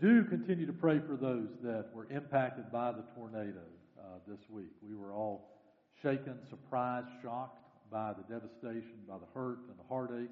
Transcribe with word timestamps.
do 0.00 0.24
continue 0.24 0.66
to 0.66 0.72
pray 0.72 1.00
for 1.00 1.16
those 1.16 1.48
that 1.62 1.86
were 1.92 2.06
impacted 2.10 2.70
by 2.70 2.92
the 2.92 3.02
tornado 3.16 3.62
uh, 3.98 4.18
this 4.26 4.38
week. 4.48 4.70
We 4.80 4.94
were 4.94 5.12
all 5.12 5.56
shaken, 6.02 6.38
surprised, 6.48 7.08
shocked 7.22 7.58
by 7.90 8.12
the 8.12 8.22
devastation, 8.32 8.94
by 9.08 9.16
the 9.18 9.26
hurt 9.34 9.58
and 9.68 9.78
the 9.78 9.88
heartache. 9.88 10.30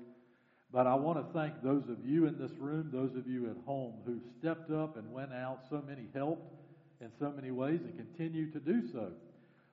But 0.73 0.87
I 0.87 0.95
want 0.95 1.19
to 1.19 1.33
thank 1.33 1.63
those 1.63 1.89
of 1.89 2.05
you 2.05 2.27
in 2.27 2.39
this 2.39 2.53
room, 2.59 2.91
those 2.93 3.17
of 3.17 3.27
you 3.27 3.51
at 3.51 3.57
home 3.65 3.95
who 4.05 4.21
stepped 4.39 4.71
up 4.71 4.97
and 4.97 5.11
went 5.13 5.33
out. 5.33 5.61
So 5.71 5.83
many 5.87 6.09
helped 6.15 6.55
in 7.01 7.11
so 7.19 7.33
many 7.35 7.51
ways 7.51 7.81
and 7.83 7.97
continue 7.97 8.51
to 8.53 8.61
do 8.61 8.83
so. 8.93 9.11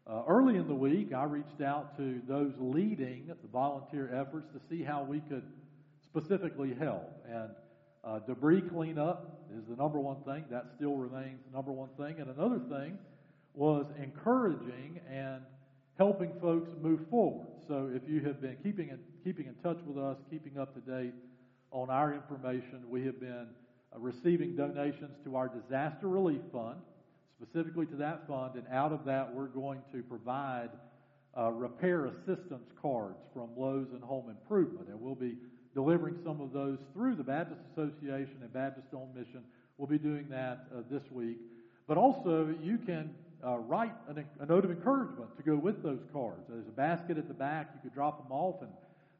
Uh, 0.06 0.24
early 0.28 0.58
in 0.58 0.68
the 0.68 0.76
week, 0.76 1.14
I 1.14 1.24
reached 1.24 1.62
out 1.62 1.96
to 1.98 2.22
those 2.28 2.54
leading 2.60 3.28
the 3.28 3.48
volunteer 3.48 4.14
efforts 4.14 4.48
to 4.54 4.60
see 4.70 4.84
how 4.84 5.04
we 5.04 5.22
could 5.22 5.44
specifically 6.04 6.74
help. 6.74 7.10
And 7.28 7.52
uh, 8.04 8.20
debris 8.20 8.62
cleanup 8.62 9.43
is 9.54 9.66
the 9.70 9.76
number 9.76 10.00
one 10.00 10.22
thing. 10.24 10.46
That 10.50 10.66
still 10.76 10.96
remains 10.96 11.40
the 11.48 11.56
number 11.56 11.72
one 11.72 11.90
thing. 11.98 12.20
And 12.20 12.30
another 12.30 12.60
thing 12.70 12.98
was 13.54 13.86
encouraging 14.02 15.00
and 15.10 15.42
helping 15.98 16.32
folks 16.42 16.70
move 16.82 17.02
forward. 17.10 17.48
So 17.68 17.90
if 17.94 18.02
you 18.10 18.22
have 18.22 18.42
been 18.42 18.58
keeping 18.64 18.90
in, 18.90 19.00
keeping 19.24 19.46
in 19.46 19.56
touch 19.64 19.80
with 19.86 19.98
us, 19.98 20.18
keeping 20.30 20.58
up 20.58 20.74
to 20.74 20.82
date 20.82 21.14
on 21.72 21.90
our 21.90 22.14
information, 22.14 22.84
we 22.90 23.06
have 23.06 23.20
been 23.20 23.48
uh, 23.96 24.00
receiving 24.00 24.56
donations 24.56 25.18
to 25.24 25.36
our 25.36 25.50
disaster 25.50 26.08
relief 26.08 26.42
fund, 26.52 26.80
specifically 27.42 27.86
to 27.88 27.96
that 27.96 28.28
fund, 28.28 28.56
and 28.56 28.66
out 28.72 28.92
of 28.92 29.06
that 29.06 29.34
we're 29.34 29.48
going 29.48 29.82
to 29.92 30.02
provide 30.04 30.70
uh, 31.38 31.52
repair 31.52 32.06
assistance 32.06 32.72
cards 32.82 33.18
from 33.34 33.50
Lowe's 33.56 33.88
and 33.94 34.04
Home 34.04 34.30
Improvement, 34.30 34.88
and 34.88 35.00
we'll 35.00 35.16
be 35.16 35.38
delivering 35.74 36.18
some 36.24 36.42
of 36.42 36.54
those 36.54 36.78
through 36.94 37.16
the 37.16 37.24
Baptist 37.24 37.62
Association 37.72 38.38
and 38.42 38.54
Baptist 38.54 38.88
on 38.94 39.08
Mission. 39.16 39.42
We'll 39.78 39.88
be 39.88 39.98
doing 39.98 40.28
that 40.30 40.68
uh, 40.72 40.82
this 40.90 41.04
week. 41.12 41.38
But 41.88 41.98
also, 41.98 42.54
you 42.62 42.78
can 42.78 43.14
uh, 43.46 43.58
write 43.58 43.94
an, 44.08 44.24
a 44.40 44.46
note 44.46 44.64
of 44.64 44.72
encouragement 44.72 45.36
to 45.38 45.44
go 45.44 45.56
with 45.56 45.84
those 45.84 46.00
cards. 46.14 46.42
There's 46.48 46.68
a 46.68 46.72
basket 46.72 47.18
at 47.18 47.28
the 47.28 47.34
back. 47.34 47.72
You 47.76 47.82
could 47.82 47.94
drop 47.94 48.24
them 48.24 48.32
off, 48.32 48.62
and 48.62 48.72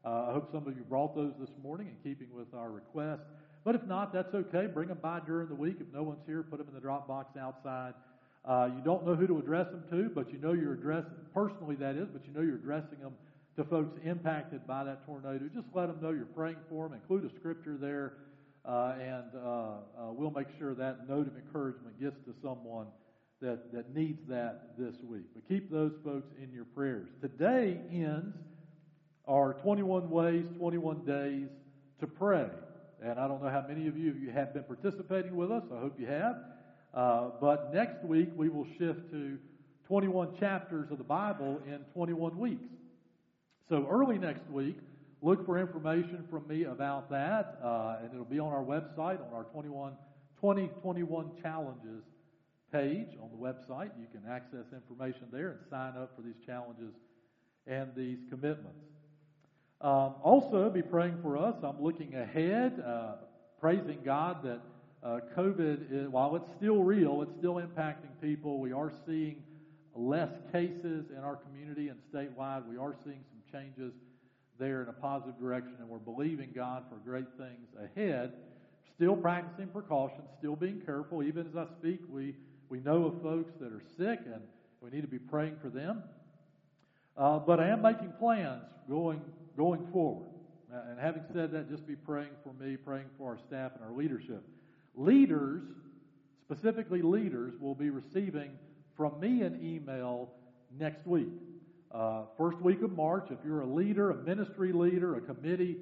uh, 0.04 0.30
I 0.30 0.32
hope 0.32 0.50
some 0.52 0.66
of 0.66 0.76
you 0.76 0.84
brought 0.88 1.14
those 1.14 1.32
this 1.38 1.50
morning 1.62 1.88
in 1.88 1.96
keeping 2.08 2.28
with 2.34 2.52
our 2.54 2.70
request. 2.70 3.22
But 3.64 3.74
if 3.74 3.84
not, 3.84 4.12
that's 4.12 4.34
okay. 4.34 4.66
Bring 4.66 4.88
them 4.88 4.98
by 5.02 5.20
during 5.26 5.48
the 5.48 5.54
week. 5.54 5.76
If 5.80 5.92
no 5.92 6.02
one's 6.02 6.22
here, 6.26 6.42
put 6.42 6.58
them 6.58 6.68
in 6.68 6.74
the 6.74 6.80
drop 6.80 7.08
box 7.08 7.36
outside. 7.38 7.94
Uh, 8.44 8.68
you 8.76 8.82
don't 8.84 9.06
know 9.06 9.14
who 9.14 9.26
to 9.26 9.38
address 9.38 9.66
them 9.68 9.82
to, 9.90 10.10
but 10.14 10.30
you 10.30 10.38
know 10.38 10.52
you're 10.52 10.74
addressing, 10.74 11.10
personally 11.32 11.76
that 11.76 11.96
is, 11.96 12.08
but 12.12 12.20
you 12.26 12.32
know 12.34 12.42
you're 12.42 12.56
addressing 12.56 12.98
them 13.00 13.14
to 13.56 13.64
folks 13.64 13.98
impacted 14.04 14.66
by 14.66 14.84
that 14.84 15.06
tornado. 15.06 15.48
Just 15.54 15.68
let 15.74 15.86
them 15.86 15.98
know 16.02 16.10
you're 16.10 16.24
praying 16.26 16.56
for 16.68 16.88
them. 16.88 16.94
Include 16.94 17.30
a 17.30 17.34
scripture 17.38 17.76
there, 17.80 18.14
uh, 18.64 18.94
and 19.00 19.24
uh, 19.36 19.48
uh, 19.48 20.12
we'll 20.12 20.30
make 20.30 20.48
sure 20.58 20.74
that 20.74 21.08
note 21.08 21.26
of 21.26 21.36
encouragement 21.36 22.00
gets 22.00 22.16
to 22.26 22.34
someone 22.42 22.86
that, 23.40 23.72
that 23.72 23.94
needs 23.94 24.20
that 24.28 24.76
this 24.78 24.96
week. 25.02 25.24
But 25.34 25.46
keep 25.48 25.70
those 25.70 25.92
folks 26.04 26.32
in 26.42 26.52
your 26.52 26.64
prayers. 26.64 27.08
Today 27.20 27.78
ends 27.92 28.34
our 29.26 29.54
21 29.62 30.10
ways, 30.10 30.46
21 30.58 31.04
days 31.04 31.48
to 32.00 32.06
pray. 32.06 32.46
And 33.02 33.18
I 33.18 33.28
don't 33.28 33.42
know 33.42 33.50
how 33.50 33.64
many 33.66 33.86
of 33.86 33.96
you, 33.96 34.14
you 34.14 34.30
have 34.30 34.54
been 34.54 34.64
participating 34.64 35.36
with 35.36 35.50
us. 35.52 35.62
I 35.74 35.78
hope 35.78 36.00
you 36.00 36.06
have. 36.06 36.36
Uh, 36.94 37.30
but 37.40 37.74
next 37.74 38.04
week 38.04 38.30
we 38.36 38.48
will 38.48 38.66
shift 38.78 39.10
to 39.10 39.38
21 39.88 40.36
chapters 40.38 40.90
of 40.90 40.98
the 40.98 41.04
Bible 41.04 41.60
in 41.66 41.80
21 41.92 42.38
weeks. 42.38 42.64
So 43.68 43.86
early 43.90 44.18
next 44.18 44.46
week, 44.50 44.76
look 45.22 45.46
for 45.46 45.58
information 45.58 46.24
from 46.30 46.46
me 46.46 46.64
about 46.64 47.08
that, 47.10 47.58
uh, 47.64 47.96
and 48.02 48.12
it'll 48.12 48.26
be 48.26 48.38
on 48.38 48.52
our 48.52 48.62
website 48.62 49.26
on 49.26 49.32
our 49.32 49.44
21, 49.44 49.92
2021 50.38 51.30
challenges 51.40 52.04
page 52.70 53.16
on 53.22 53.30
the 53.30 53.38
website. 53.38 53.90
You 53.98 54.06
can 54.12 54.30
access 54.30 54.66
information 54.74 55.28
there 55.32 55.50
and 55.50 55.60
sign 55.70 55.94
up 55.96 56.12
for 56.14 56.20
these 56.20 56.34
challenges 56.44 56.92
and 57.66 57.88
these 57.96 58.18
commitments. 58.28 58.84
Um, 59.80 60.14
also, 60.22 60.68
be 60.68 60.82
praying 60.82 61.18
for 61.22 61.38
us. 61.38 61.54
I'm 61.62 61.82
looking 61.82 62.14
ahead, 62.16 62.82
uh, 62.86 63.14
praising 63.60 64.00
God 64.04 64.42
that 64.44 64.60
uh, 65.02 65.20
COVID, 65.36 65.86
is, 65.90 66.08
while 66.08 66.36
it's 66.36 66.48
still 66.56 66.82
real, 66.82 67.22
it's 67.22 67.34
still 67.38 67.54
impacting 67.54 68.10
people. 68.20 68.60
We 68.60 68.72
are 68.72 68.92
seeing 69.06 69.42
less 69.94 70.32
cases 70.52 71.06
in 71.10 71.22
our 71.22 71.36
community 71.36 71.88
and 71.88 71.98
statewide. 72.12 72.66
We 72.66 72.76
are 72.76 72.94
seeing 73.04 73.24
changes 73.54 73.92
there 74.58 74.82
in 74.82 74.88
a 74.88 74.92
positive 74.92 75.38
direction, 75.38 75.74
and 75.78 75.88
we're 75.88 75.98
believing 75.98 76.50
God 76.54 76.84
for 76.88 76.96
great 76.96 77.26
things 77.36 77.68
ahead. 77.82 78.32
Still 78.94 79.16
practicing 79.16 79.68
precautions, 79.68 80.28
still 80.38 80.56
being 80.56 80.80
careful. 80.80 81.22
Even 81.22 81.46
as 81.46 81.56
I 81.56 81.66
speak, 81.78 82.00
we 82.08 82.34
we 82.68 82.80
know 82.80 83.06
of 83.06 83.22
folks 83.22 83.52
that 83.60 83.72
are 83.72 83.82
sick, 83.96 84.20
and 84.26 84.42
we 84.80 84.90
need 84.90 85.02
to 85.02 85.08
be 85.08 85.18
praying 85.18 85.56
for 85.60 85.68
them. 85.68 86.02
Uh, 87.16 87.38
but 87.38 87.60
I 87.60 87.68
am 87.68 87.82
making 87.82 88.12
plans 88.18 88.64
going 88.88 89.20
going 89.56 89.86
forward. 89.92 90.28
Uh, 90.72 90.90
and 90.90 90.98
having 90.98 91.22
said 91.32 91.52
that, 91.52 91.70
just 91.70 91.86
be 91.86 91.94
praying 91.94 92.30
for 92.42 92.52
me, 92.62 92.76
praying 92.76 93.06
for 93.16 93.30
our 93.30 93.38
staff 93.38 93.72
and 93.76 93.84
our 93.84 93.92
leadership. 93.92 94.42
Leaders, 94.96 95.62
specifically 96.42 97.02
leaders, 97.02 97.54
will 97.60 97.74
be 97.74 97.90
receiving 97.90 98.50
from 98.96 99.18
me 99.20 99.42
an 99.42 99.60
email 99.62 100.30
next 100.78 101.06
week. 101.06 101.28
Uh, 101.94 102.22
first 102.36 102.60
week 102.60 102.82
of 102.82 102.90
March, 102.90 103.28
if 103.30 103.38
you're 103.44 103.60
a 103.60 103.66
leader, 103.66 104.10
a 104.10 104.16
ministry 104.16 104.72
leader, 104.72 105.14
a 105.14 105.20
committee 105.20 105.76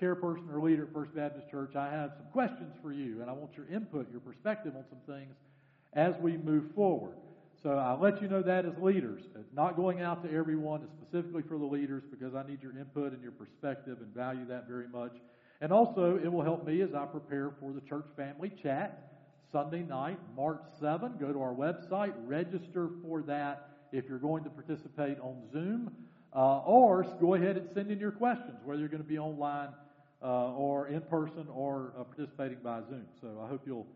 chairperson 0.00 0.52
or 0.52 0.60
leader 0.60 0.82
at 0.82 0.92
First 0.92 1.14
Baptist 1.14 1.48
Church, 1.48 1.76
I 1.76 1.88
have 1.88 2.10
some 2.16 2.26
questions 2.32 2.74
for 2.82 2.92
you, 2.92 3.20
and 3.20 3.30
I 3.30 3.32
want 3.32 3.52
your 3.56 3.68
input, 3.68 4.10
your 4.10 4.18
perspective 4.18 4.74
on 4.74 4.82
some 4.90 4.98
things 5.06 5.36
as 5.92 6.14
we 6.20 6.36
move 6.36 6.64
forward. 6.74 7.14
So 7.62 7.78
I'll 7.78 8.00
let 8.00 8.20
you 8.20 8.26
know 8.26 8.42
that 8.42 8.66
as 8.66 8.72
leaders. 8.82 9.22
It's 9.38 9.54
not 9.54 9.76
going 9.76 10.00
out 10.00 10.24
to 10.24 10.36
everyone, 10.36 10.82
it's 10.82 10.92
specifically 11.00 11.42
for 11.42 11.58
the 11.58 11.64
leaders 11.64 12.02
because 12.10 12.34
I 12.34 12.42
need 12.42 12.60
your 12.60 12.76
input 12.76 13.12
and 13.12 13.22
your 13.22 13.30
perspective 13.30 13.98
and 14.00 14.12
value 14.12 14.44
that 14.48 14.66
very 14.66 14.88
much. 14.88 15.12
And 15.60 15.72
also, 15.72 16.18
it 16.20 16.32
will 16.32 16.42
help 16.42 16.66
me 16.66 16.80
as 16.80 16.92
I 16.92 17.04
prepare 17.04 17.52
for 17.60 17.72
the 17.72 17.82
church 17.82 18.06
family 18.16 18.50
chat 18.60 19.12
Sunday 19.52 19.82
night, 19.82 20.18
March 20.36 20.62
7. 20.80 21.12
Go 21.20 21.32
to 21.32 21.40
our 21.40 21.54
website, 21.54 22.14
register 22.26 22.88
for 23.00 23.22
that 23.22 23.71
if 23.92 24.08
you're 24.08 24.18
going 24.18 24.44
to 24.44 24.50
participate 24.50 25.18
on 25.20 25.42
Zoom, 25.52 25.90
uh, 26.34 26.60
or 26.60 27.04
go 27.20 27.34
ahead 27.34 27.56
and 27.56 27.68
send 27.74 27.90
in 27.90 27.98
your 27.98 28.10
questions, 28.10 28.56
whether 28.64 28.80
you're 28.80 28.88
going 28.88 29.02
to 29.02 29.08
be 29.08 29.18
online 29.18 29.68
uh, 30.22 30.52
or 30.52 30.88
in 30.88 31.00
person 31.02 31.46
or 31.52 31.92
uh, 31.98 32.04
participating 32.04 32.58
by 32.62 32.80
Zoom. 32.88 33.04
So 33.20 33.42
I 33.44 33.48
hope 33.48 33.62
you'll 33.66 33.86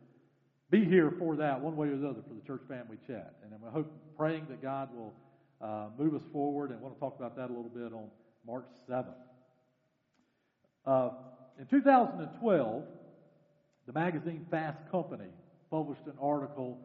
be 0.70 0.84
here 0.84 1.14
for 1.18 1.36
that 1.36 1.60
one 1.60 1.76
way 1.76 1.88
or 1.88 1.96
the 1.96 2.08
other 2.08 2.22
for 2.26 2.34
the 2.34 2.46
church 2.46 2.62
family 2.68 2.98
chat. 3.06 3.36
And 3.42 3.52
I 3.66 3.70
hope 3.70 3.90
praying 4.16 4.46
that 4.50 4.60
God 4.60 4.90
will 4.94 5.14
uh, 5.60 5.88
move 5.98 6.14
us 6.14 6.22
forward. 6.32 6.70
And 6.70 6.80
want 6.80 6.94
to 6.94 7.00
talk 7.00 7.16
about 7.16 7.36
that 7.36 7.46
a 7.46 7.52
little 7.52 7.70
bit 7.72 7.92
on 7.92 8.08
March 8.46 8.66
7th. 8.88 9.14
Uh, 10.84 11.10
in 11.58 11.66
2012, 11.66 12.84
the 13.86 13.92
magazine 13.92 14.46
Fast 14.50 14.78
Company 14.90 15.30
published 15.70 16.06
an 16.06 16.14
article, 16.20 16.78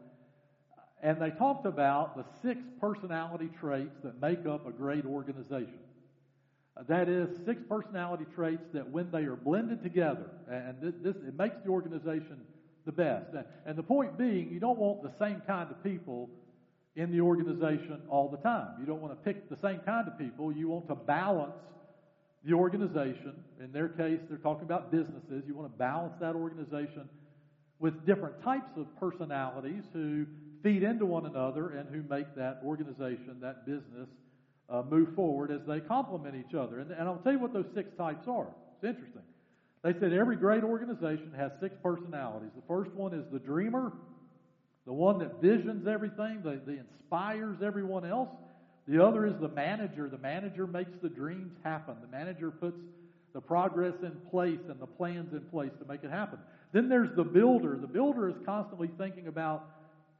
and 1.02 1.20
they 1.20 1.30
talked 1.30 1.66
about 1.66 2.16
the 2.16 2.24
six 2.42 2.60
personality 2.80 3.50
traits 3.60 3.96
that 4.04 4.20
make 4.20 4.46
up 4.46 4.66
a 4.66 4.70
great 4.70 5.04
organization. 5.04 5.80
Uh, 6.76 6.84
that 6.88 7.08
is, 7.08 7.28
six 7.44 7.60
personality 7.68 8.24
traits 8.34 8.62
that 8.72 8.88
when 8.88 9.10
they 9.10 9.24
are 9.24 9.36
blended 9.36 9.82
together, 9.82 10.30
and 10.48 10.76
this, 11.02 11.16
it 11.16 11.36
makes 11.36 11.56
the 11.64 11.70
organization 11.70 12.40
the 12.86 12.92
best. 12.92 13.26
And 13.66 13.76
the 13.76 13.82
point 13.82 14.16
being, 14.16 14.50
you 14.50 14.60
don't 14.60 14.78
want 14.78 15.02
the 15.02 15.12
same 15.18 15.42
kind 15.46 15.70
of 15.70 15.82
people 15.82 16.30
in 16.94 17.10
the 17.10 17.20
organization 17.20 18.00
all 18.08 18.28
the 18.28 18.38
time. 18.38 18.68
You 18.78 18.86
don't 18.86 19.00
want 19.00 19.12
to 19.12 19.24
pick 19.24 19.48
the 19.50 19.58
same 19.62 19.80
kind 19.84 20.06
of 20.06 20.18
people. 20.18 20.52
You 20.52 20.68
want 20.68 20.88
to 20.88 20.94
balance 20.94 21.52
the 22.44 22.54
organization. 22.54 23.34
In 23.60 23.72
their 23.72 23.88
case, 23.88 24.20
they're 24.28 24.38
talking 24.38 24.64
about 24.64 24.90
businesses. 24.90 25.44
You 25.46 25.54
want 25.54 25.72
to 25.72 25.78
balance 25.78 26.14
that 26.20 26.34
organization 26.34 27.08
with 27.78 28.06
different 28.06 28.42
types 28.42 28.70
of 28.76 28.86
personalities 28.98 29.84
who 29.92 30.26
feed 30.62 30.82
into 30.82 31.06
one 31.06 31.26
another 31.26 31.70
and 31.70 31.88
who 31.88 32.02
make 32.08 32.34
that 32.36 32.60
organization, 32.64 33.38
that 33.40 33.66
business, 33.66 34.08
uh, 34.68 34.82
move 34.88 35.14
forward 35.14 35.50
as 35.50 35.60
they 35.66 35.80
complement 35.80 36.34
each 36.34 36.54
other. 36.54 36.80
And, 36.80 36.90
and 36.90 37.08
I'll 37.08 37.18
tell 37.18 37.32
you 37.32 37.38
what 37.38 37.52
those 37.52 37.66
six 37.74 37.90
types 37.96 38.26
are. 38.26 38.48
It's 38.76 38.84
interesting. 38.84 39.22
They 39.82 39.92
said 39.98 40.12
every 40.12 40.36
great 40.36 40.62
organization 40.62 41.32
has 41.36 41.50
six 41.60 41.74
personalities. 41.82 42.50
The 42.54 42.62
first 42.68 42.92
one 42.92 43.12
is 43.12 43.24
the 43.32 43.38
dreamer, 43.38 43.92
the 44.86 44.92
one 44.92 45.18
that 45.18 45.40
visions 45.42 45.86
everything, 45.86 46.42
that 46.44 46.62
inspires 46.68 47.58
everyone 47.62 48.04
else. 48.04 48.28
The 48.86 49.04
other 49.04 49.26
is 49.26 49.34
the 49.40 49.48
manager. 49.48 50.08
The 50.08 50.18
manager 50.18 50.66
makes 50.66 50.92
the 51.02 51.08
dreams 51.08 51.52
happen. 51.64 51.96
The 52.00 52.16
manager 52.16 52.50
puts 52.50 52.78
the 53.32 53.40
progress 53.40 53.94
in 54.02 54.12
place 54.30 54.60
and 54.68 54.78
the 54.80 54.86
plans 54.86 55.32
in 55.32 55.40
place 55.50 55.70
to 55.80 55.88
make 55.88 56.04
it 56.04 56.10
happen. 56.10 56.38
Then 56.72 56.88
there's 56.88 57.14
the 57.16 57.24
builder. 57.24 57.76
The 57.80 57.86
builder 57.86 58.28
is 58.28 58.36
constantly 58.44 58.90
thinking 58.98 59.26
about 59.26 59.66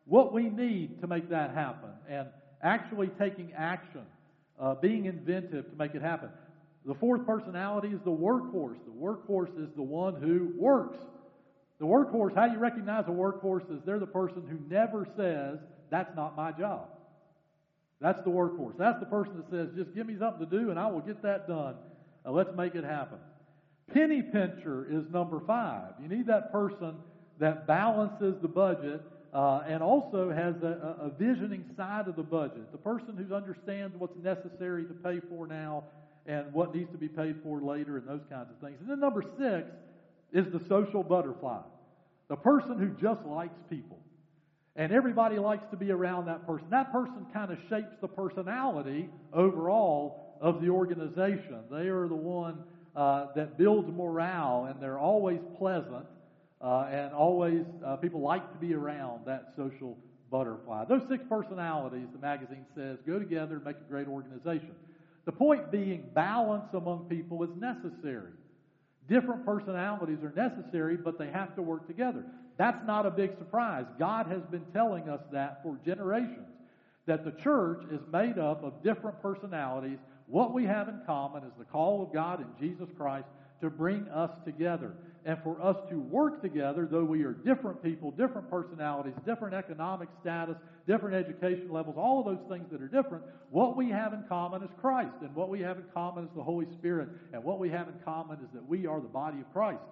what 0.04 0.32
we 0.32 0.48
need 0.48 1.00
to 1.00 1.06
make 1.06 1.30
that 1.30 1.54
happen 1.54 1.90
and 2.08 2.28
actually 2.62 3.08
taking 3.18 3.52
action, 3.56 4.02
uh, 4.60 4.74
being 4.74 5.06
inventive 5.06 5.70
to 5.70 5.76
make 5.76 5.94
it 5.94 6.02
happen. 6.02 6.28
The 6.84 6.94
fourth 6.94 7.26
personality 7.26 7.88
is 7.88 8.00
the 8.04 8.10
workhorse. 8.10 8.78
The 8.84 8.92
workhorse 8.92 9.56
is 9.62 9.68
the 9.76 9.82
one 9.82 10.20
who 10.20 10.52
works. 10.56 10.98
The 11.78 11.86
workhorse, 11.86 12.34
how 12.34 12.46
you 12.46 12.58
recognize 12.58 13.04
a 13.06 13.10
workhorse 13.10 13.70
is 13.72 13.80
they're 13.84 13.98
the 13.98 14.06
person 14.06 14.42
who 14.48 14.58
never 14.72 15.06
says, 15.16 15.58
That's 15.90 16.14
not 16.16 16.36
my 16.36 16.52
job. 16.52 16.88
That's 18.00 18.22
the 18.24 18.30
workhorse. 18.30 18.76
That's 18.78 18.98
the 18.98 19.06
person 19.06 19.36
that 19.36 19.50
says, 19.50 19.68
Just 19.76 19.94
give 19.94 20.06
me 20.06 20.16
something 20.18 20.48
to 20.48 20.58
do 20.58 20.70
and 20.70 20.78
I 20.78 20.88
will 20.88 21.00
get 21.00 21.22
that 21.22 21.46
done. 21.46 21.76
Uh, 22.26 22.32
let's 22.32 22.50
make 22.56 22.74
it 22.74 22.84
happen. 22.84 23.18
Penny 23.92 24.22
pincher 24.22 24.86
is 24.90 25.04
number 25.12 25.40
five. 25.46 25.94
You 26.00 26.08
need 26.08 26.26
that 26.26 26.50
person 26.50 26.94
that 27.38 27.66
balances 27.66 28.36
the 28.42 28.48
budget 28.48 29.02
uh, 29.32 29.62
and 29.66 29.82
also 29.82 30.30
has 30.30 30.54
a, 30.62 30.96
a, 31.00 31.10
visioning 31.18 31.64
side 31.74 32.06
of 32.06 32.16
the 32.16 32.22
budget. 32.22 32.70
The 32.70 32.78
person 32.78 33.16
who 33.16 33.34
understands 33.34 33.96
what's 33.96 34.16
necessary 34.22 34.84
to 34.84 34.92
pay 34.92 35.20
for 35.20 35.46
now 35.46 35.84
and 36.26 36.52
what 36.52 36.74
needs 36.74 36.90
to 36.92 36.98
be 36.98 37.08
paid 37.08 37.36
for 37.42 37.60
later 37.62 37.96
and 37.96 38.06
those 38.06 38.20
kinds 38.30 38.48
of 38.50 38.58
things. 38.60 38.76
And 38.80 38.90
then 38.90 39.00
number 39.00 39.22
six 39.38 39.68
is 40.32 40.52
the 40.52 40.60
social 40.68 41.02
butterfly, 41.02 41.60
the 42.28 42.36
person 42.36 42.78
who 42.78 42.88
just 43.00 43.24
likes 43.24 43.58
people. 43.70 43.98
And 44.76 44.92
everybody 44.92 45.38
likes 45.38 45.64
to 45.70 45.76
be 45.76 45.90
around 45.90 46.26
that 46.26 46.46
person. 46.46 46.66
That 46.70 46.92
person 46.92 47.26
kind 47.32 47.52
of 47.52 47.58
shapes 47.68 47.94
the 48.00 48.08
personality 48.08 49.08
overall 49.32 50.36
of 50.40 50.60
the 50.60 50.68
organization. 50.68 51.60
They 51.70 51.88
are 51.88 52.08
the 52.08 52.14
one 52.14 52.64
uh, 52.96 53.26
that 53.34 53.58
builds 53.58 53.90
morale, 53.94 54.66
and 54.70 54.80
they're 54.80 54.98
always 54.98 55.40
pleasant, 55.58 56.06
uh, 56.62 56.88
and 56.90 57.12
always 57.12 57.64
uh, 57.84 57.96
people 57.96 58.20
like 58.20 58.52
to 58.52 58.58
be 58.58 58.74
around 58.74 59.26
that 59.26 59.48
social 59.56 59.98
butterfly. 60.30 60.84
Those 60.84 61.02
six 61.08 61.24
personalities, 61.28 62.06
the 62.12 62.18
magazine 62.18 62.64
says, 62.74 62.98
go 63.06 63.18
together 63.18 63.56
and 63.56 63.64
make 63.64 63.76
a 63.76 63.90
great 63.90 64.06
organization. 64.06 64.74
The 65.24 65.32
point 65.32 65.70
being, 65.70 66.08
balance 66.14 66.72
among 66.72 67.06
people 67.08 67.42
is 67.42 67.50
necessary. 67.56 68.30
Different 69.08 69.44
personalities 69.44 70.18
are 70.22 70.32
necessary, 70.34 70.96
but 70.96 71.18
they 71.18 71.28
have 71.28 71.54
to 71.56 71.62
work 71.62 71.86
together. 71.86 72.24
That's 72.56 72.84
not 72.86 73.06
a 73.06 73.10
big 73.10 73.36
surprise. 73.38 73.86
God 73.98 74.26
has 74.26 74.42
been 74.50 74.64
telling 74.72 75.08
us 75.08 75.20
that 75.32 75.62
for 75.62 75.78
generations. 75.84 76.48
That 77.06 77.24
the 77.24 77.32
church 77.32 77.82
is 77.90 78.00
made 78.12 78.38
up 78.38 78.62
of 78.62 78.82
different 78.84 79.20
personalities. 79.20 79.98
What 80.26 80.54
we 80.54 80.64
have 80.64 80.88
in 80.88 81.00
common 81.04 81.42
is 81.42 81.52
the 81.58 81.64
call 81.64 82.02
of 82.02 82.12
God 82.12 82.40
in 82.40 82.46
Jesus 82.60 82.88
Christ 82.96 83.26
to 83.60 83.70
bring 83.70 84.08
us 84.08 84.30
together 84.44 84.94
and 85.24 85.38
for 85.44 85.62
us 85.62 85.76
to 85.88 86.00
work 86.00 86.42
together, 86.42 86.88
though 86.90 87.04
we 87.04 87.22
are 87.22 87.32
different 87.32 87.82
people, 87.82 88.10
different 88.10 88.50
personalities, 88.50 89.14
different 89.24 89.54
economic 89.54 90.08
status, 90.20 90.56
different 90.86 91.14
education 91.14 91.70
levels, 91.70 91.94
all 91.96 92.18
of 92.20 92.26
those 92.26 92.44
things 92.48 92.66
that 92.72 92.82
are 92.82 92.88
different, 92.88 93.22
what 93.50 93.76
we 93.76 93.88
have 93.88 94.12
in 94.12 94.24
common 94.28 94.64
is 94.64 94.70
Christ. 94.80 95.14
And 95.20 95.32
what 95.34 95.48
we 95.48 95.60
have 95.60 95.76
in 95.76 95.84
common 95.94 96.24
is 96.24 96.30
the 96.34 96.42
Holy 96.42 96.66
Spirit. 96.72 97.08
And 97.32 97.44
what 97.44 97.60
we 97.60 97.70
have 97.70 97.86
in 97.86 97.94
common 98.04 98.38
is 98.38 98.48
that 98.52 98.66
we 98.66 98.86
are 98.86 99.00
the 99.00 99.08
body 99.08 99.38
of 99.38 99.52
Christ. 99.52 99.82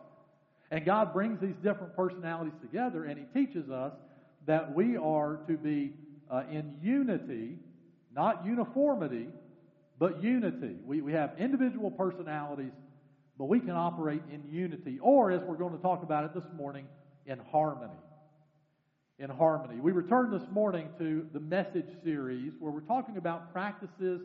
And 0.72 0.84
God 0.84 1.12
brings 1.12 1.40
these 1.40 1.56
different 1.62 1.94
personalities 1.94 2.54
together, 2.60 3.04
and 3.04 3.18
He 3.18 3.24
teaches 3.40 3.70
us 3.70 3.92
that 4.46 4.74
we 4.74 4.96
are 4.96 5.40
to 5.48 5.56
be 5.56 5.92
uh, 6.30 6.42
in 6.50 6.76
unity, 6.82 7.58
not 8.14 8.44
uniformity, 8.44 9.28
but 9.98 10.22
unity. 10.22 10.76
We, 10.84 11.02
we 11.02 11.12
have 11.12 11.34
individual 11.38 11.90
personalities 11.90 12.72
but 13.40 13.48
we 13.48 13.58
can 13.58 13.70
operate 13.70 14.20
in 14.30 14.42
unity, 14.54 14.98
or 15.00 15.30
as 15.30 15.40
we're 15.40 15.56
going 15.56 15.74
to 15.74 15.80
talk 15.80 16.02
about 16.02 16.24
it 16.24 16.34
this 16.34 16.44
morning, 16.54 16.86
in 17.24 17.38
harmony. 17.50 17.90
In 19.18 19.30
harmony. 19.30 19.80
We 19.80 19.92
return 19.92 20.30
this 20.30 20.46
morning 20.50 20.90
to 20.98 21.26
the 21.32 21.40
message 21.40 21.86
series 22.04 22.52
where 22.60 22.70
we're 22.70 22.80
talking 22.80 23.16
about 23.16 23.50
practices 23.50 24.20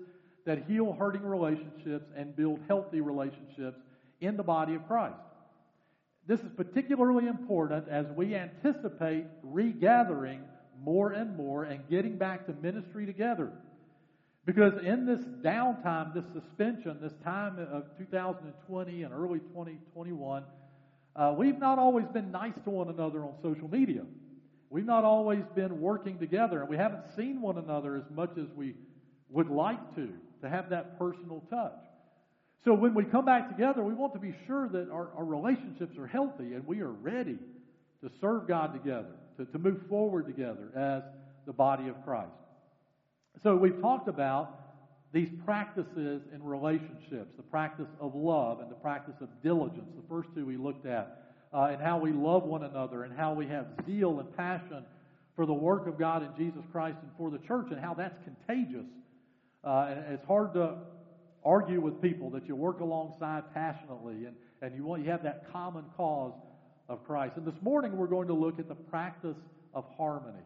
that 0.45 0.65
heal 0.67 0.91
hurting 0.91 1.23
relationships 1.23 2.11
and 2.13 2.35
build 2.35 2.59
healthy 2.67 2.99
relationships 2.99 3.79
in 4.19 4.35
the 4.35 4.43
body 4.43 4.75
of 4.75 4.85
Christ. 4.85 5.15
This 6.27 6.41
is 6.41 6.51
particularly 6.57 7.27
important 7.27 7.87
as 7.87 8.07
we 8.17 8.35
anticipate 8.35 9.27
regathering 9.43 10.41
more 10.83 11.11
and 11.11 11.37
more 11.37 11.63
and 11.63 11.87
getting 11.89 12.17
back 12.17 12.47
to 12.47 12.53
ministry 12.61 13.05
together. 13.05 13.49
Because 14.45 14.73
in 14.83 15.07
this 15.07 15.21
downtime, 15.43 16.13
this 16.13 16.25
suspension, 16.33 16.97
this 17.01 17.13
time 17.23 17.57
of 17.59 17.85
2020 17.97 19.03
and 19.03 19.13
early 19.13 19.39
2021, 19.39 20.43
uh, 21.15 21.33
we've 21.35 21.57
not 21.57 21.79
always 21.79 22.05
been 22.13 22.31
nice 22.31 22.53
to 22.63 22.69
one 22.69 22.89
another 22.89 23.23
on 23.23 23.33
social 23.41 23.67
media. 23.67 24.03
We've 24.69 24.85
not 24.85 25.03
always 25.03 25.43
been 25.55 25.79
working 25.81 26.19
together, 26.19 26.59
and 26.59 26.69
we 26.69 26.77
haven't 26.77 27.05
seen 27.15 27.41
one 27.41 27.57
another 27.57 27.95
as 27.95 28.03
much 28.13 28.31
as 28.37 28.45
we 28.55 28.75
would 29.29 29.49
like 29.49 29.95
to, 29.95 30.09
to 30.41 30.49
have 30.49 30.69
that 30.69 30.99
personal 30.99 31.43
touch. 31.49 31.79
So 32.65 32.73
when 32.73 32.93
we 32.93 33.05
come 33.05 33.25
back 33.25 33.49
together, 33.49 33.83
we 33.83 33.93
want 33.93 34.13
to 34.13 34.19
be 34.19 34.35
sure 34.45 34.67
that 34.69 34.89
our, 34.91 35.09
our 35.17 35.25
relationships 35.25 35.97
are 35.97 36.07
healthy 36.07 36.53
and 36.53 36.65
we 36.67 36.81
are 36.81 36.91
ready 36.91 37.37
to 38.03 38.11
serve 38.21 38.47
God 38.47 38.73
together, 38.73 39.13
to, 39.37 39.45
to 39.45 39.59
move 39.59 39.81
forward 39.87 40.25
together 40.25 40.71
as 40.75 41.03
the 41.45 41.53
body 41.53 41.87
of 41.87 42.03
Christ. 42.03 42.31
So 43.43 43.55
we've 43.55 43.79
talked 43.81 44.07
about 44.07 44.59
these 45.13 45.29
practices 45.45 46.21
in 46.33 46.43
relationships, 46.43 47.33
the 47.37 47.43
practice 47.43 47.87
of 47.99 48.15
love 48.15 48.59
and 48.59 48.69
the 48.69 48.75
practice 48.75 49.15
of 49.21 49.29
diligence. 49.43 49.89
The 49.95 50.07
first 50.09 50.29
two 50.35 50.45
we 50.45 50.57
looked 50.57 50.85
at, 50.85 51.23
uh, 51.53 51.69
and 51.71 51.81
how 51.81 51.97
we 51.97 52.11
love 52.11 52.43
one 52.43 52.63
another, 52.63 53.03
and 53.03 53.17
how 53.17 53.33
we 53.33 53.47
have 53.47 53.67
zeal 53.85 54.19
and 54.19 54.35
passion 54.35 54.83
for 55.35 55.45
the 55.45 55.53
work 55.53 55.87
of 55.87 55.97
God 55.97 56.23
in 56.23 56.29
Jesus 56.37 56.63
Christ 56.71 56.97
and 57.01 57.11
for 57.17 57.29
the 57.29 57.37
church, 57.47 57.67
and 57.71 57.79
how 57.79 57.93
that's 57.93 58.17
contagious. 58.23 58.85
Uh, 59.63 59.87
and 59.89 60.13
it's 60.13 60.25
hard 60.25 60.53
to 60.53 60.75
argue 61.43 61.79
with 61.79 62.01
people 62.01 62.29
that 62.31 62.47
you 62.47 62.55
work 62.55 62.79
alongside 62.79 63.43
passionately, 63.53 64.25
and, 64.25 64.35
and 64.61 64.75
you 64.75 64.83
want 64.83 65.03
you 65.03 65.11
have 65.11 65.23
that 65.23 65.51
common 65.51 65.85
cause 65.95 66.33
of 66.89 67.05
Christ. 67.05 67.37
And 67.37 67.45
this 67.45 67.61
morning 67.61 67.95
we're 67.95 68.07
going 68.07 68.27
to 68.27 68.33
look 68.33 68.59
at 68.59 68.67
the 68.67 68.75
practice 68.75 69.37
of 69.73 69.85
harmony. 69.97 70.43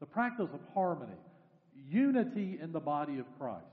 The 0.00 0.06
practice 0.06 0.48
of 0.52 0.60
harmony 0.74 1.12
unity 1.90 2.58
in 2.62 2.72
the 2.72 2.80
body 2.80 3.18
of 3.18 3.26
Christ. 3.38 3.64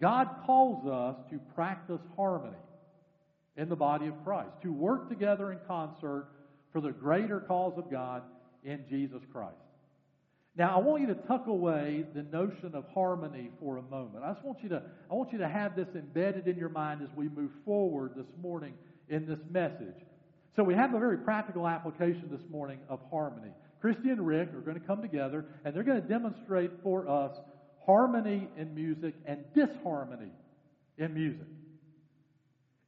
God 0.00 0.28
calls 0.46 0.86
us 0.86 1.16
to 1.30 1.38
practice 1.54 2.00
harmony 2.16 2.56
in 3.56 3.68
the 3.68 3.76
body 3.76 4.06
of 4.06 4.14
Christ, 4.24 4.50
to 4.62 4.72
work 4.72 5.08
together 5.08 5.52
in 5.52 5.58
concert 5.68 6.28
for 6.72 6.80
the 6.80 6.90
greater 6.90 7.40
cause 7.40 7.74
of 7.76 7.90
God 7.90 8.22
in 8.64 8.84
Jesus 8.88 9.20
Christ. 9.32 9.56
Now, 10.56 10.76
I 10.76 10.80
want 10.80 11.00
you 11.02 11.08
to 11.08 11.14
tuck 11.14 11.46
away 11.46 12.04
the 12.14 12.24
notion 12.24 12.72
of 12.74 12.84
harmony 12.92 13.50
for 13.58 13.78
a 13.78 13.82
moment. 13.82 14.24
I 14.24 14.32
just 14.32 14.44
want 14.44 14.62
you 14.62 14.68
to, 14.70 14.82
I 15.10 15.14
want 15.14 15.32
you 15.32 15.38
to 15.38 15.48
have 15.48 15.74
this 15.74 15.88
embedded 15.94 16.46
in 16.46 16.56
your 16.58 16.68
mind 16.68 17.00
as 17.02 17.08
we 17.16 17.28
move 17.28 17.50
forward 17.64 18.12
this 18.16 18.26
morning 18.42 18.74
in 19.08 19.26
this 19.26 19.38
message. 19.50 19.94
So 20.54 20.62
we 20.62 20.74
have 20.74 20.92
a 20.92 20.98
very 20.98 21.18
practical 21.18 21.66
application 21.66 22.28
this 22.30 22.42
morning 22.50 22.78
of 22.90 23.00
harmony. 23.10 23.52
Christy 23.82 24.10
and 24.10 24.24
Rick 24.24 24.54
are 24.54 24.60
going 24.60 24.78
to 24.78 24.86
come 24.86 25.02
together 25.02 25.44
and 25.64 25.74
they're 25.74 25.82
going 25.82 26.00
to 26.00 26.08
demonstrate 26.08 26.70
for 26.84 27.08
us 27.08 27.36
harmony 27.84 28.48
in 28.56 28.72
music 28.76 29.12
and 29.26 29.44
disharmony 29.54 30.30
in 30.98 31.12
music. 31.12 31.48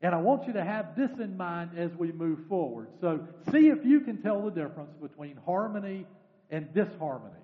And 0.02 0.14
I 0.14 0.18
want 0.18 0.46
you 0.46 0.52
to 0.52 0.62
have 0.62 0.94
this 0.94 1.10
in 1.18 1.36
mind 1.36 1.72
as 1.76 1.90
we 1.98 2.12
move 2.12 2.46
forward. 2.48 2.90
So 3.00 3.26
see 3.50 3.70
if 3.70 3.84
you 3.84 4.02
can 4.02 4.22
tell 4.22 4.42
the 4.42 4.52
difference 4.52 4.92
between 5.02 5.36
harmony 5.44 6.06
and 6.50 6.72
disharmony. 6.72 7.43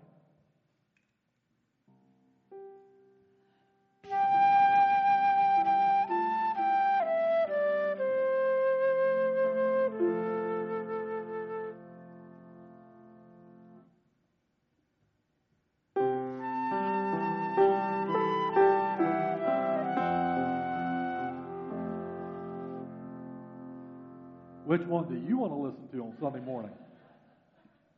Which 24.71 24.83
one 24.83 25.09
do 25.09 25.17
you 25.29 25.37
want 25.37 25.53
to 25.53 25.57
listen 25.57 25.89
to 25.89 26.05
on 26.05 26.15
Sunday 26.21 26.39
morning? 26.39 26.71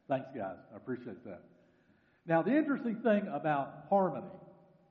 Thanks, 0.08 0.28
guys. 0.34 0.56
I 0.72 0.76
appreciate 0.78 1.22
that. 1.26 1.42
Now, 2.26 2.40
the 2.40 2.56
interesting 2.56 2.96
thing 3.02 3.28
about 3.30 3.84
harmony, 3.90 4.32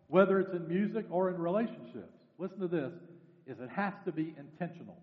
whether 0.08 0.40
it's 0.40 0.54
in 0.54 0.68
music 0.68 1.08
or 1.10 1.32
in 1.32 1.40
relationships, 1.40 2.14
listen 2.38 2.60
to 2.60 2.68
this, 2.68 2.92
is 3.48 3.58
it 3.60 3.70
has 3.76 3.94
to 4.06 4.12
be 4.12 4.36
intentional. 4.38 4.96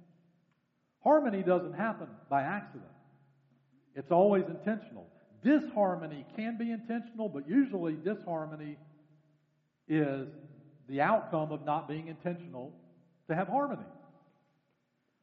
Harmony 1.02 1.42
doesn't 1.42 1.73
happen 1.73 2.06
by 2.30 2.42
accident. 2.42 2.92
It's 3.97 4.12
always 4.12 4.44
intentional. 4.49 5.08
Disharmony 5.42 6.25
can 6.37 6.58
be 6.58 6.70
intentional, 6.70 7.28
but 7.28 7.49
usually 7.49 7.94
disharmony 7.94 8.76
is 9.88 10.28
the 10.88 11.00
outcome 11.00 11.50
of 11.50 11.64
not 11.64 11.88
being 11.88 12.06
intentional 12.06 12.73
to 13.28 13.35
have 13.35 13.49
harmony. 13.49 13.82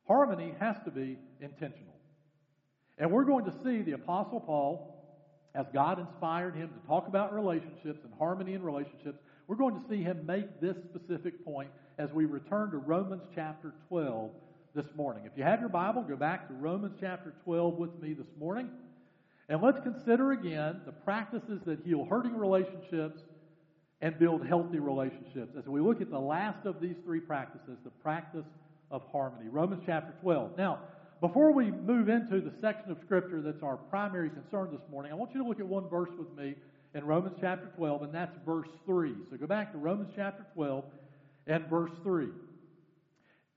Harmony 0.08 0.54
has 0.60 0.76
to 0.86 0.92
be 0.92 1.18
intentional. 1.42 1.94
And 2.98 3.12
we're 3.12 3.26
going 3.26 3.46
to 3.46 3.54
see 3.64 3.82
the 3.82 3.94
Apostle 3.94 4.40
Paul, 4.40 4.92
as 5.54 5.66
God 5.74 6.00
inspired 6.00 6.56
him 6.56 6.70
to 6.70 6.88
talk 6.88 7.08
about 7.08 7.34
relationships 7.34 8.00
and 8.04 8.14
harmony 8.18 8.54
in 8.54 8.64
relationships, 8.64 9.20
we're 9.48 9.56
going 9.56 9.76
to 9.76 9.88
see 9.90 10.02
him 10.02 10.26
make 10.26 10.60
this 10.62 10.78
specific 10.90 11.44
point 11.44 11.70
as 11.98 12.12
we 12.12 12.26
return 12.26 12.72
to 12.72 12.78
Romans 12.78 13.24
chapter 13.34 13.74
12 13.90 14.32
this 14.74 14.86
morning. 14.96 15.24
If 15.26 15.38
you 15.38 15.44
have 15.44 15.60
your 15.60 15.70
Bible, 15.70 16.04
go 16.04 16.16
back 16.16 16.48
to 16.48 16.54
Romans 16.54 16.96
chapter 17.00 17.34
12 17.44 17.76
with 17.76 18.02
me 18.02 18.14
this 18.14 18.28
morning. 18.40 18.70
And 19.48 19.62
let's 19.62 19.80
consider 19.82 20.32
again 20.32 20.82
the 20.86 20.92
practices 20.92 21.62
that 21.66 21.80
heal 21.86 22.06
hurting 22.06 22.36
relationships 22.36 23.22
and 24.02 24.18
build 24.20 24.46
healthy 24.46 24.80
relationships. 24.80 25.56
As 25.58 25.66
we 25.68 25.80
look 25.80 26.02
at 26.02 26.10
the 26.10 26.20
last 26.20 26.66
of 26.66 26.82
these 26.82 26.96
three 27.06 27.20
practices, 27.20 27.78
the 27.84 27.92
practice 27.92 28.46
of 28.92 29.02
harmony. 29.12 29.50
Romans 29.50 29.84
chapter 29.86 30.14
12. 30.22 30.58
Now, 30.58 30.80
before 31.22 31.52
we 31.52 31.72
move 31.72 32.10
into 32.10 32.42
the 32.42 32.52
section 32.62 32.92
of 32.92 32.98
Scripture 33.06 33.42
that's 33.42 33.64
our 33.64 33.78
primary 33.78 34.30
concern 34.30 34.70
this 34.72 34.82
morning, 34.92 35.12
I 35.12 35.16
want 35.16 35.32
you 35.34 35.42
to 35.42 35.48
look 35.48 35.60
at 35.60 35.68
one 35.68 35.88
verse 35.90 36.10
with 36.18 36.36
me 36.38 36.56
in 36.94 37.06
Romans 37.06 37.36
chapter 37.42 37.70
12, 37.78 38.04
and 38.04 38.14
that's 38.14 38.36
verse 38.46 38.68
3. 38.86 39.14
So 39.32 39.38
go 39.38 39.48
back 39.48 39.72
to 39.72 39.78
Romans 39.78 40.10
chapter 40.16 40.46
12 40.54 40.84
and 41.48 41.66
verse 41.68 41.92
3. 42.04 42.28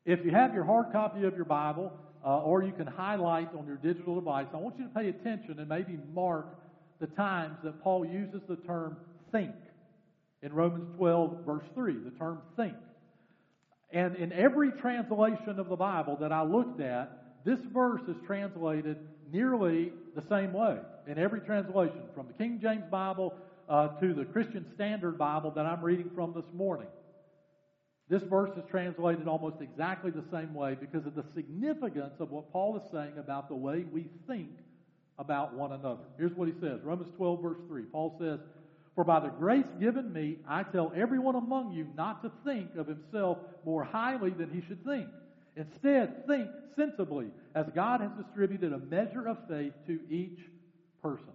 If 0.05 0.25
you 0.25 0.31
have 0.31 0.55
your 0.55 0.65
hard 0.65 0.93
copy 0.93 1.25
of 1.25 1.37
your 1.37 1.45
Bible, 1.45 1.93
uh, 2.25 2.41
or 2.41 2.63
you 2.63 2.73
can 2.73 2.87
highlight 2.87 3.55
on 3.55 3.67
your 3.67 3.77
digital 3.77 4.15
device, 4.15 4.47
I 4.53 4.57
want 4.57 4.79
you 4.79 4.85
to 4.85 4.91
pay 4.91 5.09
attention 5.09 5.59
and 5.59 5.69
maybe 5.69 5.99
mark 6.15 6.47
the 7.01 7.07
times 7.09 7.57
that 7.63 7.83
Paul 7.83 8.05
uses 8.05 8.41
the 8.49 8.57
term 8.57 8.97
think. 9.31 9.55
In 10.43 10.53
Romans 10.53 10.89
12, 10.97 11.45
verse 11.45 11.65
3, 11.75 11.95
the 12.05 12.11
term 12.19 12.41
think. 12.57 12.75
And 13.90 14.16
in 14.16 14.33
every 14.33 14.71
translation 14.73 15.59
of 15.59 15.68
the 15.68 15.76
Bible 15.76 16.16
that 16.21 16.33
I 16.33 16.42
looked 16.42 16.80
at, 16.80 17.45
this 17.45 17.61
verse 17.73 18.02
is 18.09 18.16
translated 18.26 18.99
nearly 19.33 19.92
the 20.14 20.23
same 20.28 20.52
way 20.52 20.78
in 21.07 21.18
every 21.18 21.40
translation, 21.40 22.02
from 22.14 22.26
the 22.26 22.35
King 22.35 22.59
James 22.61 22.85
Bible 22.90 23.35
uh, 23.68 23.88
to 24.00 24.12
the 24.12 24.25
Christian 24.25 24.66
Standard 24.75 25.16
Bible 25.16 25.50
that 25.52 25.64
I'm 25.64 25.83
reading 25.83 26.11
from 26.14 26.35
this 26.35 26.45
morning. 26.52 26.88
This 28.09 28.23
verse 28.23 28.50
is 28.57 28.64
translated 28.71 29.28
almost 29.28 29.57
exactly 29.61 30.11
the 30.11 30.25
same 30.30 30.54
way 30.54 30.76
because 30.78 31.07
of 31.07 31.14
the 31.14 31.25
significance 31.35 32.14
of 32.21 32.30
what 32.30 32.50
Paul 32.52 32.76
is 32.76 32.83
saying 32.90 33.18
about 33.18 33.49
the 33.49 33.54
way 33.54 33.85
we 33.90 34.07
think 34.26 34.50
about 35.18 35.54
one 35.54 35.73
another. 35.73 36.04
Here's 36.16 36.33
what 36.33 36.49
he 36.49 36.54
says 36.61 36.80
Romans 36.83 37.11
12, 37.16 37.42
verse 37.42 37.59
3. 37.68 37.83
Paul 37.85 38.16
says, 38.18 38.40
For 38.99 39.05
by 39.05 39.21
the 39.21 39.28
grace 39.28 39.69
given 39.78 40.12
me, 40.12 40.38
I 40.49 40.64
tell 40.64 40.90
everyone 40.93 41.37
among 41.37 41.71
you 41.71 41.87
not 41.97 42.21
to 42.25 42.33
think 42.45 42.75
of 42.75 42.88
himself 42.88 43.38
more 43.64 43.85
highly 43.85 44.31
than 44.31 44.50
he 44.50 44.61
should 44.67 44.85
think. 44.85 45.07
Instead, 45.55 46.26
think 46.26 46.49
sensibly, 46.75 47.28
as 47.55 47.67
God 47.76 48.00
has 48.00 48.11
distributed 48.21 48.73
a 48.73 48.78
measure 48.78 49.28
of 49.28 49.38
faith 49.49 49.73
to 49.87 50.00
each 50.11 50.40
person. 51.00 51.31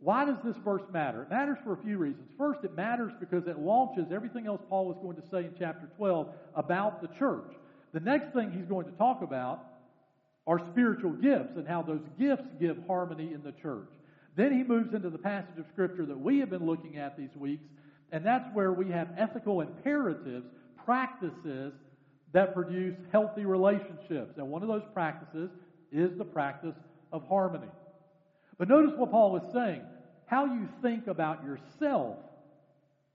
Why 0.00 0.26
does 0.26 0.36
this 0.44 0.58
verse 0.62 0.82
matter? 0.92 1.22
It 1.22 1.30
matters 1.30 1.56
for 1.64 1.72
a 1.72 1.82
few 1.82 1.96
reasons. 1.96 2.28
First, 2.36 2.62
it 2.62 2.76
matters 2.76 3.14
because 3.18 3.46
it 3.46 3.58
launches 3.58 4.12
everything 4.12 4.46
else 4.46 4.60
Paul 4.68 4.92
is 4.92 4.98
going 4.98 5.16
to 5.16 5.26
say 5.30 5.46
in 5.46 5.54
chapter 5.58 5.88
12 5.96 6.28
about 6.54 7.00
the 7.00 7.08
church. 7.18 7.54
The 7.94 8.00
next 8.00 8.34
thing 8.34 8.52
he's 8.52 8.66
going 8.66 8.84
to 8.84 8.92
talk 8.98 9.22
about 9.22 9.64
are 10.46 10.60
spiritual 10.72 11.12
gifts 11.12 11.56
and 11.56 11.66
how 11.66 11.80
those 11.80 12.04
gifts 12.20 12.50
give 12.60 12.76
harmony 12.86 13.32
in 13.32 13.42
the 13.42 13.52
church. 13.52 13.88
Then 14.38 14.52
he 14.52 14.62
moves 14.62 14.94
into 14.94 15.10
the 15.10 15.18
passage 15.18 15.58
of 15.58 15.64
Scripture 15.72 16.06
that 16.06 16.18
we 16.18 16.38
have 16.38 16.48
been 16.48 16.64
looking 16.64 16.96
at 16.96 17.18
these 17.18 17.34
weeks, 17.34 17.64
and 18.12 18.24
that's 18.24 18.48
where 18.54 18.72
we 18.72 18.88
have 18.92 19.08
ethical 19.18 19.62
imperatives, 19.62 20.46
practices 20.84 21.72
that 22.32 22.54
produce 22.54 22.94
healthy 23.10 23.44
relationships. 23.44 24.34
And 24.36 24.48
one 24.48 24.62
of 24.62 24.68
those 24.68 24.84
practices 24.94 25.50
is 25.90 26.16
the 26.16 26.24
practice 26.24 26.76
of 27.12 27.26
harmony. 27.26 27.66
But 28.58 28.68
notice 28.68 28.92
what 28.96 29.10
Paul 29.10 29.36
is 29.38 29.52
saying. 29.52 29.82
How 30.26 30.44
you 30.44 30.68
think 30.82 31.08
about 31.08 31.42
yourself 31.42 32.18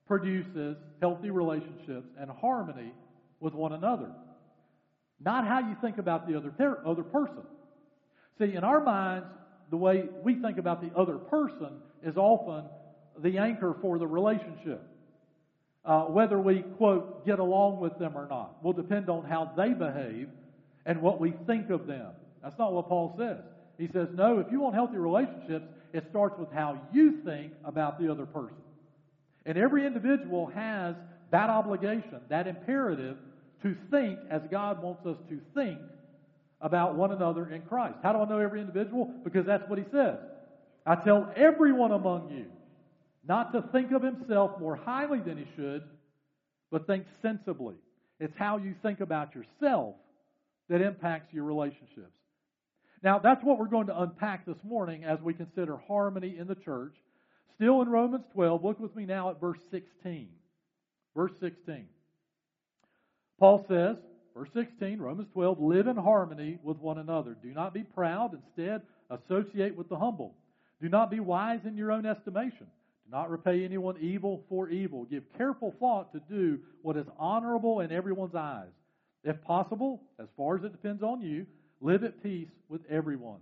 produces 0.06 0.76
healthy 1.00 1.30
relationships 1.30 2.10
and 2.20 2.30
harmony 2.30 2.92
with 3.40 3.54
one 3.54 3.72
another. 3.72 4.10
Not 5.24 5.48
how 5.48 5.60
you 5.60 5.78
think 5.80 6.00
about 6.00 6.28
the 6.28 6.36
other, 6.36 6.52
other 6.86 7.04
person. 7.04 7.44
See, 8.40 8.56
in 8.56 8.66
our 8.66 8.82
minds, 8.84 9.28
the 9.74 9.78
way 9.78 10.04
we 10.24 10.36
think 10.36 10.60
about 10.60 10.82
the 10.82 10.96
other 10.96 11.18
person 11.18 11.70
is 12.04 12.16
often 12.16 12.64
the 13.24 13.40
anchor 13.40 13.76
for 13.82 13.98
the 13.98 14.06
relationship. 14.06 14.88
Uh, 15.84 16.04
whether 16.04 16.40
we, 16.40 16.62
quote, 16.78 17.26
get 17.26 17.40
along 17.40 17.80
with 17.80 17.98
them 17.98 18.16
or 18.16 18.28
not 18.28 18.64
will 18.64 18.74
depend 18.74 19.10
on 19.10 19.26
how 19.26 19.52
they 19.58 19.70
behave 19.70 20.30
and 20.86 21.02
what 21.02 21.20
we 21.20 21.34
think 21.48 21.72
of 21.72 21.88
them. 21.88 22.12
That's 22.44 22.56
not 22.60 22.72
what 22.72 22.88
Paul 22.88 23.16
says. 23.18 23.40
He 23.80 23.88
says, 23.88 24.10
no, 24.14 24.38
if 24.38 24.52
you 24.52 24.60
want 24.60 24.76
healthy 24.76 24.98
relationships, 24.98 25.66
it 25.92 26.06
starts 26.12 26.38
with 26.38 26.52
how 26.52 26.80
you 26.94 27.24
think 27.26 27.54
about 27.66 28.00
the 28.00 28.12
other 28.12 28.28
person. 28.28 28.58
And 29.48 29.58
every 29.58 29.88
individual 29.88 30.52
has 30.54 30.94
that 31.32 31.50
obligation, 31.50 32.20
that 32.30 32.46
imperative 32.46 33.18
to 33.64 33.76
think 33.90 34.20
as 34.30 34.44
God 34.52 34.84
wants 34.84 35.04
us 35.08 35.18
to 35.30 35.40
think 35.56 35.80
about 36.64 36.96
one 36.96 37.12
another 37.12 37.48
in 37.54 37.62
Christ. 37.64 37.98
How 38.02 38.14
do 38.14 38.20
I 38.20 38.26
know 38.26 38.40
every 38.40 38.62
individual? 38.62 39.14
Because 39.24 39.46
that's 39.46 39.70
what 39.70 39.78
he 39.78 39.86
says. 39.92 40.18
I 40.86 40.96
tell 40.96 41.32
everyone 41.36 41.92
among 41.92 42.32
you 42.32 42.46
not 43.26 43.52
to 43.54 43.62
think 43.72 43.92
of 43.92 44.02
himself 44.02 44.60
more 44.60 44.76
highly 44.76 45.20
than 45.20 45.38
he 45.38 45.46
should, 45.56 45.84
but 46.72 46.88
think 46.88 47.06
sensibly. 47.22 47.76
It's 48.20 48.36
how 48.38 48.58
you 48.58 48.76
think 48.82 49.02
about 49.02 49.36
yourself 49.36 49.96
that 50.70 50.82
impacts 50.82 51.34
your 51.34 51.44
relationships. 51.44 52.18
Now, 53.04 53.20
that's 53.20 53.44
what 53.44 53.60
we're 53.60 53.68
going 53.68 53.88
to 53.88 54.02
unpack 54.02 54.46
this 54.46 54.58
morning 54.64 55.04
as 55.04 55.20
we 55.22 55.34
consider 55.34 55.78
harmony 55.88 56.38
in 56.38 56.48
the 56.48 56.56
church. 56.56 56.94
Still 57.56 57.82
in 57.82 57.90
Romans 57.90 58.24
12, 58.34 58.64
look 58.64 58.80
with 58.80 58.96
me 58.96 59.06
now 59.06 59.30
at 59.30 59.42
verse 59.42 59.60
16. 59.70 60.30
Verse 61.16 61.34
16. 61.42 61.86
Paul 63.40 63.66
says, 63.68 63.98
verse 64.36 64.50
16, 64.54 65.00
Romans 65.00 65.28
12, 65.34 65.60
live 65.60 65.88
in 65.88 65.98
harmony 65.98 66.58
with 66.64 66.78
one 66.78 66.98
another. 66.98 67.36
Do 67.42 67.54
not 67.54 67.74
be 67.74 67.84
proud, 67.84 68.34
instead, 68.34 68.82
associate 69.10 69.76
with 69.76 69.90
the 69.90 69.98
humble. 69.98 70.36
Do 70.82 70.90
not 70.90 71.12
be 71.12 71.20
wise 71.20 71.62
in 71.66 71.78
your 71.78 71.92
own 71.92 72.06
estimation. 72.06 72.68
Do 73.06 73.12
not 73.12 73.30
repay 73.30 73.64
anyone 73.64 73.98
evil 74.00 74.44
for 74.50 74.70
evil. 74.70 75.06
Give 75.06 75.24
careful 75.38 75.74
thought 75.80 76.12
to 76.14 76.22
do 76.30 76.60
what 76.82 76.98
is 76.98 77.06
honorable 77.18 77.82
in 77.82 77.92
everyone's 77.92 78.36
eyes. 78.36 78.72
If 79.24 79.42
possible, 79.44 80.02
as 80.20 80.28
far 80.36 80.58
as 80.58 80.64
it 80.64 80.72
depends 80.72 81.04
on 81.04 81.22
you, 81.22 81.46
Live 81.84 82.06
at 82.06 82.24
peace 82.24 82.48
with 82.70 82.82
everyone. 82.90 83.42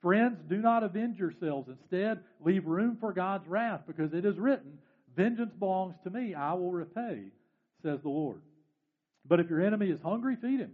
Friends, 0.00 0.38
do 0.48 0.56
not 0.56 0.82
avenge 0.82 1.18
yourselves. 1.18 1.68
Instead, 1.68 2.20
leave 2.42 2.64
room 2.64 2.96
for 2.98 3.12
God's 3.12 3.46
wrath, 3.46 3.82
because 3.86 4.14
it 4.14 4.24
is 4.24 4.38
written, 4.38 4.78
Vengeance 5.14 5.52
belongs 5.58 5.94
to 6.02 6.10
me, 6.10 6.34
I 6.34 6.54
will 6.54 6.72
repay, 6.72 7.24
says 7.82 7.98
the 8.02 8.08
Lord. 8.08 8.40
But 9.26 9.40
if 9.40 9.48
your 9.48 9.60
enemy 9.60 9.90
is 9.90 10.00
hungry, 10.02 10.36
feed 10.36 10.60
him. 10.60 10.72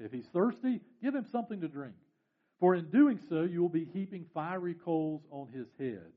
If 0.00 0.12
he's 0.12 0.26
thirsty, 0.32 0.80
give 1.02 1.14
him 1.14 1.26
something 1.30 1.60
to 1.60 1.68
drink. 1.68 1.94
For 2.58 2.74
in 2.74 2.90
doing 2.90 3.18
so, 3.28 3.42
you 3.42 3.60
will 3.60 3.68
be 3.68 3.88
heaping 3.92 4.26
fiery 4.34 4.74
coals 4.74 5.22
on 5.30 5.48
his 5.52 5.66
head. 5.78 6.12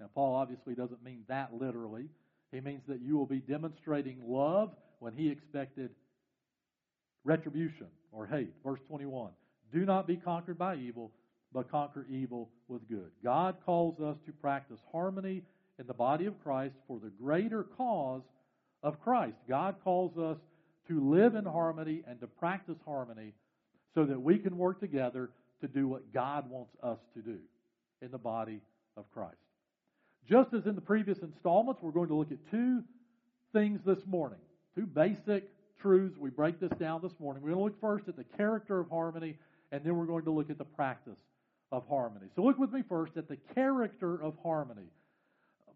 Now, 0.00 0.06
Paul 0.14 0.36
obviously 0.36 0.74
doesn't 0.74 1.02
mean 1.02 1.24
that 1.28 1.54
literally. 1.54 2.08
He 2.52 2.60
means 2.60 2.82
that 2.88 3.00
you 3.00 3.16
will 3.16 3.26
be 3.26 3.40
demonstrating 3.40 4.18
love 4.26 4.70
when 5.00 5.12
he 5.12 5.28
expected 5.28 5.90
retribution 7.24 7.88
or 8.12 8.26
hate. 8.26 8.52
Verse 8.64 8.80
21. 8.88 9.30
Do 9.72 9.84
not 9.84 10.06
be 10.06 10.16
conquered 10.16 10.58
by 10.58 10.76
evil, 10.76 11.12
but 11.52 11.70
conquer 11.70 12.06
evil 12.08 12.48
with 12.68 12.88
good. 12.88 13.10
God 13.22 13.56
calls 13.64 14.00
us 14.00 14.16
to 14.26 14.32
practice 14.32 14.80
harmony 14.92 15.42
in 15.78 15.86
the 15.86 15.94
body 15.94 16.26
of 16.26 16.42
Christ 16.42 16.74
for 16.86 16.98
the 16.98 17.10
greater 17.10 17.64
cause 17.64 18.22
of 18.82 19.00
Christ. 19.00 19.36
God 19.48 19.76
calls 19.84 20.16
us 20.16 20.38
to 20.88 21.00
live 21.00 21.34
in 21.34 21.44
harmony 21.44 22.02
and 22.06 22.20
to 22.20 22.26
practice 22.26 22.78
harmony 22.84 23.32
so 23.94 24.04
that 24.04 24.20
we 24.20 24.38
can 24.38 24.56
work 24.56 24.80
together 24.80 25.30
to 25.60 25.68
do 25.68 25.88
what 25.88 26.12
God 26.12 26.48
wants 26.50 26.72
us 26.82 26.98
to 27.14 27.20
do 27.20 27.38
in 28.00 28.10
the 28.10 28.18
body 28.18 28.60
of 28.96 29.10
Christ. 29.12 29.36
Just 30.28 30.52
as 30.52 30.66
in 30.66 30.74
the 30.74 30.80
previous 30.80 31.18
installments, 31.18 31.82
we're 31.82 31.90
going 31.90 32.08
to 32.08 32.14
look 32.14 32.30
at 32.30 32.38
two 32.50 32.82
things 33.52 33.80
this 33.84 33.98
morning, 34.06 34.38
two 34.74 34.86
basic 34.86 35.48
truths. 35.80 36.16
We 36.18 36.30
break 36.30 36.60
this 36.60 36.72
down 36.78 37.00
this 37.02 37.12
morning. 37.18 37.42
We're 37.42 37.50
going 37.50 37.60
to 37.60 37.64
look 37.64 37.80
first 37.80 38.08
at 38.08 38.16
the 38.16 38.24
character 38.36 38.80
of 38.80 38.90
harmony 38.90 39.36
and 39.72 39.84
then 39.84 39.96
we're 39.96 40.06
going 40.06 40.24
to 40.24 40.30
look 40.30 40.50
at 40.50 40.58
the 40.58 40.64
practice 40.64 41.18
of 41.72 41.86
harmony. 41.88 42.26
So 42.34 42.42
look 42.42 42.58
with 42.58 42.72
me 42.72 42.82
first 42.88 43.16
at 43.16 43.28
the 43.28 43.36
character 43.54 44.20
of 44.22 44.34
harmony. 44.42 44.90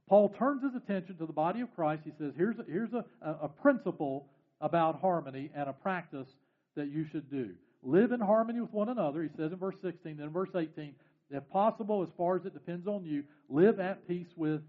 Paul 0.08 0.30
turns 0.30 0.62
his 0.62 0.74
attention 0.74 1.16
to 1.18 1.26
the 1.26 1.32
body 1.32 1.60
of 1.60 1.74
Christ. 1.74 2.02
He 2.04 2.12
says, 2.18 2.32
here's 2.36 2.58
a, 2.58 2.64
here's 2.66 2.92
a, 2.92 3.04
a 3.22 3.48
principle 3.48 4.26
about 4.62 5.00
harmony 5.00 5.50
and 5.54 5.68
a 5.68 5.72
practice 5.74 6.28
that 6.76 6.90
you 6.90 7.04
should 7.12 7.30
do. 7.30 7.50
Live 7.82 8.12
in 8.12 8.20
harmony 8.20 8.60
with 8.60 8.72
one 8.72 8.88
another, 8.88 9.22
he 9.22 9.28
says 9.36 9.52
in 9.52 9.58
verse 9.58 9.74
16. 9.82 10.16
Then 10.16 10.26
in 10.26 10.32
verse 10.32 10.50
18, 10.54 10.94
if 11.30 11.48
possible, 11.50 12.02
as 12.02 12.08
far 12.16 12.36
as 12.36 12.46
it 12.46 12.54
depends 12.54 12.86
on 12.86 13.04
you, 13.04 13.24
live 13.50 13.80
at 13.80 14.06
peace 14.08 14.28
with 14.36 14.62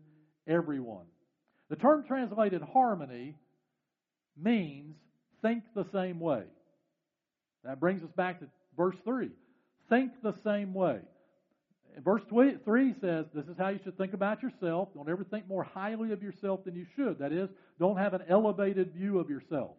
everyone. 0.47 1.05
The 1.69 1.75
term 1.77 2.03
translated 2.07 2.62
harmony 2.62 3.35
means 4.35 4.95
think 5.41 5.63
the 5.75 5.85
same 5.93 6.19
way. 6.19 6.43
That 7.63 7.79
brings 7.79 8.03
us 8.03 8.12
back 8.17 8.39
to 8.39 8.47
Verse 8.75 8.95
3 9.03 9.29
Think 9.89 10.12
the 10.23 10.33
same 10.43 10.73
way. 10.73 11.00
Verse 12.03 12.21
3 12.29 12.95
says, 13.01 13.25
This 13.35 13.45
is 13.45 13.55
how 13.57 13.69
you 13.69 13.79
should 13.83 13.97
think 13.97 14.13
about 14.13 14.41
yourself. 14.41 14.89
Don't 14.95 15.09
ever 15.09 15.23
think 15.23 15.47
more 15.47 15.63
highly 15.63 16.12
of 16.12 16.23
yourself 16.23 16.63
than 16.65 16.75
you 16.75 16.88
should. 16.95 17.19
That 17.19 17.31
is, 17.31 17.50
don't 17.79 17.97
have 17.97 18.15
an 18.15 18.23
elevated 18.27 18.93
view 18.93 19.19
of 19.19 19.29
yourself. 19.29 19.71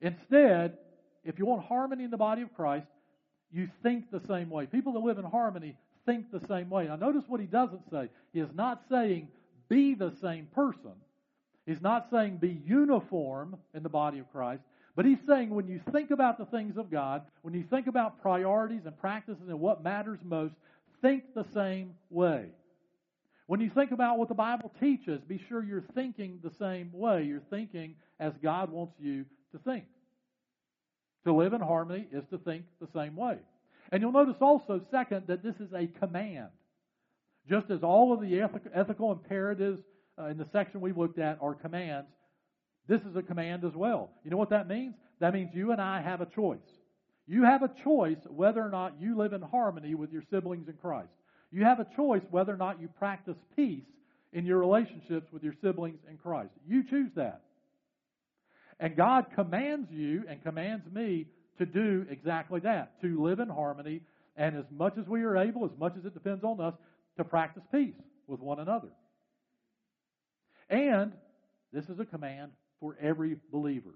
Instead, 0.00 0.78
if 1.24 1.38
you 1.38 1.46
want 1.46 1.64
harmony 1.64 2.04
in 2.04 2.10
the 2.10 2.16
body 2.16 2.42
of 2.42 2.54
Christ, 2.54 2.86
you 3.52 3.68
think 3.82 4.10
the 4.10 4.22
same 4.26 4.48
way. 4.48 4.66
People 4.66 4.92
that 4.94 5.00
live 5.00 5.18
in 5.18 5.24
harmony 5.24 5.76
think 6.06 6.30
the 6.30 6.46
same 6.46 6.70
way. 6.70 6.86
Now, 6.86 6.96
notice 6.96 7.24
what 7.26 7.40
he 7.40 7.46
doesn't 7.46 7.90
say. 7.90 8.08
He 8.32 8.40
is 8.40 8.50
not 8.54 8.82
saying 8.88 9.28
be 9.68 9.94
the 9.94 10.12
same 10.20 10.46
person. 10.54 10.92
He's 11.66 11.82
not 11.82 12.08
saying 12.10 12.38
be 12.38 12.60
uniform 12.66 13.56
in 13.74 13.82
the 13.82 13.88
body 13.88 14.18
of 14.18 14.30
Christ. 14.32 14.62
But 14.96 15.04
he's 15.04 15.18
saying 15.26 15.50
when 15.50 15.68
you 15.68 15.80
think 15.92 16.10
about 16.10 16.38
the 16.38 16.46
things 16.46 16.76
of 16.76 16.90
God, 16.90 17.22
when 17.42 17.54
you 17.54 17.62
think 17.62 17.86
about 17.86 18.20
priorities 18.20 18.86
and 18.86 18.98
practices 18.98 19.48
and 19.48 19.60
what 19.60 19.84
matters 19.84 20.18
most, 20.24 20.54
think 21.00 21.34
the 21.34 21.46
same 21.54 21.94
way. 22.10 22.46
When 23.46 23.60
you 23.60 23.70
think 23.70 23.90
about 23.92 24.18
what 24.18 24.28
the 24.28 24.34
Bible 24.34 24.72
teaches, 24.80 25.20
be 25.22 25.40
sure 25.48 25.62
you're 25.62 25.84
thinking 25.94 26.40
the 26.42 26.52
same 26.58 26.90
way. 26.92 27.24
You're 27.24 27.42
thinking 27.50 27.96
as 28.18 28.32
God 28.42 28.70
wants 28.70 28.94
you 28.98 29.24
to 29.52 29.58
think. 29.58 29.84
To 31.24 31.32
live 31.34 31.52
in 31.52 31.60
harmony 31.60 32.06
is 32.12 32.24
to 32.30 32.38
think 32.38 32.64
the 32.80 32.88
same 32.94 33.16
way. 33.16 33.38
And 33.92 34.02
you'll 34.02 34.12
notice 34.12 34.36
also, 34.40 34.80
second, 34.90 35.26
that 35.26 35.42
this 35.42 35.56
is 35.56 35.72
a 35.74 35.86
command. 35.98 36.48
Just 37.48 37.70
as 37.70 37.82
all 37.82 38.12
of 38.12 38.20
the 38.20 38.40
ethical 38.74 39.12
imperatives 39.12 39.80
uh, 40.18 40.26
in 40.26 40.38
the 40.38 40.46
section 40.52 40.80
we 40.80 40.92
looked 40.92 41.18
at 41.18 41.38
are 41.40 41.54
commands, 41.54 42.08
this 42.88 43.00
is 43.02 43.16
a 43.16 43.22
command 43.22 43.64
as 43.64 43.74
well. 43.74 44.10
You 44.24 44.30
know 44.30 44.36
what 44.36 44.50
that 44.50 44.68
means? 44.68 44.94
That 45.20 45.34
means 45.34 45.50
you 45.52 45.72
and 45.72 45.80
I 45.80 46.00
have 46.00 46.20
a 46.20 46.26
choice. 46.26 46.58
You 47.26 47.44
have 47.44 47.62
a 47.62 47.70
choice 47.84 48.18
whether 48.28 48.60
or 48.60 48.70
not 48.70 48.94
you 49.00 49.16
live 49.16 49.32
in 49.32 49.42
harmony 49.42 49.94
with 49.94 50.12
your 50.12 50.22
siblings 50.30 50.68
in 50.68 50.74
Christ. 50.74 51.10
You 51.50 51.64
have 51.64 51.80
a 51.80 51.86
choice 51.96 52.22
whether 52.30 52.52
or 52.52 52.56
not 52.56 52.80
you 52.80 52.88
practice 52.98 53.36
peace 53.56 53.84
in 54.32 54.46
your 54.46 54.58
relationships 54.58 55.32
with 55.32 55.42
your 55.42 55.54
siblings 55.60 55.98
in 56.08 56.16
Christ. 56.16 56.52
You 56.66 56.84
choose 56.88 57.10
that. 57.16 57.42
And 58.80 58.96
God 58.96 59.26
commands 59.34 59.88
you 59.92 60.24
and 60.26 60.42
commands 60.42 60.84
me 60.90 61.26
to 61.58 61.66
do 61.66 62.06
exactly 62.10 62.60
that, 62.60 63.00
to 63.02 63.22
live 63.22 63.38
in 63.38 63.48
harmony, 63.48 64.00
and 64.36 64.56
as 64.56 64.64
much 64.70 64.96
as 64.98 65.06
we 65.06 65.22
are 65.22 65.36
able, 65.36 65.66
as 65.66 65.78
much 65.78 65.92
as 65.98 66.06
it 66.06 66.14
depends 66.14 66.42
on 66.42 66.60
us, 66.60 66.74
to 67.18 67.24
practice 67.24 67.62
peace 67.70 67.94
with 68.26 68.40
one 68.40 68.58
another. 68.58 68.88
And 70.70 71.12
this 71.72 71.84
is 71.90 72.00
a 72.00 72.06
command 72.06 72.52
for 72.80 72.96
every 73.00 73.36
believer. 73.52 73.94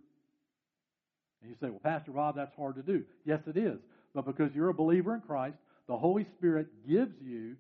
And 1.41 1.51
you 1.51 1.57
say, 1.61 1.71
well, 1.71 1.81
Pastor 1.83 2.11
Rob, 2.11 2.37
that's 2.37 2.55
hard 2.55 2.77
to 2.77 2.83
do. 2.83 3.05
Yes, 3.25 3.41
it 3.47 3.57
is. 3.57 3.79
But 4.15 4.27
because 4.27 4.55
you're 4.55 4.69
a 4.69 4.75
believer 4.75 5.15
in 5.15 5.23
Christ, 5.23 5.57
the 5.89 5.97
Holy 5.97 6.27
Spirit 6.37 6.67
gives 6.87 7.15
you 7.23 7.57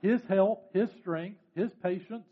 His 0.00 0.22
help, 0.28 0.70
His 0.72 0.88
strength, 1.00 1.38
His 1.54 1.70
patience, 1.82 2.24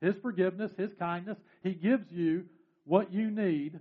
His 0.00 0.14
forgiveness, 0.22 0.70
His 0.78 0.90
kindness. 0.98 1.38
He 1.64 1.72
gives 1.72 2.04
you 2.12 2.44
what 2.88 3.12
you 3.12 3.30
need 3.30 3.78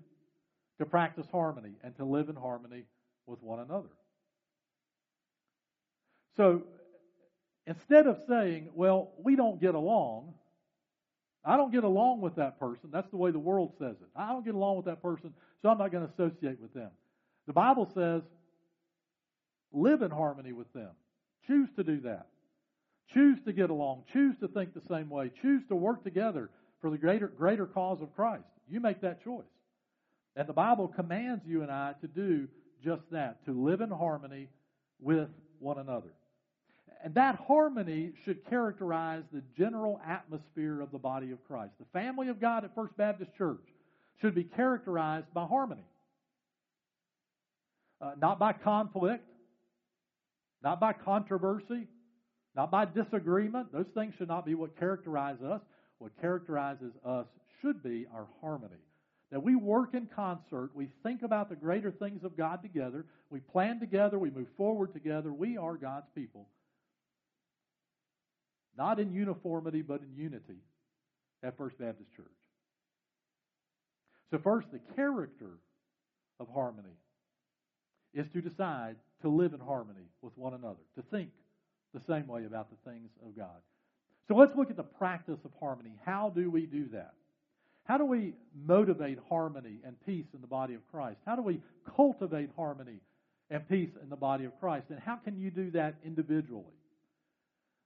to 0.79 0.85
practice 0.85 1.25
harmony 1.31 1.71
and 1.81 1.95
to 1.95 2.03
live 2.03 2.27
in 2.27 2.35
harmony 2.35 2.83
with 3.25 3.41
one 3.41 3.59
another. 3.59 3.87
So 6.35 6.63
instead 7.65 8.05
of 8.05 8.19
saying, 8.27 8.69
well, 8.75 9.11
we 9.17 9.37
don't 9.37 9.61
get 9.61 9.75
along, 9.75 10.33
I 11.43 11.55
don't 11.55 11.71
get 11.71 11.85
along 11.85 12.19
with 12.19 12.35
that 12.35 12.59
person. 12.59 12.89
That's 12.91 13.09
the 13.09 13.17
way 13.17 13.31
the 13.31 13.39
world 13.39 13.73
says 13.79 13.95
it. 14.01 14.09
I 14.13 14.33
don't 14.33 14.43
get 14.43 14.55
along 14.55 14.75
with 14.75 14.85
that 14.85 15.01
person, 15.01 15.33
so 15.61 15.69
I'm 15.69 15.77
not 15.77 15.91
going 15.91 16.05
to 16.05 16.13
associate 16.13 16.59
with 16.59 16.73
them. 16.73 16.91
The 17.47 17.53
Bible 17.53 17.89
says, 17.95 18.23
live 19.71 20.01
in 20.01 20.11
harmony 20.11 20.51
with 20.51 20.71
them. 20.73 20.91
Choose 21.47 21.69
to 21.77 21.83
do 21.83 22.01
that. 22.01 22.27
Choose 23.13 23.39
to 23.45 23.53
get 23.53 23.69
along. 23.69 24.03
Choose 24.11 24.35
to 24.41 24.49
think 24.49 24.73
the 24.73 24.81
same 24.93 25.09
way. 25.09 25.31
Choose 25.41 25.63
to 25.69 25.75
work 25.75 26.03
together 26.03 26.49
for 26.81 26.89
the 26.89 26.97
greater, 26.97 27.27
greater 27.27 27.65
cause 27.65 28.01
of 28.01 28.13
Christ. 28.13 28.43
You 28.69 28.79
make 28.79 29.01
that 29.01 29.23
choice. 29.23 29.45
And 30.35 30.47
the 30.47 30.53
Bible 30.53 30.87
commands 30.87 31.43
you 31.45 31.63
and 31.63 31.71
I 31.71 31.93
to 32.01 32.07
do 32.07 32.47
just 32.83 33.01
that, 33.11 33.43
to 33.45 33.51
live 33.51 33.81
in 33.81 33.89
harmony 33.89 34.49
with 34.99 35.29
one 35.59 35.79
another. 35.79 36.13
And 37.03 37.15
that 37.15 37.35
harmony 37.47 38.11
should 38.25 38.47
characterize 38.49 39.23
the 39.31 39.41
general 39.57 39.99
atmosphere 40.05 40.81
of 40.81 40.91
the 40.91 40.97
body 40.97 41.31
of 41.31 41.43
Christ. 41.47 41.73
The 41.79 41.99
family 41.99 42.29
of 42.29 42.39
God 42.39 42.63
at 42.65 42.75
First 42.75 42.95
Baptist 42.97 43.31
Church 43.37 43.61
should 44.21 44.35
be 44.35 44.43
characterized 44.43 45.31
by 45.33 45.45
harmony. 45.45 45.85
Uh, 48.01 48.11
not 48.19 48.39
by 48.39 48.53
conflict, 48.53 49.27
not 50.63 50.79
by 50.79 50.93
controversy, 50.93 51.87
not 52.55 52.71
by 52.71 52.85
disagreement. 52.85 53.71
Those 53.71 53.87
things 53.93 54.13
should 54.17 54.27
not 54.27 54.45
be 54.45 54.55
what 54.55 54.77
characterize 54.77 55.37
us. 55.41 55.61
What 55.99 56.11
characterizes 56.21 56.93
us 57.05 57.25
should 57.61 57.83
be 57.83 58.05
our 58.13 58.27
harmony. 58.41 58.81
That 59.31 59.43
we 59.43 59.55
work 59.55 59.93
in 59.93 60.07
concert, 60.15 60.71
we 60.73 60.87
think 61.03 61.21
about 61.21 61.49
the 61.49 61.55
greater 61.55 61.91
things 61.91 62.23
of 62.23 62.37
God 62.37 62.61
together, 62.61 63.05
we 63.29 63.41
plan 63.41 63.79
together, 63.79 64.17
we 64.17 64.29
move 64.29 64.47
forward 64.55 64.93
together. 64.93 65.33
We 65.33 65.57
are 65.57 65.75
God's 65.75 66.07
people. 66.15 66.47
Not 68.77 68.99
in 68.99 69.11
uniformity, 69.11 69.81
but 69.81 70.01
in 70.01 70.15
unity 70.15 70.61
at 71.43 71.57
First 71.57 71.77
Baptist 71.77 72.09
Church. 72.15 72.25
So, 74.31 74.37
first, 74.43 74.67
the 74.71 74.79
character 74.95 75.57
of 76.39 76.47
harmony 76.53 76.95
is 78.13 78.27
to 78.33 78.41
decide 78.41 78.95
to 79.21 79.29
live 79.29 79.53
in 79.53 79.59
harmony 79.59 80.05
with 80.21 80.37
one 80.37 80.53
another, 80.53 80.79
to 80.95 81.01
think 81.11 81.29
the 81.93 82.01
same 82.07 82.27
way 82.27 82.45
about 82.45 82.69
the 82.69 82.89
things 82.89 83.09
of 83.25 83.35
God. 83.35 83.61
So, 84.27 84.35
let's 84.35 84.55
look 84.55 84.69
at 84.69 84.77
the 84.77 84.83
practice 84.83 85.39
of 85.43 85.51
harmony. 85.59 85.93
How 86.05 86.31
do 86.33 86.51
we 86.51 86.65
do 86.65 86.87
that? 86.93 87.13
How 87.87 87.97
do 87.97 88.03
we 88.03 88.33
motivate 88.65 89.17
harmony 89.29 89.79
and 89.85 89.95
peace 90.05 90.25
in 90.33 90.41
the 90.41 90.47
body 90.47 90.73
of 90.73 90.81
Christ? 90.91 91.19
How 91.25 91.37
do 91.37 91.41
we 91.41 91.61
cultivate 91.95 92.49
harmony 92.57 92.99
and 93.49 93.67
peace 93.69 93.91
in 94.03 94.09
the 94.09 94.17
body 94.17 94.43
of 94.43 94.51
Christ? 94.59 94.87
And 94.89 94.99
how 94.99 95.15
can 95.15 95.39
you 95.39 95.49
do 95.49 95.71
that 95.71 95.95
individually? 96.05 96.65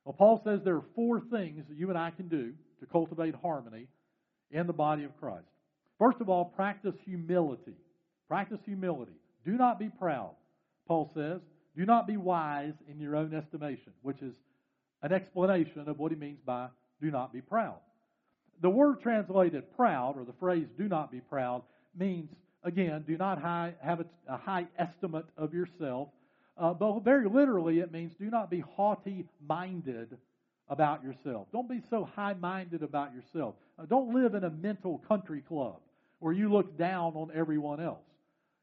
Well, 0.03 0.15
Paul 0.17 0.41
says 0.43 0.61
there 0.63 0.75
are 0.75 0.85
four 0.95 1.21
things 1.31 1.65
that 1.69 1.77
you 1.77 1.89
and 1.89 1.99
I 1.99 2.09
can 2.09 2.27
do 2.29 2.53
to 2.79 2.87
cultivate 2.87 3.35
harmony 3.35 3.87
in 4.49 4.65
the 4.65 4.73
body 4.73 5.03
of 5.03 5.15
Christ. 5.19 5.45
First 5.99 6.17
of 6.19 6.29
all, 6.29 6.45
practice 6.45 6.95
humility. 7.05 7.75
Practice 8.27 8.59
humility. 8.65 9.11
Do 9.45 9.51
not 9.51 9.77
be 9.77 9.89
proud, 9.89 10.31
Paul 10.87 11.11
says. 11.13 11.41
Do 11.77 11.85
not 11.85 12.07
be 12.07 12.17
wise 12.17 12.73
in 12.89 12.99
your 12.99 13.15
own 13.15 13.35
estimation, 13.35 13.93
which 14.01 14.19
is 14.23 14.33
an 15.03 15.13
explanation 15.13 15.87
of 15.87 15.99
what 15.99 16.11
he 16.11 16.17
means 16.17 16.39
by 16.43 16.69
do 16.99 17.11
not 17.11 17.31
be 17.31 17.41
proud 17.41 17.77
the 18.61 18.69
word 18.69 19.01
translated 19.01 19.63
proud, 19.75 20.17
or 20.17 20.23
the 20.23 20.33
phrase 20.33 20.67
do 20.77 20.87
not 20.87 21.11
be 21.11 21.19
proud, 21.19 21.63
means, 21.97 22.29
again, 22.63 23.03
do 23.07 23.17
not 23.17 23.41
high, 23.41 23.73
have 23.81 24.01
a, 24.27 24.37
high 24.37 24.67
estimate 24.77 25.25
of 25.37 25.53
yourself. 25.53 26.09
Uh, 26.57 26.73
but 26.73 26.99
very 26.99 27.27
literally, 27.27 27.79
it 27.79 27.91
means 27.91 28.13
do 28.19 28.29
not 28.29 28.51
be 28.51 28.59
haughty 28.59 29.25
minded 29.47 30.15
about 30.69 31.03
yourself. 31.03 31.47
Don't 31.51 31.67
be 31.67 31.81
so 31.89 32.07
high 32.15 32.33
minded 32.35 32.83
about 32.83 33.13
yourself. 33.15 33.55
Uh, 33.79 33.85
don't 33.85 34.13
live 34.13 34.35
in 34.35 34.43
a 34.43 34.49
mental 34.49 34.99
country 35.07 35.41
club 35.47 35.77
where 36.19 36.33
you 36.33 36.51
look 36.51 36.77
down 36.77 37.13
on 37.15 37.31
everyone 37.33 37.81
else. 37.81 38.05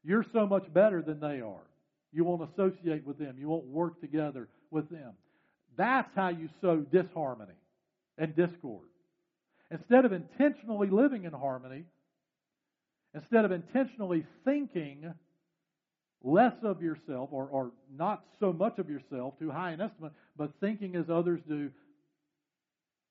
You're 0.03 0.25
so 0.31 0.47
much 0.47 0.71
better 0.73 1.01
than 1.01 1.19
they 1.19 1.41
are. 1.41 1.67
You 2.13 2.23
won't 2.23 2.49
associate 2.53 3.05
with 3.05 3.19
them, 3.19 3.35
you 3.37 3.49
won't 3.49 3.65
work 3.65 3.99
together 3.99 4.47
with 4.71 4.89
them. 4.89 5.11
That's 5.75 6.09
how 6.15 6.29
you 6.29 6.49
sow 6.61 6.77
disharmony 6.77 7.53
and 8.17 8.35
discord. 8.35 8.87
Instead 9.71 10.05
of 10.05 10.13
intentionally 10.13 10.89
living 10.89 11.25
in 11.25 11.33
harmony, 11.33 11.85
instead 13.13 13.45
of 13.45 13.51
intentionally 13.51 14.25
thinking 14.45 15.13
less 16.23 16.55
of 16.63 16.81
yourself 16.81 17.29
or, 17.31 17.45
or 17.45 17.71
not 17.95 18.23
so 18.39 18.51
much 18.51 18.77
of 18.79 18.89
yourself, 18.89 19.37
too 19.39 19.51
high 19.51 19.71
an 19.71 19.81
estimate, 19.81 20.11
but 20.35 20.51
thinking 20.59 20.95
as 20.95 21.05
others 21.09 21.39
do, 21.47 21.69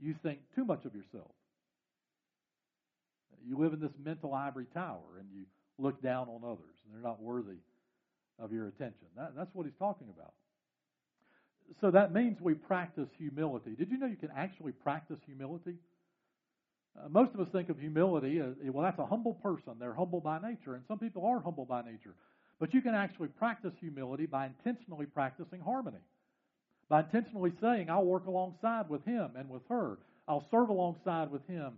you 0.00 0.14
think 0.22 0.40
too 0.54 0.64
much 0.64 0.84
of 0.84 0.94
yourself. 0.94 1.30
You 3.46 3.56
live 3.58 3.72
in 3.72 3.80
this 3.80 3.92
mental 4.04 4.34
ivory 4.34 4.66
tower 4.74 5.18
and 5.18 5.28
you 5.32 5.44
look 5.78 6.02
down 6.02 6.28
on 6.28 6.42
others 6.44 6.74
and 6.84 6.92
they're 6.92 7.08
not 7.08 7.22
worthy 7.22 7.58
of 8.38 8.52
your 8.52 8.68
attention. 8.68 9.06
That, 9.16 9.32
that's 9.36 9.54
what 9.54 9.64
he's 9.64 9.74
talking 9.78 10.08
about. 10.14 10.32
So 11.80 11.90
that 11.90 12.12
means 12.12 12.38
we 12.40 12.54
practice 12.54 13.08
humility. 13.18 13.74
Did 13.76 13.90
you 13.90 13.98
know 13.98 14.06
you 14.06 14.16
can 14.16 14.30
actually 14.36 14.72
practice 14.72 15.18
humility? 15.26 15.76
Uh, 17.04 17.08
most 17.08 17.34
of 17.34 17.40
us 17.40 17.48
think 17.52 17.68
of 17.68 17.78
humility 17.78 18.40
as, 18.40 18.54
well, 18.72 18.84
that's 18.84 18.98
a 18.98 19.06
humble 19.06 19.34
person. 19.34 19.74
They're 19.78 19.94
humble 19.94 20.20
by 20.20 20.38
nature, 20.38 20.74
and 20.74 20.84
some 20.88 20.98
people 20.98 21.24
are 21.26 21.40
humble 21.40 21.64
by 21.64 21.82
nature. 21.82 22.14
But 22.60 22.74
you 22.74 22.80
can 22.80 22.94
actually 22.94 23.28
practice 23.28 23.72
humility 23.80 24.26
by 24.26 24.46
intentionally 24.46 25.06
practicing 25.06 25.60
harmony. 25.60 25.98
By 26.88 27.00
intentionally 27.00 27.52
saying, 27.60 27.90
I'll 27.90 28.04
work 28.04 28.26
alongside 28.26 28.88
with 28.88 29.04
him 29.04 29.30
and 29.36 29.48
with 29.48 29.62
her. 29.68 29.98
I'll 30.26 30.46
serve 30.50 30.68
alongside 30.68 31.30
with 31.30 31.46
him 31.46 31.74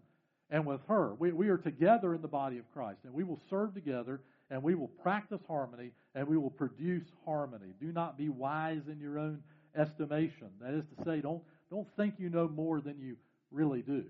and 0.51 0.65
with 0.65 0.81
her. 0.89 1.15
We, 1.15 1.33
we 1.33 1.49
are 1.49 1.59
together 1.59 2.15
in 2.15 2.23
the 2.23 2.29
body 2.29 2.59
of 2.59 2.71
Christ, 2.73 3.01
and 3.05 3.13
we 3.13 3.25
will 3.25 3.41
serve 3.51 3.75
together, 3.75 4.21
and 4.51 4.63
we 4.63 4.75
will 4.75 4.89
practice 4.89 5.41
harmony, 5.47 5.91
and 6.15 6.27
we 6.27 6.37
will 6.37 6.51
produce 6.51 7.05
harmony. 7.25 7.75
Do 7.81 7.93
not 7.93 8.17
be 8.17 8.29
wise 8.29 8.83
in 8.91 8.99
your 9.01 9.19
own 9.19 9.43
estimation. 9.77 10.49
That 10.61 10.75
is 10.75 10.85
to 10.97 11.05
say, 11.05 11.21
don't, 11.21 11.43
don't 11.71 11.89
think 11.97 12.15
you 12.19 12.31
know 12.31 12.49
more 12.49 12.81
than 12.81 12.99
you 13.01 13.17
really 13.51 13.83
do. 13.83 14.05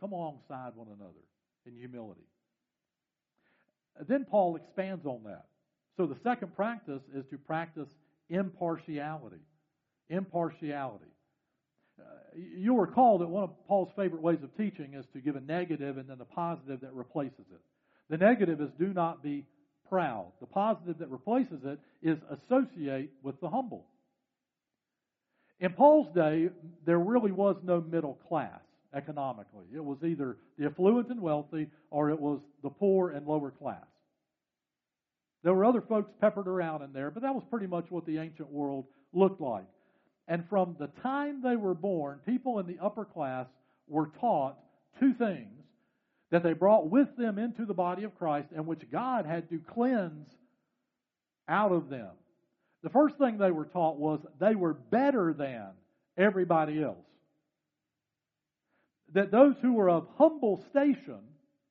Come 0.00 0.12
alongside 0.12 0.72
one 0.74 0.88
another 0.88 1.24
in 1.66 1.74
humility. 1.74 2.26
then 4.08 4.24
Paul 4.24 4.56
expands 4.56 5.06
on 5.06 5.22
that. 5.24 5.46
So 5.96 6.06
the 6.06 6.16
second 6.22 6.54
practice 6.54 7.02
is 7.14 7.24
to 7.30 7.38
practice 7.38 7.88
impartiality. 8.28 9.40
Impartiality. 10.10 11.06
Uh, 11.98 12.02
you'll 12.34 12.76
recall 12.76 13.18
that 13.18 13.28
one 13.28 13.44
of 13.44 13.50
Paul's 13.66 13.88
favorite 13.96 14.20
ways 14.20 14.38
of 14.42 14.54
teaching 14.56 14.94
is 14.94 15.06
to 15.14 15.20
give 15.20 15.36
a 15.36 15.40
negative 15.40 15.96
and 15.96 16.08
then 16.08 16.18
the 16.18 16.26
positive 16.26 16.80
that 16.82 16.92
replaces 16.92 17.46
it. 17.50 17.60
The 18.10 18.18
negative 18.18 18.60
is 18.60 18.68
do 18.78 18.92
not 18.92 19.22
be 19.22 19.46
proud. 19.88 20.32
The 20.40 20.46
positive 20.46 20.98
that 20.98 21.10
replaces 21.10 21.60
it 21.64 21.78
is 22.02 22.18
associate 22.30 23.10
with 23.22 23.40
the 23.40 23.48
humble. 23.48 23.86
In 25.58 25.72
Paul's 25.72 26.14
day, 26.14 26.50
there 26.84 26.98
really 26.98 27.32
was 27.32 27.56
no 27.64 27.80
middle 27.80 28.18
class 28.28 28.60
economically. 28.96 29.66
It 29.74 29.84
was 29.84 29.98
either 30.02 30.36
the 30.58 30.66
affluent 30.66 31.08
and 31.08 31.20
wealthy 31.20 31.68
or 31.90 32.10
it 32.10 32.18
was 32.18 32.40
the 32.62 32.70
poor 32.70 33.10
and 33.10 33.26
lower 33.26 33.50
class. 33.50 33.86
There 35.44 35.54
were 35.54 35.64
other 35.64 35.82
folks 35.82 36.10
peppered 36.20 36.48
around 36.48 36.82
in 36.82 36.92
there, 36.92 37.10
but 37.10 37.22
that 37.22 37.34
was 37.34 37.44
pretty 37.50 37.66
much 37.66 37.86
what 37.90 38.06
the 38.06 38.18
ancient 38.18 38.50
world 38.50 38.86
looked 39.12 39.40
like. 39.40 39.66
And 40.28 40.44
from 40.48 40.76
the 40.78 40.88
time 41.02 41.42
they 41.42 41.56
were 41.56 41.74
born, 41.74 42.18
people 42.26 42.58
in 42.58 42.66
the 42.66 42.78
upper 42.82 43.04
class 43.04 43.46
were 43.86 44.10
taught 44.20 44.56
two 44.98 45.14
things 45.14 45.62
that 46.30 46.42
they 46.42 46.52
brought 46.52 46.90
with 46.90 47.16
them 47.16 47.38
into 47.38 47.64
the 47.64 47.74
body 47.74 48.02
of 48.02 48.18
Christ 48.18 48.48
and 48.54 48.66
which 48.66 48.90
God 48.90 49.26
had 49.26 49.48
to 49.50 49.60
cleanse 49.72 50.26
out 51.48 51.70
of 51.70 51.88
them. 51.88 52.10
The 52.82 52.90
first 52.90 53.16
thing 53.18 53.38
they 53.38 53.52
were 53.52 53.66
taught 53.66 53.98
was 53.98 54.20
they 54.40 54.54
were 54.54 54.74
better 54.74 55.32
than 55.32 55.68
everybody 56.16 56.82
else. 56.82 56.96
That 59.14 59.30
those 59.30 59.54
who 59.62 59.74
were 59.74 59.88
of 59.88 60.06
humble 60.18 60.64
station, 60.70 61.20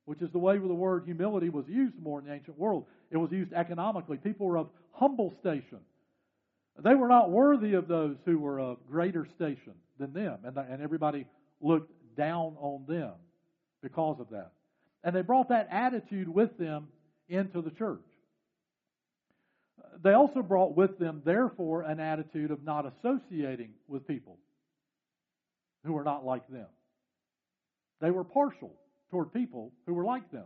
which 0.05 0.21
is 0.21 0.31
the 0.31 0.39
way 0.39 0.57
the 0.57 0.73
word 0.73 1.03
humility 1.05 1.49
was 1.49 1.65
used 1.67 1.99
more 2.01 2.19
in 2.19 2.25
the 2.25 2.33
ancient 2.33 2.57
world, 2.57 2.85
it 3.11 3.17
was 3.17 3.31
used 3.31 3.53
economically. 3.53 4.17
People 4.17 4.47
were 4.47 4.57
of 4.57 4.69
humble 4.91 5.33
station. 5.39 5.79
They 6.83 6.95
were 6.95 7.07
not 7.07 7.31
worthy 7.31 7.73
of 7.73 7.87
those 7.87 8.17
who 8.25 8.39
were 8.39 8.59
of 8.59 8.77
greater 8.89 9.27
station 9.35 9.73
than 9.97 10.13
them, 10.13 10.39
and, 10.43 10.57
and 10.57 10.81
everybody 10.81 11.25
looked 11.61 11.91
down 12.17 12.55
on 12.59 12.85
them 12.87 13.13
because 13.81 14.19
of 14.19 14.29
that. 14.31 14.51
And 15.03 15.15
they 15.15 15.21
brought 15.21 15.49
that 15.49 15.67
attitude 15.71 16.27
with 16.27 16.57
them 16.57 16.87
into 17.29 17.61
the 17.61 17.69
church. 17.69 18.03
They 20.03 20.13
also 20.13 20.41
brought 20.41 20.75
with 20.75 20.97
them, 20.97 21.21
therefore, 21.23 21.83
an 21.83 21.99
attitude 21.99 22.51
of 22.51 22.63
not 22.63 22.85
associating 22.85 23.71
with 23.87 24.07
people 24.07 24.37
who 25.85 25.93
were 25.93 26.03
not 26.03 26.25
like 26.25 26.47
them. 26.49 26.67
They 28.01 28.11
were 28.11 28.23
partial 28.23 28.71
toward 29.11 29.33
people 29.33 29.71
who 29.85 29.93
were 29.93 30.05
like 30.05 30.29
them. 30.31 30.45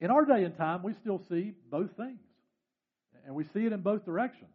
In 0.00 0.10
our 0.10 0.24
day 0.24 0.44
and 0.44 0.56
time, 0.56 0.82
we 0.82 0.94
still 0.94 1.20
see 1.28 1.54
both 1.70 1.90
things, 1.96 2.20
and 3.26 3.34
we 3.34 3.44
see 3.44 3.66
it 3.66 3.72
in 3.72 3.80
both 3.80 4.04
directions. 4.04 4.50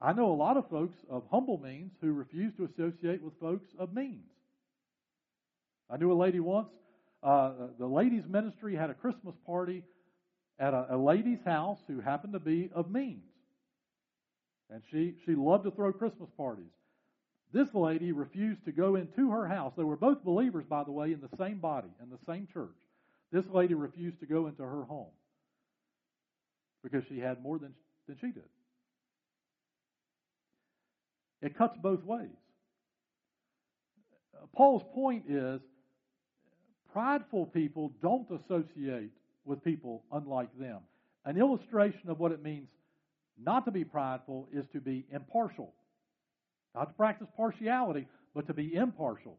I 0.00 0.12
know 0.12 0.32
a 0.32 0.34
lot 0.34 0.56
of 0.56 0.68
folks 0.68 0.96
of 1.08 1.22
humble 1.30 1.58
means 1.58 1.92
who 2.00 2.12
refuse 2.12 2.52
to 2.56 2.64
associate 2.64 3.22
with 3.22 3.38
folks 3.40 3.68
of 3.78 3.94
means. 3.94 4.26
I 5.88 5.96
knew 5.96 6.12
a 6.12 6.14
lady 6.14 6.40
once, 6.40 6.68
uh, 7.22 7.52
the 7.78 7.86
ladies' 7.86 8.26
ministry 8.28 8.76
had 8.76 8.90
a 8.90 8.94
Christmas 8.94 9.34
party 9.46 9.82
at 10.58 10.74
a, 10.74 10.94
a 10.94 10.96
lady's 10.96 11.42
house 11.44 11.78
who 11.86 12.00
happened 12.00 12.34
to 12.34 12.40
be 12.40 12.70
of 12.74 12.90
means. 12.90 13.22
And 14.70 14.82
she, 14.90 15.14
she 15.24 15.34
loved 15.34 15.64
to 15.64 15.70
throw 15.70 15.92
Christmas 15.92 16.28
parties. 16.36 16.72
This 17.54 17.72
lady 17.72 18.10
refused 18.10 18.64
to 18.64 18.72
go 18.72 18.96
into 18.96 19.30
her 19.30 19.46
house. 19.46 19.74
They 19.76 19.84
were 19.84 19.96
both 19.96 20.24
believers, 20.24 20.64
by 20.68 20.82
the 20.82 20.90
way, 20.90 21.12
in 21.12 21.20
the 21.20 21.36
same 21.38 21.58
body, 21.58 21.88
in 22.02 22.10
the 22.10 22.18
same 22.26 22.48
church. 22.52 22.74
This 23.30 23.44
lady 23.52 23.74
refused 23.74 24.18
to 24.20 24.26
go 24.26 24.48
into 24.48 24.64
her 24.64 24.82
home 24.82 25.12
because 26.82 27.04
she 27.08 27.20
had 27.20 27.40
more 27.44 27.60
than, 27.60 27.72
than 28.08 28.16
she 28.20 28.26
did. 28.26 28.42
It 31.42 31.56
cuts 31.56 31.76
both 31.80 32.02
ways. 32.02 32.26
Paul's 34.56 34.82
point 34.92 35.24
is 35.28 35.60
prideful 36.92 37.46
people 37.46 37.92
don't 38.02 38.26
associate 38.32 39.12
with 39.44 39.62
people 39.62 40.02
unlike 40.10 40.50
them. 40.58 40.80
An 41.24 41.38
illustration 41.38 42.10
of 42.10 42.18
what 42.18 42.32
it 42.32 42.42
means 42.42 42.68
not 43.40 43.64
to 43.66 43.70
be 43.70 43.84
prideful 43.84 44.48
is 44.52 44.64
to 44.72 44.80
be 44.80 45.06
impartial. 45.12 45.72
Not 46.74 46.88
to 46.88 46.94
practice 46.94 47.28
partiality, 47.36 48.06
but 48.34 48.46
to 48.48 48.54
be 48.54 48.74
impartial 48.74 49.36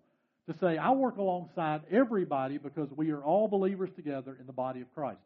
to 0.47 0.55
say, 0.59 0.77
I 0.77 0.91
work 0.91 1.17
alongside 1.17 1.81
everybody 1.91 2.57
because 2.57 2.89
we 2.95 3.11
are 3.11 3.23
all 3.23 3.47
believers 3.47 3.89
together 3.95 4.37
in 4.39 4.45
the 4.45 4.53
body 4.53 4.81
of 4.81 4.93
Christ. 4.93 5.19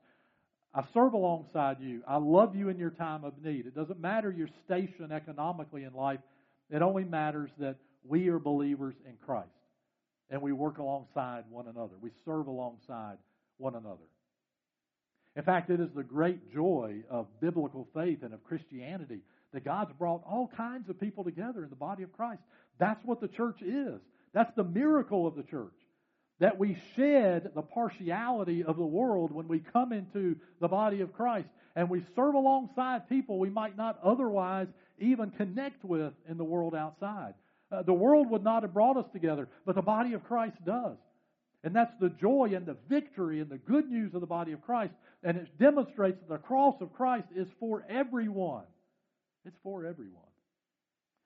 I 0.74 0.84
serve 0.94 1.14
alongside 1.14 1.78
you. 1.82 2.02
I 2.08 2.18
love 2.18 2.56
you 2.56 2.70
in 2.70 2.78
your 2.78 2.92
time 2.92 3.24
of 3.24 3.34
need. 3.44 3.66
It 3.66 3.76
doesn't 3.76 4.00
matter 4.00 4.32
your 4.32 4.50
station 4.66 5.12
economically 5.12 5.84
in 5.84 5.94
life. 5.94 6.20
It 6.70 6.82
only 6.82 7.04
matters 7.04 7.50
that 7.60 7.76
we 8.08 8.30
are 8.30 8.40
believers 8.40 8.96
in 9.06 9.14
Christ 9.26 9.50
and 10.30 10.42
we 10.42 10.54
work 10.54 10.78
alongside 10.78 11.44
one 11.50 11.68
another. 11.68 11.96
We 12.00 12.12
serve 12.24 12.48
alongside 12.48 13.18
one 13.58 13.76
another. 13.76 13.98
In 15.36 15.44
fact, 15.44 15.70
it 15.70 15.80
is 15.80 15.90
the 15.96 16.04
great 16.04 16.54
joy 16.54 16.98
of 17.10 17.28
biblical 17.42 17.88
faith 17.94 18.20
and 18.24 18.34
of 18.34 18.44
Christianity 18.44 19.22
that 19.54 19.66
God's 19.66 19.92
brought 19.94 20.24
all 20.26 20.52
kinds 20.56 20.90
of 20.90 21.00
people 21.00 21.24
together 21.24 21.64
in 21.64 21.70
the 21.70 21.76
body 21.76 22.04
of 22.04 22.14
Christ. 22.14 22.42
That's 22.78 23.04
what 23.04 23.22
the 23.22 23.28
church 23.28 23.62
is. 23.62 24.00
That's 24.34 24.54
the 24.56 24.64
miracle 24.64 25.28
of 25.28 25.36
the 25.36 25.44
church. 25.44 25.74
That 26.40 26.58
we 26.58 26.78
shed 26.96 27.52
the 27.56 27.62
partiality 27.62 28.64
of 28.64 28.78
the 28.78 28.86
world 28.86 29.32
when 29.32 29.48
we 29.48 29.60
come 29.60 29.92
into 29.92 30.38
the 30.62 30.68
body 30.68 31.02
of 31.02 31.14
Christ 31.14 31.50
and 31.76 31.90
we 31.90 32.04
serve 32.16 32.36
alongside 32.36 33.10
people 33.10 33.40
we 33.40 33.50
might 33.50 33.76
not 33.76 34.00
otherwise 34.04 34.68
even 35.00 35.32
connect 35.32 35.84
with 35.84 36.14
in 36.28 36.38
the 36.38 36.44
world 36.44 36.76
outside. 36.76 37.34
Uh, 37.72 37.84
the 37.84 37.94
world 37.94 38.30
would 38.30 38.44
not 38.44 38.64
have 38.64 38.74
brought 38.74 38.98
us 38.98 39.06
together, 39.14 39.48
but 39.66 39.76
the 39.76 39.82
body 39.82 40.14
of 40.14 40.24
Christ 40.24 40.58
does. 40.66 40.98
And 41.64 41.76
that's 41.76 41.94
the 42.00 42.10
joy 42.10 42.52
and 42.56 42.66
the 42.66 42.78
victory 42.88 43.42
and 43.42 43.50
the 43.50 43.58
good 43.58 43.90
news 43.90 44.14
of 44.14 44.22
the 44.22 44.28
body 44.28 44.54
of 44.54 44.62
Christ. 44.62 44.94
And 45.24 45.38
it 45.38 45.60
demonstrates 45.60 46.18
that 46.20 46.30
the 46.30 46.38
cross 46.38 46.76
of 46.80 46.94
Christ 46.94 47.28
is 47.36 47.48
for 47.60 47.86
everyone. 47.90 48.64
It's 49.50 49.58
for 49.64 49.84
everyone. 49.84 50.22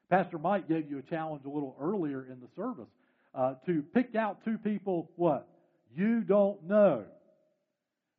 Pastor 0.09 0.37
Mike 0.37 0.69
gave 0.69 0.89
you 0.89 0.97
a 0.97 1.01
challenge 1.01 1.43
a 1.43 1.49
little 1.49 1.75
earlier 1.77 2.25
in 2.31 2.39
the 2.39 2.47
service 2.55 2.87
uh, 3.35 3.55
to 3.65 3.83
pick 3.93 4.15
out 4.15 4.37
two 4.45 4.57
people, 4.57 5.11
what? 5.17 5.45
You 5.93 6.21
don't 6.21 6.63
know. 6.63 7.03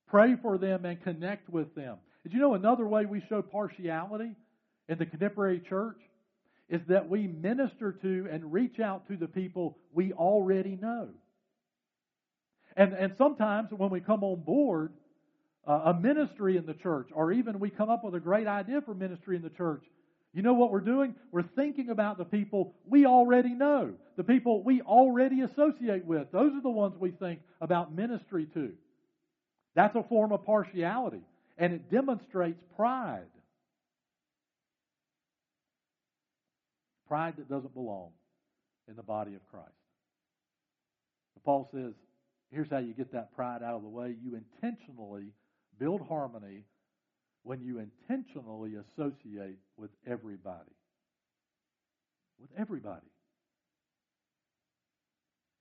Pray 0.08 0.36
for 0.42 0.58
them 0.58 0.84
and 0.84 1.02
connect 1.02 1.48
with 1.48 1.74
them. 1.74 1.96
Did 2.22 2.34
you 2.34 2.38
know 2.38 2.52
another 2.52 2.86
way 2.86 3.06
we 3.06 3.24
show 3.30 3.40
partiality 3.40 4.32
in 4.90 4.98
the 4.98 5.06
contemporary 5.06 5.62
church? 5.70 5.96
Is 6.68 6.82
that 6.88 7.08
we 7.08 7.26
minister 7.26 7.92
to 8.02 8.28
and 8.30 8.52
reach 8.52 8.80
out 8.80 9.08
to 9.08 9.16
the 9.16 9.26
people 9.26 9.78
we 9.94 10.12
already 10.12 10.76
know. 10.82 11.08
And, 12.76 12.92
and 12.92 13.14
sometimes 13.16 13.70
when 13.74 13.88
we 13.88 14.00
come 14.00 14.22
on 14.22 14.42
board 14.42 14.92
uh, 15.66 15.72
a 15.86 15.94
ministry 15.94 16.56
in 16.56 16.66
the 16.66 16.74
church, 16.74 17.08
or 17.14 17.32
even 17.32 17.58
we 17.58 17.70
come 17.70 17.88
up 17.88 18.04
with 18.04 18.14
a 18.14 18.20
great 18.20 18.46
idea 18.46 18.80
for 18.82 18.94
ministry 18.94 19.36
in 19.36 19.42
the 19.42 19.50
church, 19.50 19.82
you 20.34 20.42
know 20.42 20.54
what 20.54 20.72
we're 20.72 20.80
doing? 20.80 21.14
We're 21.30 21.42
thinking 21.42 21.90
about 21.90 22.18
the 22.18 22.24
people 22.24 22.74
we 22.86 23.06
already 23.06 23.54
know, 23.54 23.94
the 24.16 24.24
people 24.24 24.62
we 24.62 24.82
already 24.82 25.42
associate 25.42 26.04
with. 26.04 26.32
Those 26.32 26.52
are 26.54 26.62
the 26.62 26.68
ones 26.68 26.96
we 26.98 27.12
think 27.12 27.40
about 27.60 27.94
ministry 27.94 28.48
to. 28.54 28.72
That's 29.74 29.94
a 29.94 30.02
form 30.02 30.32
of 30.32 30.44
partiality, 30.44 31.22
and 31.56 31.72
it 31.72 31.90
demonstrates 31.90 32.60
pride. 32.76 33.26
Pride 37.08 37.34
that 37.38 37.48
doesn't 37.48 37.74
belong 37.74 38.10
in 38.88 38.96
the 38.96 39.02
body 39.02 39.34
of 39.34 39.40
Christ. 39.50 39.70
Paul 41.44 41.68
says, 41.72 41.92
here's 42.50 42.70
how 42.70 42.78
you 42.78 42.94
get 42.94 43.12
that 43.12 43.34
pride 43.36 43.62
out 43.62 43.74
of 43.74 43.82
the 43.82 43.88
way. 43.88 44.16
You 44.24 44.40
intentionally 44.62 45.26
build 45.78 46.00
harmony 46.08 46.64
when 47.44 47.62
you 47.62 47.78
intentionally 47.78 48.72
associate 48.74 49.59
with 49.76 49.90
everybody. 50.07 50.72
With 52.40 52.50
everybody 52.59 53.07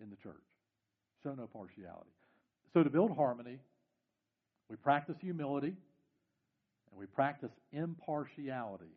in 0.02 0.10
the 0.10 0.16
church. 0.16 0.34
Show 1.22 1.36
no 1.36 1.48
partiality. 1.48 2.10
So, 2.74 2.84
to 2.84 2.90
build 2.90 3.16
harmony, 3.16 3.60
we 4.70 4.76
practice 4.78 5.16
humility 5.22 5.76
and 6.90 7.00
we 7.00 7.06
practice 7.06 7.52
impartiality. 7.72 8.92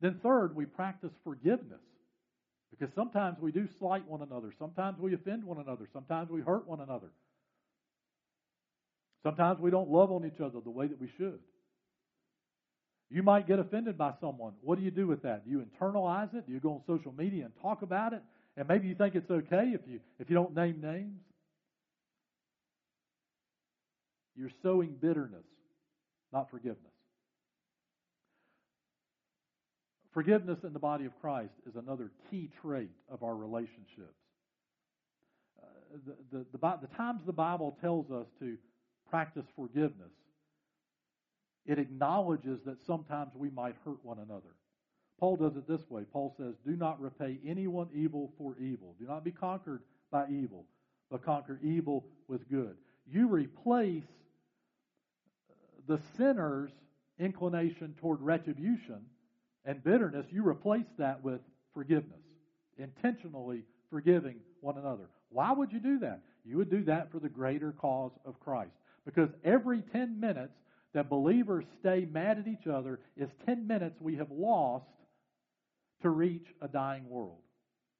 Then, 0.00 0.18
third, 0.22 0.56
we 0.56 0.64
practice 0.64 1.12
forgiveness. 1.22 1.80
Because 2.70 2.94
sometimes 2.94 3.38
we 3.38 3.52
do 3.52 3.68
slight 3.78 4.08
one 4.08 4.22
another. 4.22 4.52
Sometimes 4.58 4.98
we 4.98 5.12
offend 5.12 5.44
one 5.44 5.58
another. 5.58 5.86
Sometimes 5.92 6.30
we 6.30 6.40
hurt 6.40 6.66
one 6.66 6.80
another. 6.80 7.10
Sometimes 9.22 9.60
we 9.60 9.70
don't 9.70 9.90
love 9.90 10.10
on 10.10 10.24
each 10.24 10.40
other 10.40 10.58
the 10.60 10.70
way 10.70 10.86
that 10.86 11.00
we 11.00 11.08
should. 11.18 11.38
You 13.12 13.22
might 13.22 13.46
get 13.46 13.58
offended 13.58 13.98
by 13.98 14.14
someone. 14.22 14.54
What 14.62 14.78
do 14.78 14.84
you 14.84 14.90
do 14.90 15.06
with 15.06 15.22
that? 15.22 15.44
Do 15.44 15.50
you 15.50 15.62
internalize 15.62 16.34
it? 16.34 16.46
Do 16.46 16.52
you 16.52 16.60
go 16.60 16.70
on 16.70 16.80
social 16.86 17.12
media 17.12 17.44
and 17.44 17.52
talk 17.60 17.82
about 17.82 18.14
it? 18.14 18.22
And 18.56 18.66
maybe 18.66 18.88
you 18.88 18.94
think 18.94 19.14
it's 19.14 19.30
okay 19.30 19.72
if 19.74 19.82
you 19.86 20.00
if 20.18 20.30
you 20.30 20.34
don't 20.34 20.54
name 20.54 20.80
names. 20.80 21.20
You're 24.34 24.50
sowing 24.62 24.96
bitterness, 24.98 25.44
not 26.32 26.50
forgiveness. 26.50 26.78
Forgiveness 30.14 30.58
in 30.64 30.72
the 30.72 30.78
body 30.78 31.04
of 31.04 31.12
Christ 31.20 31.52
is 31.68 31.76
another 31.76 32.10
key 32.30 32.48
trait 32.62 32.90
of 33.10 33.22
our 33.22 33.36
relationships. 33.36 34.16
Uh, 35.62 35.66
the, 36.06 36.38
the, 36.38 36.44
the, 36.52 36.58
the 36.58 36.96
times 36.96 37.20
the 37.26 37.32
Bible 37.32 37.76
tells 37.82 38.10
us 38.10 38.26
to 38.40 38.56
practice 39.10 39.44
forgiveness, 39.54 40.12
it 41.66 41.78
acknowledges 41.78 42.60
that 42.66 42.84
sometimes 42.86 43.32
we 43.34 43.50
might 43.50 43.76
hurt 43.84 44.04
one 44.04 44.18
another. 44.18 44.54
Paul 45.18 45.36
does 45.36 45.56
it 45.56 45.68
this 45.68 45.88
way. 45.88 46.02
Paul 46.12 46.34
says, 46.36 46.54
Do 46.66 46.76
not 46.76 47.00
repay 47.00 47.38
anyone 47.46 47.88
evil 47.94 48.32
for 48.38 48.56
evil. 48.58 48.96
Do 48.98 49.06
not 49.06 49.24
be 49.24 49.30
conquered 49.30 49.82
by 50.10 50.26
evil, 50.28 50.66
but 51.10 51.24
conquer 51.24 51.60
evil 51.62 52.06
with 52.26 52.48
good. 52.50 52.76
You 53.06 53.28
replace 53.28 54.02
uh, 55.48 55.54
the 55.86 56.00
sinner's 56.16 56.72
inclination 57.18 57.94
toward 58.00 58.20
retribution 58.20 59.04
and 59.64 59.82
bitterness, 59.82 60.26
you 60.30 60.46
replace 60.46 60.86
that 60.98 61.22
with 61.22 61.40
forgiveness, 61.72 62.20
intentionally 62.78 63.62
forgiving 63.90 64.36
one 64.60 64.76
another. 64.76 65.08
Why 65.28 65.52
would 65.52 65.72
you 65.72 65.78
do 65.78 66.00
that? 66.00 66.20
You 66.44 66.56
would 66.58 66.70
do 66.70 66.82
that 66.84 67.12
for 67.12 67.20
the 67.20 67.28
greater 67.28 67.72
cause 67.72 68.12
of 68.24 68.40
Christ. 68.40 68.72
Because 69.04 69.28
every 69.44 69.82
10 69.92 70.18
minutes 70.18 70.52
that 70.94 71.08
believers 71.08 71.64
stay 71.80 72.06
mad 72.10 72.38
at 72.38 72.46
each 72.46 72.66
other 72.66 73.00
is 73.16 73.28
10 73.46 73.66
minutes 73.66 73.96
we 74.00 74.16
have 74.16 74.30
lost 74.30 74.84
to 76.02 76.10
reach 76.10 76.46
a 76.60 76.68
dying 76.68 77.08
world 77.08 77.38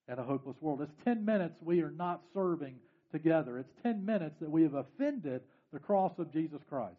and 0.09 0.19
a 0.19 0.23
hopeless 0.23 0.57
world. 0.61 0.83
It's 0.83 1.05
10 1.05 1.25
minutes 1.25 1.55
we 1.63 1.81
are 1.83 1.91
not 1.91 2.23
serving 2.35 2.75
together. 3.13 3.59
It's 3.59 3.73
10 3.83 4.05
minutes 4.05 4.35
that 4.41 4.51
we 4.51 4.63
have 4.63 4.75
offended 4.75 5.43
the 5.73 5.79
cross 5.79 6.13
of 6.19 6.33
Jesus 6.33 6.61
Christ. 6.69 6.97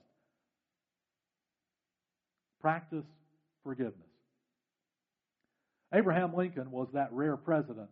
Practice 2.62 3.06
forgiveness. 3.64 3.98
Abraham 5.94 6.36
Lincoln 6.36 6.72
was 6.72 6.88
that 6.94 7.12
rare 7.12 7.38
president, 7.38 7.90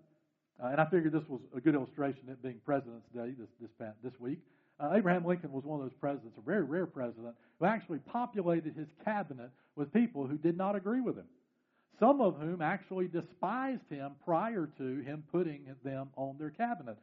uh, 0.64 0.68
and 0.68 0.82
I 0.82 0.86
figured 0.86 1.14
this 1.14 1.28
was 1.28 1.42
a 1.56 1.62
good 1.62 1.76
illustration, 1.76 2.24
of 2.24 2.30
it 2.30 2.42
being 2.42 2.60
President's 2.66 3.08
Day 3.14 3.34
this 3.38 3.50
this, 3.60 3.70
this 4.04 4.14
week. 4.20 4.40
Uh, 4.82 4.94
Abraham 4.96 5.26
Lincoln 5.26 5.52
was 5.52 5.64
one 5.64 5.80
of 5.80 5.86
those 5.86 5.98
presidents, 6.00 6.38
a 6.38 6.42
very 6.42 6.64
rare 6.64 6.88
president, 6.88 7.36
who 7.60 7.66
actually 7.66 8.00
populated 8.00 8.76
his 8.76 8.88
cabinet 9.06 9.52
with 9.76 9.94
people 9.94 10.26
who 10.26 10.38
did 10.38 10.58
not 10.58 10.76
agree 10.76 11.02
with 11.02 11.18
him. 11.18 11.28
Some 12.00 12.20
of 12.20 12.40
whom 12.40 12.64
actually 12.64 13.08
despised 13.08 13.88
him 13.90 14.14
prior 14.26 14.68
to 14.80 15.02
him 15.02 15.24
putting 15.32 15.66
them 15.84 16.10
on 16.16 16.38
their 16.40 16.50
cabinet. 16.50 16.98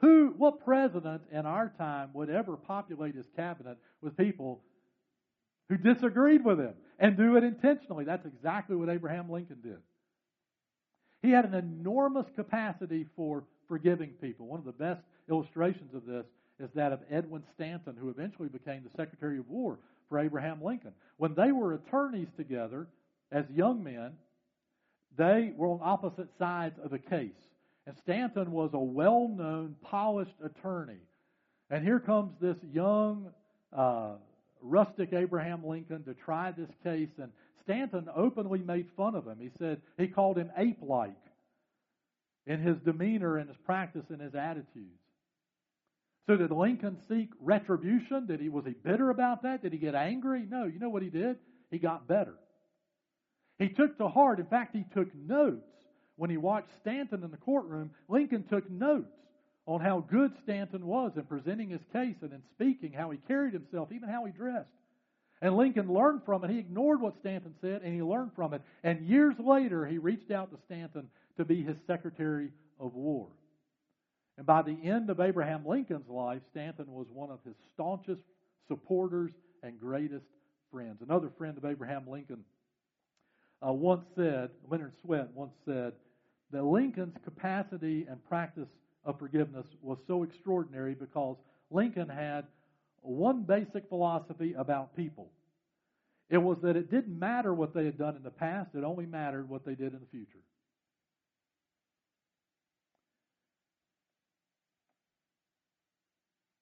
Who, 0.00 0.32
what 0.38 0.64
president 0.64 1.22
in 1.32 1.44
our 1.44 1.72
time 1.76 2.10
would 2.12 2.30
ever 2.30 2.56
populate 2.56 3.16
his 3.16 3.26
cabinet 3.34 3.78
with 4.00 4.16
people 4.16 4.62
who 5.68 5.76
disagreed 5.76 6.44
with 6.44 6.60
him 6.60 6.74
and 7.00 7.16
do 7.16 7.36
it 7.36 7.42
intentionally? 7.42 8.04
That's 8.04 8.26
exactly 8.26 8.76
what 8.76 8.88
Abraham 8.88 9.28
Lincoln 9.28 9.58
did. 9.60 9.78
He 11.20 11.30
had 11.30 11.46
an 11.46 11.54
enormous 11.54 12.26
capacity 12.36 13.06
for 13.16 13.42
forgiving 13.66 14.10
people. 14.20 14.46
One 14.46 14.60
of 14.60 14.66
the 14.66 14.72
best 14.72 15.02
illustrations 15.28 15.94
of 15.94 16.06
this 16.06 16.24
is 16.60 16.70
that 16.74 16.92
of 16.92 17.00
Edwin 17.10 17.42
Stanton, 17.54 17.96
who 17.98 18.10
eventually 18.10 18.48
became 18.48 18.82
the 18.82 18.96
Secretary 18.96 19.38
of 19.38 19.48
War 19.48 19.78
for 20.08 20.18
Abraham 20.18 20.62
Lincoln. 20.62 20.92
When 21.16 21.34
they 21.34 21.52
were 21.52 21.74
attorneys 21.74 22.28
together 22.36 22.86
as 23.30 23.44
young 23.54 23.82
men, 23.82 24.12
they 25.16 25.52
were 25.56 25.68
on 25.68 25.80
opposite 25.82 26.28
sides 26.38 26.78
of 26.82 26.92
a 26.92 26.98
case. 26.98 27.30
And 27.86 27.96
Stanton 27.98 28.52
was 28.52 28.70
a 28.74 28.78
well 28.78 29.28
known, 29.28 29.76
polished 29.82 30.34
attorney. 30.44 31.00
And 31.70 31.84
here 31.84 32.00
comes 32.00 32.32
this 32.40 32.56
young, 32.72 33.30
uh, 33.72 34.12
rustic 34.60 35.12
Abraham 35.12 35.66
Lincoln 35.66 36.04
to 36.04 36.14
try 36.14 36.52
this 36.52 36.70
case. 36.84 37.08
And 37.18 37.30
Stanton 37.62 38.08
openly 38.14 38.60
made 38.60 38.86
fun 38.96 39.14
of 39.14 39.26
him. 39.26 39.38
He 39.40 39.50
said 39.58 39.80
he 39.96 40.08
called 40.08 40.38
him 40.38 40.50
ape 40.56 40.78
like 40.82 41.10
in 42.46 42.60
his 42.60 42.76
demeanor 42.78 43.36
and 43.36 43.48
his 43.48 43.58
practice 43.64 44.04
and 44.08 44.20
his 44.20 44.34
attitudes. 44.34 45.00
So 46.28 46.36
did 46.36 46.50
Lincoln 46.50 46.98
seek 47.08 47.30
retribution? 47.40 48.26
Did 48.26 48.40
he 48.40 48.50
was 48.50 48.66
he 48.66 48.72
bitter 48.72 49.08
about 49.08 49.42
that? 49.44 49.62
Did 49.62 49.72
he 49.72 49.78
get 49.78 49.94
angry? 49.94 50.44
No, 50.48 50.66
you 50.66 50.78
know 50.78 50.90
what 50.90 51.02
he 51.02 51.08
did? 51.08 51.38
He 51.70 51.78
got 51.78 52.06
better. 52.06 52.34
He 53.58 53.70
took 53.70 53.96
to 53.96 54.08
heart, 54.08 54.38
in 54.38 54.46
fact, 54.46 54.76
he 54.76 54.84
took 54.94 55.08
notes. 55.14 55.64
When 56.16 56.28
he 56.30 56.36
watched 56.36 56.68
Stanton 56.82 57.24
in 57.24 57.30
the 57.30 57.38
courtroom, 57.38 57.92
Lincoln 58.08 58.44
took 58.50 58.68
notes 58.70 59.16
on 59.66 59.80
how 59.80 60.00
good 60.00 60.32
Stanton 60.42 60.84
was 60.86 61.12
in 61.16 61.22
presenting 61.22 61.70
his 61.70 61.80
case 61.92 62.16
and 62.20 62.32
in 62.32 62.42
speaking, 62.54 62.92
how 62.92 63.10
he 63.10 63.18
carried 63.26 63.54
himself, 63.54 63.90
even 63.90 64.08
how 64.08 64.24
he 64.26 64.32
dressed. 64.32 64.68
And 65.40 65.56
Lincoln 65.56 65.90
learned 65.90 66.22
from 66.26 66.44
it. 66.44 66.50
He 66.50 66.58
ignored 66.58 67.00
what 67.00 67.14
Stanton 67.20 67.54
said 67.62 67.82
and 67.82 67.94
he 67.94 68.02
learned 68.02 68.32
from 68.34 68.52
it. 68.52 68.60
And 68.82 69.08
years 69.08 69.36
later, 69.38 69.86
he 69.86 69.98
reached 69.98 70.30
out 70.30 70.50
to 70.50 70.58
Stanton 70.66 71.08
to 71.38 71.44
be 71.44 71.62
his 71.62 71.76
Secretary 71.86 72.50
of 72.78 72.94
War. 72.94 73.28
And 74.38 74.46
by 74.46 74.62
the 74.62 74.78
end 74.84 75.10
of 75.10 75.18
Abraham 75.18 75.66
Lincoln's 75.66 76.08
life, 76.08 76.40
Stanton 76.52 76.86
was 76.88 77.08
one 77.12 77.28
of 77.28 77.40
his 77.44 77.56
staunchest 77.74 78.22
supporters 78.68 79.32
and 79.64 79.78
greatest 79.80 80.26
friends. 80.70 80.98
Another 81.02 81.28
friend 81.36 81.58
of 81.58 81.64
Abraham 81.64 82.04
Lincoln 82.08 82.44
uh, 83.66 83.72
once 83.72 84.04
said, 84.14 84.50
Leonard 84.70 84.92
Swett 85.02 85.28
once 85.34 85.54
said, 85.64 85.92
that 86.52 86.62
Lincoln's 86.62 87.16
capacity 87.24 88.06
and 88.08 88.24
practice 88.28 88.68
of 89.04 89.18
forgiveness 89.18 89.66
was 89.82 89.98
so 90.06 90.22
extraordinary 90.22 90.94
because 90.94 91.36
Lincoln 91.72 92.08
had 92.08 92.46
one 93.00 93.42
basic 93.42 93.88
philosophy 93.88 94.54
about 94.56 94.94
people. 94.94 95.30
It 96.30 96.38
was 96.38 96.58
that 96.62 96.76
it 96.76 96.92
didn't 96.92 97.18
matter 97.18 97.52
what 97.52 97.74
they 97.74 97.84
had 97.84 97.98
done 97.98 98.14
in 98.14 98.22
the 98.22 98.30
past, 98.30 98.70
it 98.74 98.84
only 98.84 99.06
mattered 99.06 99.48
what 99.48 99.64
they 99.66 99.74
did 99.74 99.94
in 99.94 100.00
the 100.00 100.06
future. 100.12 100.38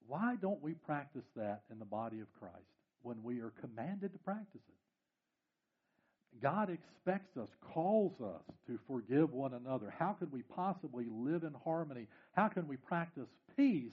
Why 0.06 0.36
don't 0.40 0.62
we 0.62 0.74
practice 0.74 1.24
that 1.36 1.62
in 1.70 1.78
the 1.78 1.84
body 1.84 2.20
of 2.20 2.26
Christ 2.38 2.54
when 3.02 3.22
we 3.22 3.40
are 3.40 3.52
commanded 3.60 4.12
to 4.12 4.18
practice 4.18 4.60
it? 4.68 6.42
God 6.42 6.68
expects 6.70 7.36
us, 7.36 7.48
calls 7.72 8.12
us 8.20 8.42
to 8.66 8.78
forgive 8.86 9.32
one 9.32 9.54
another. 9.54 9.92
How 9.98 10.12
could 10.12 10.30
we 10.30 10.42
possibly 10.42 11.06
live 11.10 11.44
in 11.44 11.54
harmony? 11.64 12.08
How 12.32 12.48
can 12.48 12.68
we 12.68 12.76
practice 12.76 13.28
peace 13.56 13.92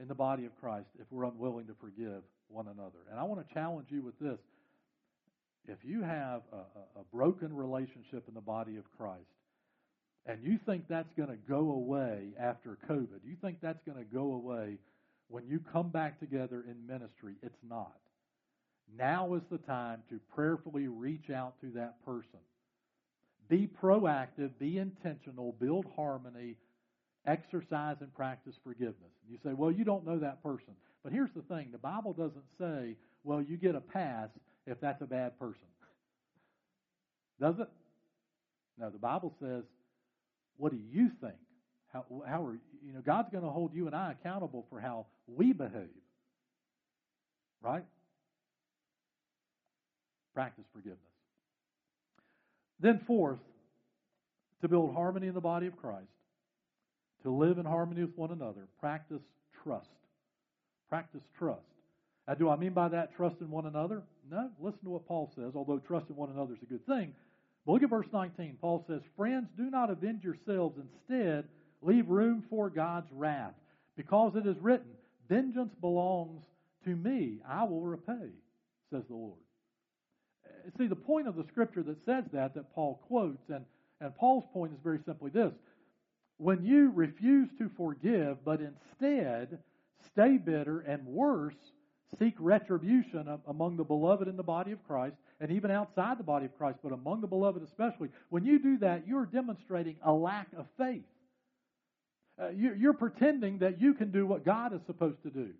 in 0.00 0.08
the 0.08 0.14
body 0.14 0.44
of 0.44 0.56
Christ 0.60 0.88
if 1.00 1.06
we're 1.10 1.24
unwilling 1.24 1.66
to 1.66 1.74
forgive 1.80 2.22
one 2.48 2.66
another. 2.66 2.98
And 3.10 3.18
I 3.18 3.24
want 3.24 3.46
to 3.46 3.54
challenge 3.54 3.88
you 3.90 4.02
with 4.02 4.18
this. 4.18 4.38
If 5.66 5.78
you 5.84 6.02
have 6.02 6.42
a, 6.52 7.00
a, 7.00 7.04
broken 7.12 7.54
relationship 7.54 8.24
in 8.26 8.34
the 8.34 8.40
body 8.40 8.76
of 8.76 8.84
Christ, 8.96 9.28
and 10.28 10.44
you 10.44 10.58
think 10.66 10.84
that's 10.88 11.12
going 11.16 11.30
to 11.30 11.38
go 11.48 11.72
away 11.72 12.28
after 12.38 12.78
COVID, 12.88 13.20
you 13.24 13.36
think 13.42 13.58
that's 13.60 13.82
going 13.84 13.98
to 13.98 14.04
go 14.04 14.34
away 14.34 14.78
when 15.28 15.46
you 15.46 15.60
come 15.72 15.88
back 15.88 16.20
together 16.20 16.64
in 16.68 16.86
ministry, 16.86 17.34
it's 17.42 17.58
not. 17.68 17.96
Now 18.96 19.34
is 19.34 19.42
the 19.50 19.58
time 19.58 20.02
to 20.08 20.20
prayerfully 20.34 20.88
reach 20.88 21.30
out 21.30 21.60
to 21.60 21.70
that 21.72 22.04
person. 22.04 22.40
Be 23.48 23.68
proactive, 23.82 24.50
be 24.58 24.78
intentional, 24.78 25.54
build 25.58 25.86
harmony, 25.96 26.56
exercise 27.26 27.96
and 28.00 28.14
practice 28.14 28.54
forgiveness. 28.64 29.12
And 29.22 29.30
you 29.30 29.38
say, 29.44 29.54
well, 29.54 29.70
you 29.70 29.84
don't 29.84 30.06
know 30.06 30.18
that 30.18 30.42
person. 30.42 30.74
But 31.02 31.12
here's 31.12 31.32
the 31.34 31.42
thing 31.42 31.68
the 31.72 31.78
Bible 31.78 32.12
doesn't 32.12 32.44
say, 32.58 32.96
well, 33.24 33.42
you 33.42 33.56
get 33.56 33.74
a 33.74 33.80
pass 33.80 34.28
if 34.66 34.80
that's 34.80 35.02
a 35.02 35.06
bad 35.06 35.38
person. 35.38 35.66
Does 37.40 37.54
it? 37.58 37.68
No, 38.78 38.90
the 38.90 38.98
Bible 38.98 39.34
says, 39.40 39.64
what 40.58 40.72
do 40.72 40.78
you 40.92 41.10
think? 41.20 41.34
How, 41.92 42.04
how 42.26 42.44
are 42.44 42.58
you 42.84 42.92
know 42.92 43.00
God's 43.00 43.30
going 43.30 43.44
to 43.44 43.50
hold 43.50 43.72
you 43.74 43.86
and 43.86 43.96
I 43.96 44.12
accountable 44.12 44.66
for 44.68 44.78
how 44.78 45.06
we 45.26 45.52
behave, 45.52 45.88
right? 47.62 47.84
Practice 50.34 50.66
forgiveness. 50.72 51.00
Then 52.80 53.00
fourth, 53.06 53.40
to 54.60 54.68
build 54.68 54.94
harmony 54.94 55.28
in 55.28 55.34
the 55.34 55.40
body 55.40 55.66
of 55.66 55.76
Christ, 55.76 56.06
to 57.22 57.30
live 57.30 57.58
in 57.58 57.64
harmony 57.64 58.02
with 58.02 58.16
one 58.16 58.30
another, 58.30 58.68
practice 58.80 59.22
trust. 59.64 59.88
Practice 60.88 61.22
trust. 61.38 61.62
Now, 62.26 62.34
do 62.34 62.50
I 62.50 62.56
mean 62.56 62.72
by 62.72 62.88
that 62.88 63.14
trust 63.16 63.36
in 63.40 63.50
one 63.50 63.66
another? 63.66 64.02
No. 64.30 64.50
Listen 64.60 64.80
to 64.84 64.90
what 64.90 65.06
Paul 65.06 65.32
says, 65.34 65.52
although 65.54 65.78
trust 65.78 66.10
in 66.10 66.16
one 66.16 66.30
another 66.30 66.54
is 66.54 66.62
a 66.62 66.66
good 66.66 66.86
thing. 66.86 67.14
But 67.66 67.72
look 67.72 67.82
at 67.82 67.90
verse 67.90 68.06
19. 68.12 68.58
Paul 68.60 68.84
says, 68.88 69.02
Friends, 69.16 69.48
do 69.56 69.70
not 69.70 69.90
avenge 69.90 70.24
yourselves. 70.24 70.78
Instead, 70.78 71.44
leave 71.82 72.08
room 72.08 72.44
for 72.48 72.70
God's 72.70 73.10
wrath. 73.12 73.54
Because 73.96 74.36
it 74.36 74.46
is 74.46 74.56
written, 74.60 74.86
Vengeance 75.28 75.74
belongs 75.80 76.42
to 76.84 76.90
me. 76.90 77.38
I 77.48 77.64
will 77.64 77.82
repay, 77.82 78.30
says 78.90 79.02
the 79.08 79.14
Lord. 79.14 79.38
Uh, 80.46 80.70
see, 80.78 80.86
the 80.86 80.96
point 80.96 81.28
of 81.28 81.36
the 81.36 81.44
scripture 81.44 81.82
that 81.82 82.04
says 82.06 82.24
that, 82.32 82.54
that 82.54 82.72
Paul 82.74 83.02
quotes, 83.08 83.48
and, 83.50 83.64
and 84.00 84.16
Paul's 84.16 84.44
point 84.52 84.72
is 84.72 84.78
very 84.82 85.00
simply 85.04 85.30
this 85.30 85.52
when 86.38 86.64
you 86.64 86.92
refuse 86.94 87.48
to 87.58 87.68
forgive, 87.76 88.44
but 88.44 88.60
instead 88.60 89.58
stay 90.12 90.38
bitter, 90.38 90.80
and 90.80 91.04
worse, 91.04 91.56
seek 92.18 92.34
retribution 92.38 93.28
among 93.46 93.76
the 93.76 93.84
beloved 93.84 94.28
in 94.28 94.36
the 94.36 94.42
body 94.42 94.72
of 94.72 94.82
Christ, 94.86 95.16
and 95.40 95.52
even 95.52 95.70
outside 95.70 96.18
the 96.18 96.24
body 96.24 96.46
of 96.46 96.56
Christ, 96.58 96.78
but 96.82 96.92
among 96.92 97.20
the 97.20 97.26
beloved 97.26 97.62
especially, 97.62 98.08
when 98.28 98.44
you 98.44 98.58
do 98.58 98.78
that, 98.78 99.06
you're 99.06 99.26
demonstrating 99.26 99.96
a 100.02 100.12
lack 100.12 100.48
of 100.56 100.66
faith. 100.76 101.04
Uh, 102.40 102.50
you, 102.50 102.90
are 102.90 102.94
pretending 102.94 103.58
that 103.58 103.80
you 103.80 103.94
can 103.94 104.10
do 104.10 104.26
what 104.26 104.44
God 104.44 104.72
is 104.72 104.80
supposed 104.86 105.22
to 105.22 105.30
do, 105.30 105.50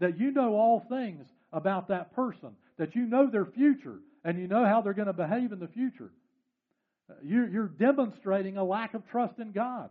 that 0.00 0.18
you 0.18 0.30
know 0.30 0.54
all 0.54 0.84
things 0.88 1.26
about 1.52 1.88
that 1.88 2.14
person, 2.14 2.50
that 2.78 2.94
you 2.94 3.06
know 3.06 3.28
their 3.30 3.46
future, 3.46 3.98
and 4.24 4.38
you 4.38 4.48
know 4.48 4.64
how 4.64 4.80
they're 4.80 4.94
going 4.94 5.06
to 5.06 5.12
behave 5.12 5.52
in 5.52 5.60
the 5.60 5.68
future. 5.68 6.10
Uh, 7.10 7.14
you're, 7.22 7.48
you're 7.48 7.68
demonstrating 7.68 8.56
a 8.56 8.64
lack 8.64 8.94
of 8.94 9.06
trust 9.10 9.38
in 9.38 9.52
God 9.52 9.90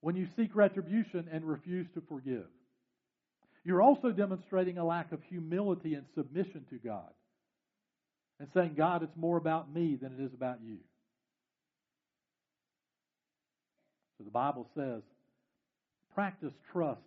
when 0.00 0.14
you 0.14 0.28
seek 0.36 0.54
retribution 0.54 1.26
and 1.32 1.44
refuse 1.44 1.86
to 1.94 2.02
forgive. 2.08 2.46
You're 3.64 3.82
also 3.82 4.10
demonstrating 4.10 4.78
a 4.78 4.84
lack 4.84 5.12
of 5.12 5.20
humility 5.28 5.94
and 5.94 6.04
submission 6.14 6.64
to 6.70 6.76
God 6.76 7.10
and 8.40 8.48
saying, 8.54 8.74
God, 8.76 9.02
it's 9.02 9.16
more 9.16 9.36
about 9.36 9.72
me 9.72 9.96
than 10.00 10.12
it 10.12 10.22
is 10.22 10.32
about 10.32 10.58
you. 10.62 10.78
So 14.18 14.24
the 14.24 14.30
Bible 14.30 14.68
says, 14.74 15.02
practice 16.14 16.52
trust 16.72 17.00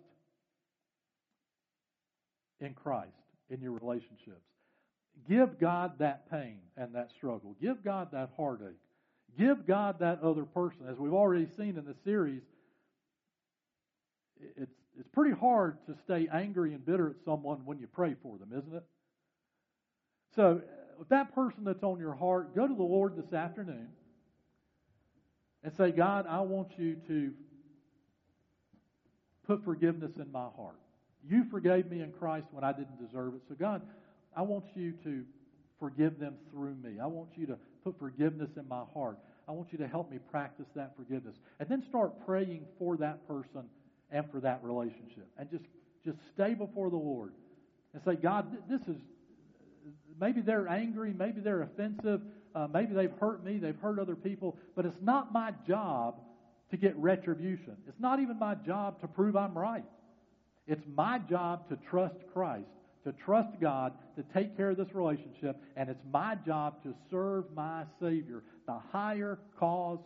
in 2.60 2.74
Christ 2.74 3.10
in 3.50 3.60
your 3.60 3.72
relationships. 3.72 4.46
Give 5.28 5.58
God 5.58 5.92
that 5.98 6.30
pain 6.30 6.58
and 6.76 6.94
that 6.94 7.10
struggle. 7.16 7.54
Give 7.60 7.84
God 7.84 8.08
that 8.12 8.30
heartache. 8.36 8.78
Give 9.38 9.66
God 9.66 9.98
that 10.00 10.22
other 10.22 10.44
person. 10.44 10.86
As 10.90 10.96
we've 10.98 11.12
already 11.12 11.46
seen 11.56 11.76
in 11.76 11.84
the 11.84 11.94
series, 12.04 12.42
it's, 14.56 14.72
it's 14.98 15.08
pretty 15.12 15.34
hard 15.34 15.76
to 15.86 15.94
stay 16.04 16.28
angry 16.32 16.72
and 16.72 16.84
bitter 16.84 17.10
at 17.10 17.16
someone 17.24 17.64
when 17.64 17.78
you 17.78 17.86
pray 17.86 18.14
for 18.22 18.38
them, 18.38 18.50
isn't 18.56 18.74
it? 18.74 18.84
So, 20.34 20.62
that 21.08 21.34
person 21.34 21.64
that's 21.64 21.82
on 21.82 21.98
your 21.98 22.14
heart, 22.14 22.54
go 22.54 22.66
to 22.66 22.74
the 22.74 22.82
Lord 22.82 23.16
this 23.16 23.32
afternoon 23.32 23.88
and 25.64 25.72
say, 25.76 25.90
God, 25.92 26.26
I 26.28 26.40
want 26.40 26.68
you 26.76 26.96
to 27.08 27.32
put 29.46 29.64
forgiveness 29.64 30.12
in 30.16 30.30
my 30.32 30.48
heart. 30.56 30.76
You 31.28 31.44
forgave 31.50 31.90
me 31.90 32.00
in 32.00 32.12
Christ 32.12 32.46
when 32.50 32.64
I 32.64 32.72
didn't 32.72 33.04
deserve 33.04 33.34
it. 33.34 33.42
So, 33.48 33.54
God, 33.54 33.82
I 34.36 34.42
want 34.42 34.64
you 34.74 34.92
to 35.04 35.24
forgive 35.78 36.18
them 36.18 36.34
through 36.50 36.74
me. 36.82 36.98
I 37.00 37.06
want 37.06 37.30
you 37.36 37.46
to 37.46 37.58
put 37.84 37.98
forgiveness 37.98 38.50
in 38.56 38.66
my 38.68 38.82
heart. 38.94 39.18
I 39.48 39.52
want 39.52 39.72
you 39.72 39.78
to 39.78 39.88
help 39.88 40.10
me 40.10 40.18
practice 40.30 40.66
that 40.74 40.96
forgiveness. 40.96 41.36
And 41.60 41.68
then 41.68 41.82
start 41.88 42.24
praying 42.24 42.64
for 42.78 42.96
that 42.98 43.26
person 43.26 43.64
and 44.10 44.30
for 44.30 44.40
that 44.40 44.60
relationship. 44.62 45.26
And 45.38 45.50
just, 45.50 45.64
just 46.04 46.18
stay 46.34 46.54
before 46.54 46.90
the 46.90 46.96
Lord 46.96 47.32
and 47.94 48.02
say, 48.04 48.14
God, 48.14 48.46
this 48.68 48.80
is, 48.82 48.96
maybe 50.20 50.40
they're 50.40 50.68
angry, 50.68 51.12
maybe 51.12 51.40
they're 51.40 51.62
offensive, 51.62 52.20
uh, 52.54 52.68
maybe 52.72 52.94
they've 52.94 53.12
hurt 53.20 53.44
me, 53.44 53.58
they've 53.58 53.78
hurt 53.80 53.98
other 53.98 54.16
people, 54.16 54.56
but 54.76 54.86
it's 54.86 55.00
not 55.00 55.32
my 55.32 55.52
job 55.66 56.16
to 56.70 56.76
get 56.76 56.96
retribution. 56.96 57.76
It's 57.86 58.00
not 58.00 58.20
even 58.20 58.38
my 58.38 58.54
job 58.54 59.00
to 59.00 59.08
prove 59.08 59.36
I'm 59.36 59.56
right. 59.56 59.84
It's 60.66 60.82
my 60.94 61.18
job 61.18 61.68
to 61.68 61.78
trust 61.90 62.14
Christ, 62.32 62.68
to 63.04 63.12
trust 63.24 63.60
God, 63.60 63.92
to 64.16 64.24
take 64.34 64.56
care 64.56 64.70
of 64.70 64.76
this 64.76 64.94
relationship, 64.94 65.60
and 65.76 65.88
it's 65.88 66.02
my 66.10 66.36
job 66.46 66.82
to 66.84 66.94
serve 67.10 67.44
my 67.54 67.84
Savior, 68.00 68.42
the 68.66 68.78
higher 68.92 69.38
cause 69.58 69.98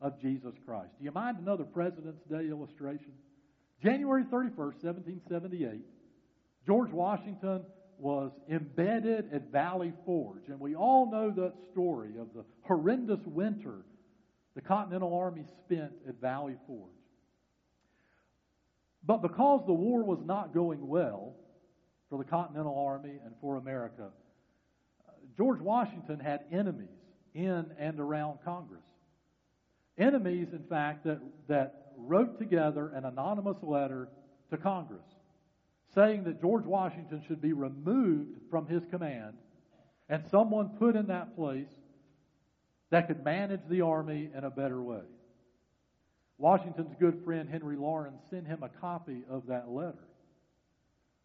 of 0.00 0.20
Jesus 0.20 0.52
Christ. 0.66 0.90
Do 0.98 1.04
you 1.04 1.12
mind 1.12 1.38
another 1.38 1.64
President's 1.64 2.22
Day 2.30 2.48
illustration? 2.48 3.12
January 3.82 4.24
31st, 4.24 4.82
1778, 4.82 5.80
George 6.66 6.90
Washington 6.90 7.62
was 7.98 8.30
embedded 8.50 9.32
at 9.32 9.50
Valley 9.50 9.92
Forge. 10.04 10.48
And 10.48 10.60
we 10.60 10.74
all 10.74 11.10
know 11.10 11.30
that 11.30 11.54
story 11.72 12.10
of 12.18 12.28
the 12.34 12.44
horrendous 12.62 13.20
winter 13.26 13.84
the 14.54 14.62
Continental 14.62 15.14
Army 15.14 15.44
spent 15.64 15.92
at 16.08 16.20
Valley 16.20 16.56
Forge. 16.66 16.90
But 19.04 19.22
because 19.22 19.62
the 19.66 19.74
war 19.74 20.02
was 20.02 20.18
not 20.24 20.54
going 20.54 20.88
well 20.88 21.34
for 22.08 22.18
the 22.18 22.24
Continental 22.24 22.76
Army 22.78 23.20
and 23.24 23.34
for 23.40 23.56
America, 23.56 24.08
uh, 25.06 25.12
George 25.36 25.60
Washington 25.60 26.18
had 26.18 26.40
enemies 26.50 26.88
in 27.34 27.66
and 27.78 28.00
around 28.00 28.38
Congress. 28.44 28.82
Enemies, 29.98 30.48
in 30.52 30.64
fact, 30.68 31.04
that, 31.04 31.20
that 31.48 31.92
wrote 31.98 32.38
together 32.38 32.90
an 32.94 33.04
anonymous 33.04 33.58
letter 33.62 34.08
to 34.50 34.56
Congress 34.56 35.04
saying 35.96 36.24
that 36.24 36.40
George 36.40 36.64
Washington 36.64 37.24
should 37.26 37.40
be 37.40 37.54
removed 37.54 38.38
from 38.50 38.66
his 38.66 38.84
command 38.90 39.32
and 40.08 40.22
someone 40.30 40.68
put 40.78 40.94
in 40.94 41.06
that 41.06 41.34
place 41.34 41.72
that 42.90 43.08
could 43.08 43.24
manage 43.24 43.62
the 43.68 43.80
army 43.80 44.30
in 44.36 44.44
a 44.44 44.50
better 44.50 44.80
way. 44.80 45.02
Washington's 46.38 46.94
good 47.00 47.22
friend 47.24 47.48
Henry 47.48 47.76
Laurens 47.76 48.20
sent 48.28 48.46
him 48.46 48.62
a 48.62 48.68
copy 48.68 49.24
of 49.28 49.46
that 49.46 49.70
letter. 49.70 50.04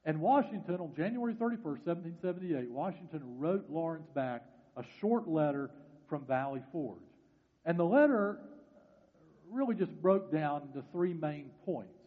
And 0.06 0.22
Washington, 0.22 0.76
on 0.76 0.96
January 0.96 1.34
31st, 1.34 1.86
1778, 1.86 2.72
Washington 2.72 3.22
wrote 3.38 3.70
Laurens 3.70 4.08
back 4.16 4.46
a 4.78 4.84
short 5.00 5.28
letter 5.28 5.70
from 6.10 6.26
Valley 6.26 6.64
Forge. 6.72 6.98
And 7.66 7.78
the 7.78 7.86
letter 7.86 8.40
really 9.52 9.76
just 9.76 9.92
broke 10.02 10.32
down 10.32 10.64
into 10.64 10.84
three 10.92 11.14
main 11.14 11.52
points. 11.66 12.01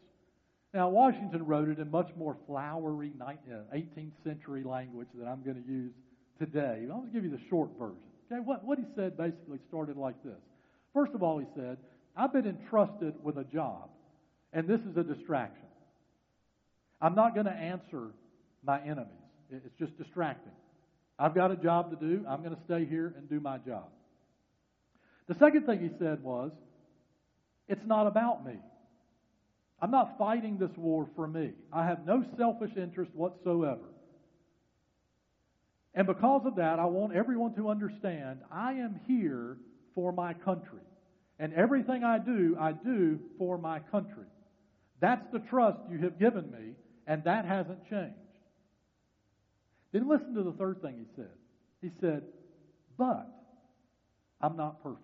Now, 0.74 0.88
Washington 0.88 1.46
wrote 1.46 1.68
it 1.68 1.78
in 1.78 1.88
much 1.88 2.10
more 2.18 2.36
flowery 2.48 3.12
18th 3.20 3.96
uh, 3.96 4.28
century 4.28 4.64
language 4.64 5.06
that 5.14 5.28
I'm 5.28 5.44
going 5.44 5.62
to 5.62 5.70
use 5.70 5.92
today. 6.36 6.84
I'll 6.92 7.02
just 7.02 7.12
give 7.12 7.22
you 7.22 7.30
the 7.30 7.40
short 7.48 7.70
version. 7.78 8.02
Okay, 8.30 8.40
what, 8.40 8.64
what 8.64 8.78
he 8.78 8.84
said 8.96 9.16
basically 9.16 9.58
started 9.68 9.96
like 9.96 10.20
this. 10.24 10.40
First 10.92 11.12
of 11.14 11.22
all, 11.22 11.38
he 11.38 11.46
said, 11.54 11.76
I've 12.16 12.32
been 12.32 12.46
entrusted 12.46 13.14
with 13.22 13.38
a 13.38 13.44
job, 13.44 13.88
and 14.52 14.66
this 14.66 14.80
is 14.80 14.96
a 14.96 15.04
distraction. 15.04 15.68
I'm 17.00 17.14
not 17.14 17.34
going 17.34 17.46
to 17.46 17.52
answer 17.52 18.08
my 18.64 18.80
enemies. 18.80 19.06
It's 19.50 19.78
just 19.78 19.96
distracting. 19.96 20.52
I've 21.20 21.36
got 21.36 21.52
a 21.52 21.56
job 21.56 21.90
to 21.90 21.96
do. 22.04 22.24
I'm 22.28 22.42
going 22.42 22.56
to 22.56 22.62
stay 22.64 22.84
here 22.84 23.14
and 23.16 23.30
do 23.30 23.38
my 23.38 23.58
job. 23.58 23.90
The 25.28 25.34
second 25.34 25.66
thing 25.66 25.78
he 25.78 25.90
said 26.00 26.24
was, 26.24 26.50
it's 27.68 27.86
not 27.86 28.08
about 28.08 28.44
me. 28.44 28.54
I'm 29.84 29.90
not 29.90 30.16
fighting 30.16 30.56
this 30.56 30.74
war 30.78 31.06
for 31.14 31.26
me. 31.28 31.50
I 31.70 31.84
have 31.84 32.06
no 32.06 32.24
selfish 32.38 32.70
interest 32.74 33.10
whatsoever. 33.14 33.84
And 35.92 36.06
because 36.06 36.46
of 36.46 36.56
that, 36.56 36.78
I 36.78 36.86
want 36.86 37.14
everyone 37.14 37.54
to 37.56 37.68
understand 37.68 38.38
I 38.50 38.72
am 38.72 38.98
here 39.06 39.58
for 39.94 40.10
my 40.10 40.32
country. 40.32 40.80
And 41.38 41.52
everything 41.52 42.02
I 42.02 42.16
do, 42.16 42.56
I 42.58 42.72
do 42.72 43.18
for 43.36 43.58
my 43.58 43.80
country. 43.90 44.24
That's 45.00 45.26
the 45.34 45.40
trust 45.40 45.80
you 45.90 45.98
have 45.98 46.18
given 46.18 46.50
me, 46.50 46.76
and 47.06 47.22
that 47.24 47.44
hasn't 47.44 47.86
changed. 47.90 48.16
Then 49.92 50.08
listen 50.08 50.32
to 50.32 50.44
the 50.44 50.52
third 50.52 50.80
thing 50.80 50.94
he 50.96 51.14
said. 51.14 51.36
He 51.82 51.90
said, 52.00 52.22
But 52.96 53.28
I'm 54.40 54.56
not 54.56 54.82
perfect. 54.82 55.02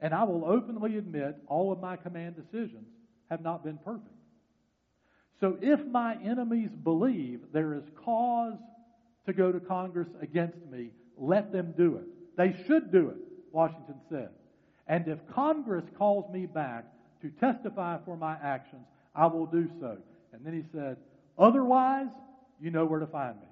And 0.00 0.14
I 0.14 0.24
will 0.24 0.46
openly 0.46 0.96
admit 0.96 1.36
all 1.48 1.70
of 1.70 1.82
my 1.82 1.96
command 1.96 2.36
decisions 2.36 2.86
have 3.32 3.42
not 3.42 3.64
been 3.64 3.78
perfect. 3.78 4.14
So 5.40 5.56
if 5.62 5.84
my 5.86 6.16
enemies 6.22 6.68
believe 6.84 7.40
there 7.50 7.72
is 7.74 7.82
cause 8.04 8.58
to 9.26 9.32
go 9.32 9.50
to 9.50 9.58
Congress 9.58 10.08
against 10.20 10.58
me, 10.70 10.90
let 11.16 11.50
them 11.50 11.72
do 11.76 11.96
it. 11.96 12.04
They 12.36 12.54
should 12.66 12.92
do 12.92 13.08
it, 13.08 13.16
Washington 13.50 13.94
said. 14.10 14.28
And 14.86 15.08
if 15.08 15.18
Congress 15.34 15.84
calls 15.96 16.30
me 16.30 16.44
back 16.44 16.84
to 17.22 17.30
testify 17.30 17.96
for 18.04 18.18
my 18.18 18.36
actions, 18.42 18.84
I 19.14 19.26
will 19.26 19.46
do 19.46 19.68
so. 19.80 19.96
And 20.34 20.44
then 20.44 20.52
he 20.52 20.64
said, 20.70 20.98
Otherwise, 21.38 22.08
you 22.60 22.70
know 22.70 22.84
where 22.84 23.00
to 23.00 23.06
find 23.06 23.36
me. 23.36 23.46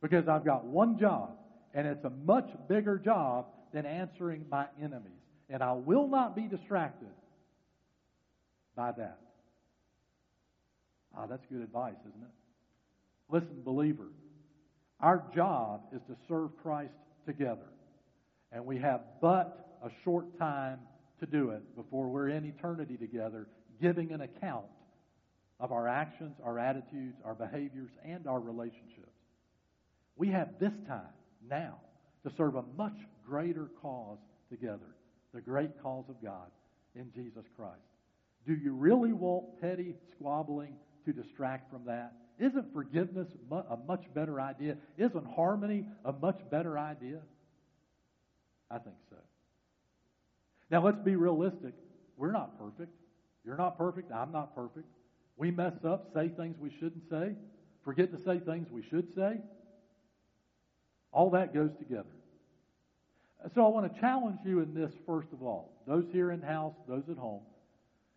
Because 0.00 0.28
I've 0.28 0.46
got 0.46 0.64
one 0.64 0.98
job, 0.98 1.36
and 1.74 1.86
it's 1.86 2.04
a 2.04 2.10
much 2.24 2.48
bigger 2.68 2.96
job 2.96 3.48
than 3.74 3.84
answering 3.84 4.46
my 4.50 4.66
enemies. 4.80 5.12
And 5.50 5.62
I 5.62 5.72
will 5.72 6.08
not 6.08 6.34
be 6.34 6.48
distracted 6.48 7.08
by 8.76 8.92
that. 8.92 9.18
Ah, 11.16 11.26
that's 11.26 11.44
good 11.50 11.62
advice, 11.62 11.94
isn't 12.00 12.22
it? 12.22 12.34
Listen, 13.30 13.62
believer, 13.64 14.08
our 15.00 15.24
job 15.34 15.82
is 15.94 16.00
to 16.08 16.16
serve 16.28 16.50
Christ 16.62 16.94
together. 17.26 17.68
And 18.52 18.64
we 18.66 18.78
have 18.78 19.00
but 19.20 19.78
a 19.82 19.90
short 20.04 20.38
time 20.38 20.78
to 21.20 21.26
do 21.26 21.50
it 21.50 21.76
before 21.76 22.08
we're 22.08 22.28
in 22.28 22.44
eternity 22.44 22.96
together, 22.96 23.48
giving 23.80 24.12
an 24.12 24.22
account 24.22 24.66
of 25.60 25.72
our 25.72 25.88
actions, 25.88 26.36
our 26.44 26.58
attitudes, 26.58 27.16
our 27.24 27.34
behaviors, 27.34 27.90
and 28.04 28.26
our 28.26 28.40
relationships. 28.40 29.08
We 30.16 30.28
have 30.28 30.58
this 30.58 30.72
time, 30.86 31.02
now, 31.48 31.78
to 32.24 32.32
serve 32.36 32.56
a 32.56 32.64
much 32.76 32.96
greater 33.26 33.68
cause 33.80 34.18
together 34.50 34.94
the 35.34 35.40
great 35.40 35.82
cause 35.82 36.04
of 36.08 36.22
God 36.22 36.48
in 36.94 37.10
Jesus 37.12 37.44
Christ. 37.56 37.80
Do 38.46 38.54
you 38.54 38.74
really 38.74 39.12
want 39.12 39.60
petty 39.60 39.94
squabbling 40.12 40.74
to 41.06 41.12
distract 41.12 41.70
from 41.70 41.84
that? 41.86 42.12
Isn't 42.38 42.72
forgiveness 42.72 43.28
a 43.50 43.76
much 43.86 44.04
better 44.12 44.40
idea? 44.40 44.76
Isn't 44.98 45.26
harmony 45.34 45.86
a 46.04 46.12
much 46.12 46.40
better 46.50 46.78
idea? 46.78 47.20
I 48.70 48.78
think 48.78 48.96
so. 49.08 49.16
Now, 50.70 50.84
let's 50.84 51.00
be 51.00 51.16
realistic. 51.16 51.74
We're 52.16 52.32
not 52.32 52.58
perfect. 52.58 52.92
You're 53.44 53.56
not 53.56 53.78
perfect. 53.78 54.10
I'm 54.10 54.32
not 54.32 54.54
perfect. 54.54 54.86
We 55.36 55.50
mess 55.50 55.74
up, 55.84 56.08
say 56.12 56.28
things 56.28 56.56
we 56.58 56.70
shouldn't 56.70 57.08
say, 57.08 57.34
forget 57.84 58.12
to 58.12 58.22
say 58.22 58.40
things 58.40 58.68
we 58.70 58.82
should 58.82 59.14
say. 59.14 59.38
All 61.12 61.30
that 61.30 61.54
goes 61.54 61.70
together. 61.78 62.04
So 63.54 63.64
I 63.64 63.68
want 63.68 63.92
to 63.92 64.00
challenge 64.00 64.38
you 64.44 64.60
in 64.60 64.74
this 64.74 64.92
first 65.06 65.28
of 65.32 65.42
all. 65.42 65.82
Those 65.86 66.06
here 66.12 66.30
in 66.30 66.40
house, 66.40 66.74
those 66.88 67.04
at 67.10 67.16
home. 67.16 67.42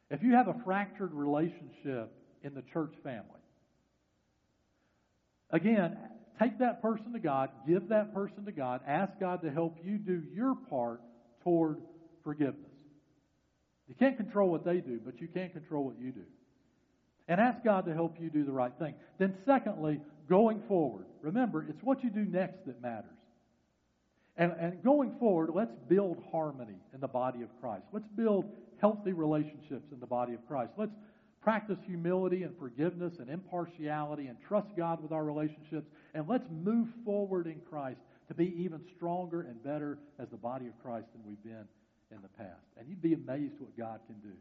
If 0.09 0.23
you 0.23 0.33
have 0.33 0.47
a 0.47 0.55
fractured 0.63 1.13
relationship 1.13 2.11
in 2.43 2.53
the 2.53 2.63
church 2.73 2.93
family, 3.03 3.41
again, 5.51 5.97
take 6.39 6.59
that 6.59 6.81
person 6.81 7.13
to 7.13 7.19
God, 7.19 7.49
give 7.67 7.89
that 7.89 8.13
person 8.13 8.45
to 8.45 8.51
God, 8.51 8.81
ask 8.87 9.11
God 9.19 9.41
to 9.41 9.51
help 9.51 9.77
you 9.83 9.97
do 9.97 10.23
your 10.33 10.55
part 10.69 11.01
toward 11.43 11.77
forgiveness. 12.23 12.71
You 13.87 13.95
can't 13.95 14.17
control 14.17 14.49
what 14.49 14.65
they 14.65 14.77
do, 14.77 14.99
but 15.03 15.19
you 15.19 15.27
can 15.27 15.49
control 15.49 15.85
what 15.85 15.99
you 15.99 16.11
do. 16.11 16.25
And 17.29 17.41
ask 17.41 17.63
God 17.63 17.85
to 17.85 17.93
help 17.93 18.17
you 18.19 18.29
do 18.29 18.45
the 18.45 18.51
right 18.51 18.71
thing. 18.79 18.93
Then, 19.17 19.35
secondly, 19.45 19.99
going 20.29 20.61
forward, 20.67 21.05
remember, 21.21 21.65
it's 21.67 21.83
what 21.83 22.03
you 22.03 22.09
do 22.09 22.23
next 22.23 22.65
that 22.65 22.81
matters. 22.81 23.09
And, 24.37 24.53
and 24.59 24.83
going 24.83 25.15
forward, 25.19 25.49
let's 25.53 25.73
build 25.89 26.23
harmony 26.31 26.77
in 26.93 27.01
the 27.01 27.07
body 27.07 27.41
of 27.41 27.49
Christ. 27.59 27.85
Let's 27.91 28.07
build 28.15 28.45
healthy 28.79 29.13
relationships 29.13 29.91
in 29.91 29.99
the 29.99 30.05
body 30.05 30.33
of 30.33 30.45
Christ. 30.47 30.71
Let's 30.77 30.95
practice 31.41 31.77
humility 31.85 32.43
and 32.43 32.57
forgiveness 32.57 33.13
and 33.19 33.29
impartiality 33.29 34.27
and 34.27 34.37
trust 34.47 34.67
God 34.75 35.01
with 35.01 35.11
our 35.11 35.23
relationships. 35.23 35.87
And 36.13 36.27
let's 36.27 36.47
move 36.51 36.87
forward 37.05 37.47
in 37.47 37.61
Christ 37.69 37.99
to 38.27 38.33
be 38.33 38.53
even 38.57 38.81
stronger 38.95 39.41
and 39.41 39.63
better 39.63 39.97
as 40.19 40.27
the 40.29 40.37
body 40.37 40.67
of 40.67 40.73
Christ 40.83 41.07
than 41.13 41.23
we've 41.25 41.43
been 41.43 41.65
in 42.11 42.21
the 42.21 42.29
past. 42.37 42.65
And 42.77 42.87
you'd 42.89 43.01
be 43.01 43.13
amazed 43.13 43.59
what 43.59 43.77
God 43.77 43.99
can 44.07 44.15
do 44.17 44.35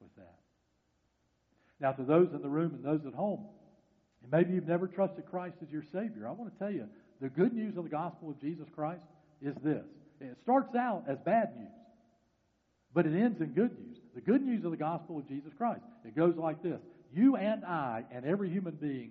with 0.00 0.14
that. 0.16 0.38
Now, 1.80 1.92
to 1.92 2.04
those 2.04 2.28
in 2.32 2.42
the 2.42 2.48
room 2.48 2.74
and 2.74 2.84
those 2.84 3.04
at 3.06 3.14
home, 3.14 3.46
and 4.22 4.30
maybe 4.30 4.54
you've 4.54 4.68
never 4.68 4.86
trusted 4.86 5.26
Christ 5.26 5.56
as 5.62 5.70
your 5.70 5.84
Savior, 5.92 6.26
I 6.28 6.32
want 6.32 6.52
to 6.52 6.58
tell 6.58 6.70
you 6.70 6.88
the 7.20 7.28
good 7.28 7.52
news 7.52 7.76
of 7.76 7.84
the 7.84 7.90
gospel 7.90 8.30
of 8.30 8.40
Jesus 8.40 8.66
Christ 8.74 9.02
is 9.42 9.54
this. 9.62 9.84
It 10.20 10.36
starts 10.42 10.74
out 10.74 11.04
as 11.08 11.18
bad 11.24 11.56
news, 11.56 11.68
but 12.94 13.06
it 13.06 13.14
ends 13.14 13.40
in 13.40 13.48
good 13.48 13.76
news. 13.78 13.98
The 14.14 14.20
good 14.20 14.42
news 14.42 14.64
of 14.64 14.70
the 14.70 14.76
gospel 14.76 15.18
of 15.18 15.28
Jesus 15.28 15.52
Christ. 15.58 15.82
It 16.06 16.16
goes 16.16 16.36
like 16.36 16.62
this 16.62 16.80
You 17.12 17.36
and 17.36 17.64
I 17.64 18.04
and 18.12 18.24
every 18.24 18.48
human 18.48 18.76
being 18.76 19.10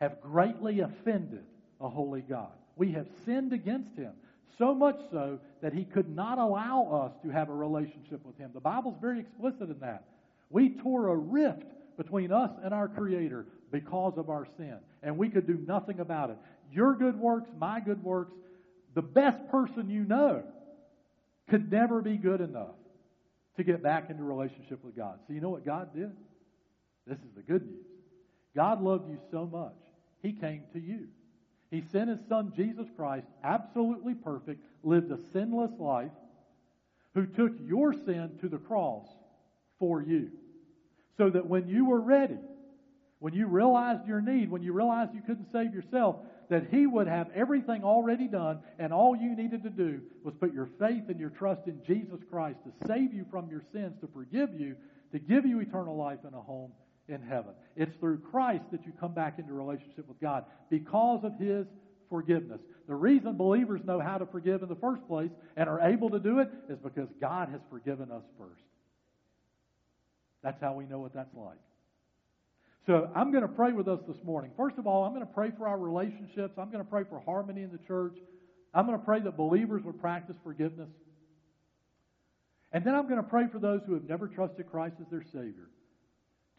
have 0.00 0.20
greatly 0.20 0.80
offended 0.80 1.44
a 1.80 1.88
holy 1.88 2.22
God. 2.22 2.52
We 2.76 2.92
have 2.92 3.06
sinned 3.24 3.52
against 3.52 3.94
him, 3.94 4.12
so 4.58 4.74
much 4.74 4.98
so 5.10 5.38
that 5.60 5.72
he 5.72 5.84
could 5.84 6.08
not 6.08 6.38
allow 6.38 7.04
us 7.04 7.22
to 7.22 7.30
have 7.30 7.50
a 7.50 7.54
relationship 7.54 8.24
with 8.24 8.36
him. 8.38 8.50
The 8.54 8.60
Bible's 8.60 8.96
very 9.00 9.20
explicit 9.20 9.68
in 9.68 9.78
that. 9.80 10.04
We 10.50 10.70
tore 10.70 11.08
a 11.08 11.16
rift 11.16 11.66
between 11.96 12.32
us 12.32 12.50
and 12.62 12.72
our 12.72 12.88
Creator 12.88 13.46
because 13.70 14.14
of 14.16 14.30
our 14.30 14.46
sin, 14.56 14.78
and 15.02 15.18
we 15.18 15.28
could 15.28 15.46
do 15.46 15.58
nothing 15.66 16.00
about 16.00 16.30
it 16.30 16.36
your 16.72 16.96
good 16.96 17.18
works, 17.20 17.48
my 17.58 17.78
good 17.78 18.02
works, 18.02 18.32
the 18.94 19.02
best 19.02 19.48
person 19.48 19.88
you 19.88 20.04
know 20.04 20.42
could 21.48 21.70
never 21.70 22.02
be 22.02 22.16
good 22.16 22.40
enough 22.40 22.74
to 23.56 23.64
get 23.64 23.82
back 23.82 24.10
into 24.10 24.22
relationship 24.22 24.84
with 24.84 24.96
God. 24.96 25.18
So 25.26 25.32
you 25.32 25.40
know 25.40 25.50
what 25.50 25.64
God 25.64 25.94
did? 25.94 26.10
This 27.06 27.18
is 27.18 27.34
the 27.36 27.42
good 27.42 27.66
news. 27.66 27.86
God 28.56 28.82
loved 28.82 29.08
you 29.08 29.18
so 29.30 29.46
much, 29.46 29.76
He 30.22 30.32
came 30.32 30.62
to 30.72 30.80
you. 30.80 31.08
He 31.70 31.82
sent 31.92 32.08
His 32.10 32.20
Son, 32.28 32.52
Jesus 32.54 32.86
Christ, 32.96 33.26
absolutely 33.42 34.14
perfect, 34.14 34.62
lived 34.82 35.10
a 35.10 35.18
sinless 35.32 35.72
life, 35.78 36.12
who 37.14 37.26
took 37.26 37.52
your 37.64 37.92
sin 37.92 38.38
to 38.40 38.48
the 38.48 38.58
cross 38.58 39.06
for 39.78 40.02
you. 40.02 40.30
So 41.16 41.30
that 41.30 41.46
when 41.46 41.68
you 41.68 41.84
were 41.84 42.00
ready, 42.00 42.38
when 43.20 43.34
you 43.34 43.46
realized 43.46 44.06
your 44.06 44.20
need, 44.20 44.50
when 44.50 44.62
you 44.62 44.72
realized 44.72 45.14
you 45.14 45.22
couldn't 45.22 45.50
save 45.52 45.74
yourself, 45.74 46.16
that 46.50 46.68
He 46.70 46.86
would 46.86 47.06
have 47.06 47.30
everything 47.34 47.84
already 47.84 48.28
done, 48.28 48.60
and 48.78 48.92
all 48.92 49.16
you 49.16 49.36
needed 49.36 49.62
to 49.62 49.70
do 49.70 50.00
was 50.22 50.34
put 50.38 50.52
your 50.52 50.68
faith 50.78 51.04
and 51.08 51.18
your 51.18 51.30
trust 51.30 51.62
in 51.66 51.80
Jesus 51.86 52.20
Christ 52.30 52.58
to 52.64 52.86
save 52.86 53.12
you 53.12 53.24
from 53.30 53.48
your 53.50 53.62
sins, 53.72 53.94
to 54.00 54.08
forgive 54.12 54.50
you, 54.58 54.76
to 55.12 55.18
give 55.18 55.46
you 55.46 55.60
eternal 55.60 55.96
life 55.96 56.20
and 56.24 56.34
a 56.34 56.40
home 56.40 56.72
in 57.08 57.22
heaven. 57.22 57.52
It's 57.76 57.94
through 58.00 58.18
Christ 58.18 58.64
that 58.72 58.84
you 58.86 58.92
come 58.98 59.12
back 59.12 59.38
into 59.38 59.52
relationship 59.52 60.08
with 60.08 60.20
God 60.20 60.44
because 60.70 61.24
of 61.24 61.38
His 61.38 61.66
forgiveness. 62.08 62.60
The 62.86 62.94
reason 62.94 63.36
believers 63.36 63.80
know 63.84 64.00
how 64.00 64.18
to 64.18 64.26
forgive 64.26 64.62
in 64.62 64.68
the 64.68 64.76
first 64.76 65.06
place 65.08 65.30
and 65.56 65.68
are 65.68 65.80
able 65.80 66.10
to 66.10 66.18
do 66.18 66.38
it 66.40 66.50
is 66.68 66.78
because 66.78 67.08
God 67.20 67.48
has 67.48 67.60
forgiven 67.70 68.10
us 68.10 68.22
first. 68.38 68.62
That's 70.42 70.60
how 70.60 70.74
we 70.74 70.84
know 70.84 70.98
what 70.98 71.14
that's 71.14 71.34
like. 71.34 71.58
So 72.86 73.10
I'm 73.14 73.30
going 73.30 73.42
to 73.42 73.48
pray 73.48 73.72
with 73.72 73.88
us 73.88 74.00
this 74.06 74.22
morning. 74.24 74.50
First 74.56 74.76
of 74.76 74.86
all, 74.86 75.04
I'm 75.04 75.14
going 75.14 75.26
to 75.26 75.32
pray 75.32 75.50
for 75.56 75.66
our 75.66 75.78
relationships. 75.78 76.54
I'm 76.58 76.70
going 76.70 76.84
to 76.84 76.90
pray 76.90 77.04
for 77.08 77.20
harmony 77.20 77.62
in 77.62 77.72
the 77.72 77.78
church. 77.86 78.16
I'm 78.74 78.86
going 78.86 78.98
to 78.98 79.04
pray 79.04 79.20
that 79.20 79.36
believers 79.36 79.82
would 79.84 80.00
practice 80.00 80.36
forgiveness. 80.44 80.90
And 82.72 82.84
then 82.84 82.94
I'm 82.94 83.08
going 83.08 83.22
to 83.22 83.28
pray 83.28 83.44
for 83.50 83.58
those 83.58 83.80
who 83.86 83.94
have 83.94 84.04
never 84.04 84.26
trusted 84.26 84.70
Christ 84.70 84.96
as 85.00 85.06
their 85.10 85.22
Savior 85.22 85.70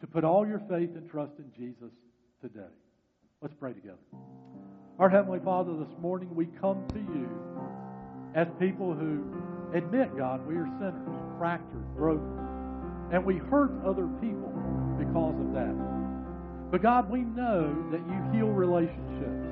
to 0.00 0.06
put 0.06 0.24
all 0.24 0.46
your 0.46 0.60
faith 0.68 0.90
and 0.96 1.08
trust 1.08 1.32
in 1.38 1.52
Jesus 1.56 1.92
today. 2.40 2.72
Let's 3.40 3.54
pray 3.54 3.74
together. 3.74 3.98
Our 4.98 5.08
Heavenly 5.08 5.40
Father, 5.44 5.76
this 5.76 5.94
morning 6.00 6.34
we 6.34 6.46
come 6.60 6.86
to 6.88 6.98
you 6.98 7.28
as 8.34 8.48
people 8.58 8.94
who 8.94 9.22
admit, 9.74 10.16
God, 10.16 10.44
we 10.46 10.56
are 10.56 10.68
sinners, 10.78 11.38
fractured, 11.38 11.94
broken, 11.94 12.40
and 13.12 13.24
we 13.24 13.36
hurt 13.36 13.72
other 13.84 14.08
people 14.20 14.52
because 14.98 15.38
of 15.38 15.52
that. 15.52 15.95
But 16.70 16.82
God, 16.82 17.10
we 17.10 17.20
know 17.20 17.72
that 17.90 18.00
you 18.00 18.38
heal 18.38 18.48
relationships. 18.48 19.46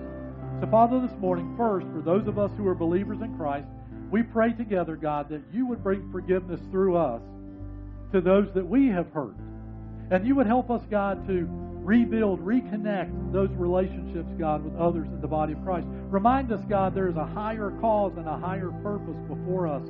So, 0.61 0.67
Father, 0.71 1.01
this 1.01 1.17
morning, 1.19 1.55
first, 1.57 1.87
for 1.89 2.01
those 2.01 2.27
of 2.27 2.39
us 2.39 2.51
who 2.57 2.67
are 2.67 2.75
believers 2.75 3.21
in 3.21 3.37
Christ, 3.37 3.69
we 4.11 4.23
pray 4.23 4.53
together, 4.53 4.97
God, 4.97 5.29
that 5.29 5.43
you 5.53 5.67
would 5.67 5.83
bring 5.83 6.11
forgiveness 6.11 6.61
through 6.71 6.97
us 6.97 7.23
to 8.13 8.21
those 8.21 8.53
that 8.55 8.67
we 8.67 8.89
have 8.89 9.11
hurt. 9.13 9.35
And 10.11 10.27
you 10.27 10.35
would 10.35 10.47
help 10.47 10.71
us, 10.71 10.83
God, 10.91 11.27
to 11.29 11.47
rebuild, 11.49 12.41
reconnect 12.41 13.33
those 13.33 13.51
relationships, 13.51 14.33
God, 14.39 14.65
with 14.65 14.77
others 14.77 15.09
in 15.09 15.21
the 15.21 15.29
body 15.29 15.53
of 15.53 15.63
Christ. 15.65 15.87
Remind 15.91 16.53
us, 16.53 16.65
God, 16.69 16.95
there 16.95 17.09
is 17.09 17.17
a 17.17 17.27
higher 17.27 17.73
cause 17.81 18.13
and 18.17 18.27
a 18.27 18.37
higher 18.37 18.71
purpose 18.83 19.17
before 19.29 19.67
us. 19.67 19.87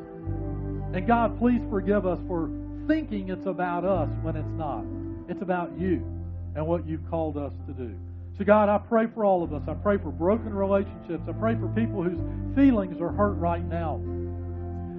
And 0.93 1.07
God, 1.07 1.39
please 1.39 1.63
forgive 1.71 2.07
us 2.07 2.19
for 2.29 2.51
thinking 2.87 3.31
it's 3.31 3.47
about 3.47 3.85
us 3.85 4.11
when 4.23 4.37
it's 4.37 4.53
not. 4.57 4.85
It's 5.29 5.43
about 5.43 5.79
you 5.79 6.14
and 6.55 6.67
what 6.67 6.87
you've 6.87 7.09
called 7.11 7.37
us 7.37 7.53
to 7.67 7.73
do. 7.73 7.95
So, 8.39 8.45
God, 8.45 8.69
I 8.69 8.79
pray 8.79 9.07
for 9.07 9.25
all 9.25 9.45
of 9.45 9.53
us. 9.53 9.63
I 9.69 9.75
pray 9.75 9.97
for 9.97 10.11
broken 10.11 10.53
relationships. 10.53 11.23
I 11.29 11.33
pray 11.33 11.55
for 11.55 11.69
people 11.69 12.03
whose 12.03 12.19
feelings 12.57 13.01
are 13.01 13.11
hurt 13.11 13.35
right 13.35 13.65
now. 13.65 14.01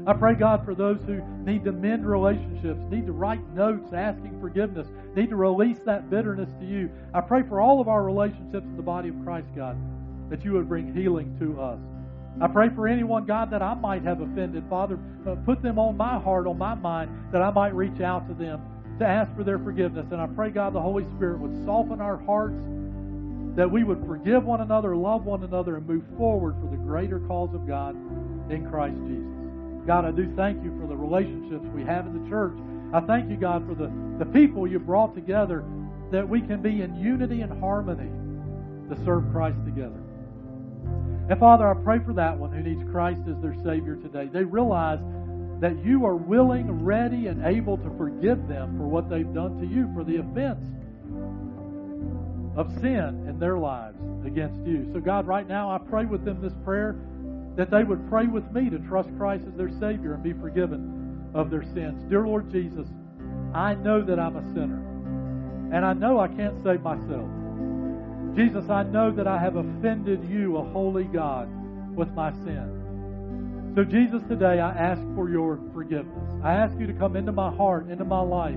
I 0.08 0.14
pray, 0.14 0.36
God, 0.36 0.64
for 0.64 0.76
those 0.76 1.02
who 1.06 1.22
need 1.44 1.64
to 1.66 1.72
mend 1.72 2.08
relationships, 2.08 2.80
need 2.92 3.08
to 3.08 3.12
write 3.12 3.42
notes 3.54 3.92
asking 3.92 4.40
forgiveness, 4.40 4.88
need 5.16 5.30
to 5.32 5.36
release 5.36 5.80
that 5.86 6.10
bitterness 6.10 6.50
to 6.60 6.66
you. 6.66 6.92
I 7.14 7.22
pray 7.22 7.42
for 7.42 7.60
all 7.60 7.82
of 7.82 7.88
our 7.88 8.04
relationships 8.04 8.66
in 8.66 8.78
the 8.78 8.84
body 8.84 9.10
of 9.10 9.16
Christ, 9.24 9.48
God, 9.56 9.76
that 10.30 10.46
you 10.46 10.54
would 10.54 10.70
bring 10.70 10.94
healing 10.94 11.36
to 11.40 11.60
us. 11.60 11.80
I 12.40 12.48
pray 12.48 12.70
for 12.70 12.88
anyone, 12.88 13.26
God, 13.26 13.50
that 13.52 13.64
I 13.64 13.74
might 13.74 14.04
have 14.04 14.22
offended. 14.22 14.64
Father, 14.70 15.00
uh, 15.28 15.36
put 15.46 15.62
them 15.62 15.80
on 15.80 15.98
my 15.98 16.20
heart, 16.20 16.48
on 16.48 16.58
my 16.58 16.76
mind, 16.76 17.10
that 17.32 17.42
I 17.42 17.50
might 17.50 17.74
reach 17.74 18.00
out 18.00 18.28
to 18.28 18.34
them 18.34 18.62
to 19.00 19.06
ask 19.06 19.34
for 19.36 19.44
their 19.44 19.60
forgiveness. 19.60 20.08
And 20.12 20.22
I 20.22 20.28
pray, 20.28 20.50
God, 20.50 20.74
the 20.74 20.82
Holy 20.82 21.06
Spirit 21.16 21.40
would 21.40 21.66
soften 21.66 22.02
our 22.02 22.18
hearts, 22.18 22.62
that 23.56 23.70
we 23.70 23.84
would 23.84 24.06
forgive 24.06 24.44
one 24.46 24.62
another, 24.62 24.96
love 24.96 25.26
one 25.26 25.44
another, 25.44 25.78
and 25.78 25.88
move 25.88 26.04
forward 26.18 26.56
for 26.62 26.70
the 26.70 26.78
greater 26.78 27.20
cause 27.20 27.54
of 27.54 27.68
God 27.68 27.96
in 28.52 28.68
Christ 28.70 28.98
Jesus. 29.08 29.86
God, 29.86 30.06
I 30.06 30.12
do 30.12 30.32
thank 30.36 30.64
you 30.64 30.78
for 30.80 30.88
the 30.88 30.96
relationships 30.96 31.66
we 31.74 31.84
have 31.84 32.06
in 32.08 32.24
the 32.24 32.30
church. 32.30 32.58
I 32.94 33.02
thank 33.02 33.30
you, 33.30 33.38
God, 33.38 33.68
for 33.68 33.76
the, 33.76 33.92
the 34.18 34.26
people 34.26 34.68
you 34.68 34.80
brought 34.80 35.14
together 35.14 35.64
that 36.12 36.28
we 36.28 36.42
can 36.42 36.62
be 36.62 36.82
in 36.82 36.96
unity 36.96 37.42
and 37.42 37.60
harmony 37.60 38.10
to 38.90 39.06
serve 39.06 39.32
Christ 39.32 39.58
together. 39.66 40.00
And 41.30 41.40
Father, 41.40 41.68
I 41.68 41.74
pray 41.74 42.00
for 42.06 42.14
that 42.14 42.38
one 42.38 42.52
who 42.52 42.62
needs 42.62 42.84
Christ 42.92 43.22
as 43.28 43.42
their 43.42 43.56
Savior 43.64 43.96
today. 43.96 44.30
They 44.32 44.44
realize 44.44 45.00
that 45.60 45.84
you 45.84 46.06
are 46.06 46.16
willing, 46.16 46.84
ready, 46.84 47.28
and 47.28 47.46
able 47.46 47.78
to 47.78 47.90
forgive 47.98 48.48
them 48.48 48.78
for 48.78 48.86
what 48.86 49.10
they've 49.10 49.34
done 49.34 49.60
to 49.60 49.66
you, 49.66 49.90
for 49.94 50.04
the 50.04 50.18
offense 50.18 50.66
of 52.58 52.72
sin 52.82 53.26
in 53.28 53.40
their 53.40 53.58
lives 53.58 53.98
against 54.26 54.60
you. 54.66 54.90
So, 54.94 55.00
God, 55.00 55.28
right 55.28 55.48
now 55.48 55.72
I 55.72 55.78
pray 55.78 56.06
with 56.06 56.26
them 56.26 56.42
this 56.42 56.54
prayer 56.64 56.96
that 57.56 57.72
they 57.72 57.84
would 57.84 58.10
pray 58.10 58.28
with 58.28 58.50
me 58.52 58.70
to 58.70 58.80
trust 58.80 59.10
Christ 59.18 59.46
as 59.48 59.54
their 59.56 59.72
Savior 59.80 60.14
and 60.14 60.24
be 60.24 60.34
forgiven 60.34 61.32
of 61.34 61.50
their 61.50 61.64
sins. 61.64 62.04
Dear 62.10 62.28
Lord 62.28 62.52
Jesus, 62.52 62.88
I 63.54 63.76
know 63.76 64.02
that 64.02 64.20
I'm 64.20 64.36
a 64.36 64.54
sinner. 64.54 64.82
And 65.74 65.86
I 65.86 65.94
know 65.94 66.20
I 66.20 66.28
can't 66.28 66.62
save 66.64 66.82
myself. 66.82 67.28
Jesus, 68.36 68.70
I 68.70 68.84
know 68.84 69.12
that 69.12 69.28
I 69.28 69.40
have 69.40 69.56
offended 69.56 70.24
you, 70.30 70.58
a 70.58 70.64
holy 70.64 71.06
God, 71.06 71.48
with 71.96 72.10
my 72.12 72.32
sin. 72.32 72.75
So, 73.76 73.84
Jesus, 73.84 74.22
today 74.30 74.62
I 74.62 74.72
ask 74.72 75.02
for 75.16 75.30
your 75.30 75.60
forgiveness. 75.74 76.24
I 76.42 76.54
ask 76.54 76.80
you 76.80 76.88
to 76.88 76.94
come 76.94 77.18
into 77.18 77.34
my 77.34 77.54
heart, 77.54 77.90
into 77.90 78.06
my 78.06 78.22
life. 78.22 78.56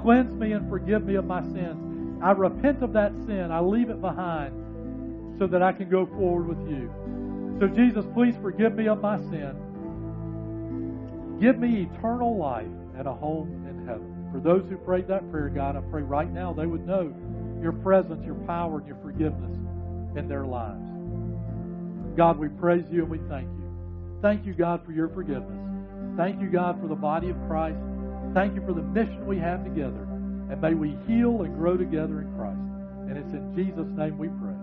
Cleanse 0.00 0.32
me 0.32 0.52
and 0.52 0.66
forgive 0.70 1.04
me 1.04 1.16
of 1.16 1.26
my 1.26 1.42
sins. 1.42 2.22
I 2.22 2.30
repent 2.30 2.82
of 2.82 2.94
that 2.94 3.12
sin. 3.26 3.50
I 3.52 3.60
leave 3.60 3.90
it 3.90 4.00
behind 4.00 5.36
so 5.38 5.46
that 5.46 5.62
I 5.62 5.72
can 5.72 5.90
go 5.90 6.06
forward 6.06 6.48
with 6.48 6.70
you. 6.70 6.90
So, 7.60 7.66
Jesus, 7.68 8.06
please 8.14 8.34
forgive 8.40 8.74
me 8.74 8.88
of 8.88 9.02
my 9.02 9.18
sin. 9.18 9.52
Give 11.38 11.58
me 11.58 11.86
eternal 11.92 12.38
life 12.38 12.64
and 12.96 13.06
a 13.06 13.12
home 13.12 13.66
in 13.68 13.86
heaven. 13.86 14.30
For 14.32 14.40
those 14.40 14.66
who 14.70 14.78
prayed 14.78 15.06
that 15.08 15.30
prayer, 15.30 15.50
God, 15.50 15.76
I 15.76 15.82
pray 15.90 16.00
right 16.00 16.32
now 16.32 16.54
they 16.54 16.64
would 16.64 16.86
know 16.86 17.14
your 17.60 17.72
presence, 17.72 18.24
your 18.24 18.36
power, 18.46 18.78
and 18.78 18.86
your 18.86 18.96
forgiveness 19.02 19.54
in 20.16 20.28
their 20.28 20.46
lives. 20.46 20.80
God, 22.16 22.38
we 22.38 22.48
praise 22.48 22.86
you 22.90 23.02
and 23.02 23.10
we 23.10 23.18
thank 23.28 23.50
you. 23.58 23.65
Thank 24.22 24.46
you, 24.46 24.54
God, 24.54 24.84
for 24.84 24.92
your 24.92 25.08
forgiveness. 25.08 26.16
Thank 26.16 26.40
you, 26.40 26.50
God, 26.50 26.80
for 26.80 26.88
the 26.88 26.94
body 26.94 27.30
of 27.30 27.36
Christ. 27.46 27.78
Thank 28.34 28.54
you 28.54 28.64
for 28.66 28.72
the 28.72 28.82
mission 28.82 29.26
we 29.26 29.38
have 29.38 29.64
together. 29.64 30.02
And 30.50 30.60
may 30.60 30.74
we 30.74 30.96
heal 31.06 31.42
and 31.42 31.54
grow 31.56 31.76
together 31.76 32.20
in 32.20 32.32
Christ. 32.36 32.58
And 33.08 33.18
it's 33.18 33.32
in 33.32 33.54
Jesus' 33.54 33.88
name 33.96 34.18
we 34.18 34.28
pray. 34.28 34.55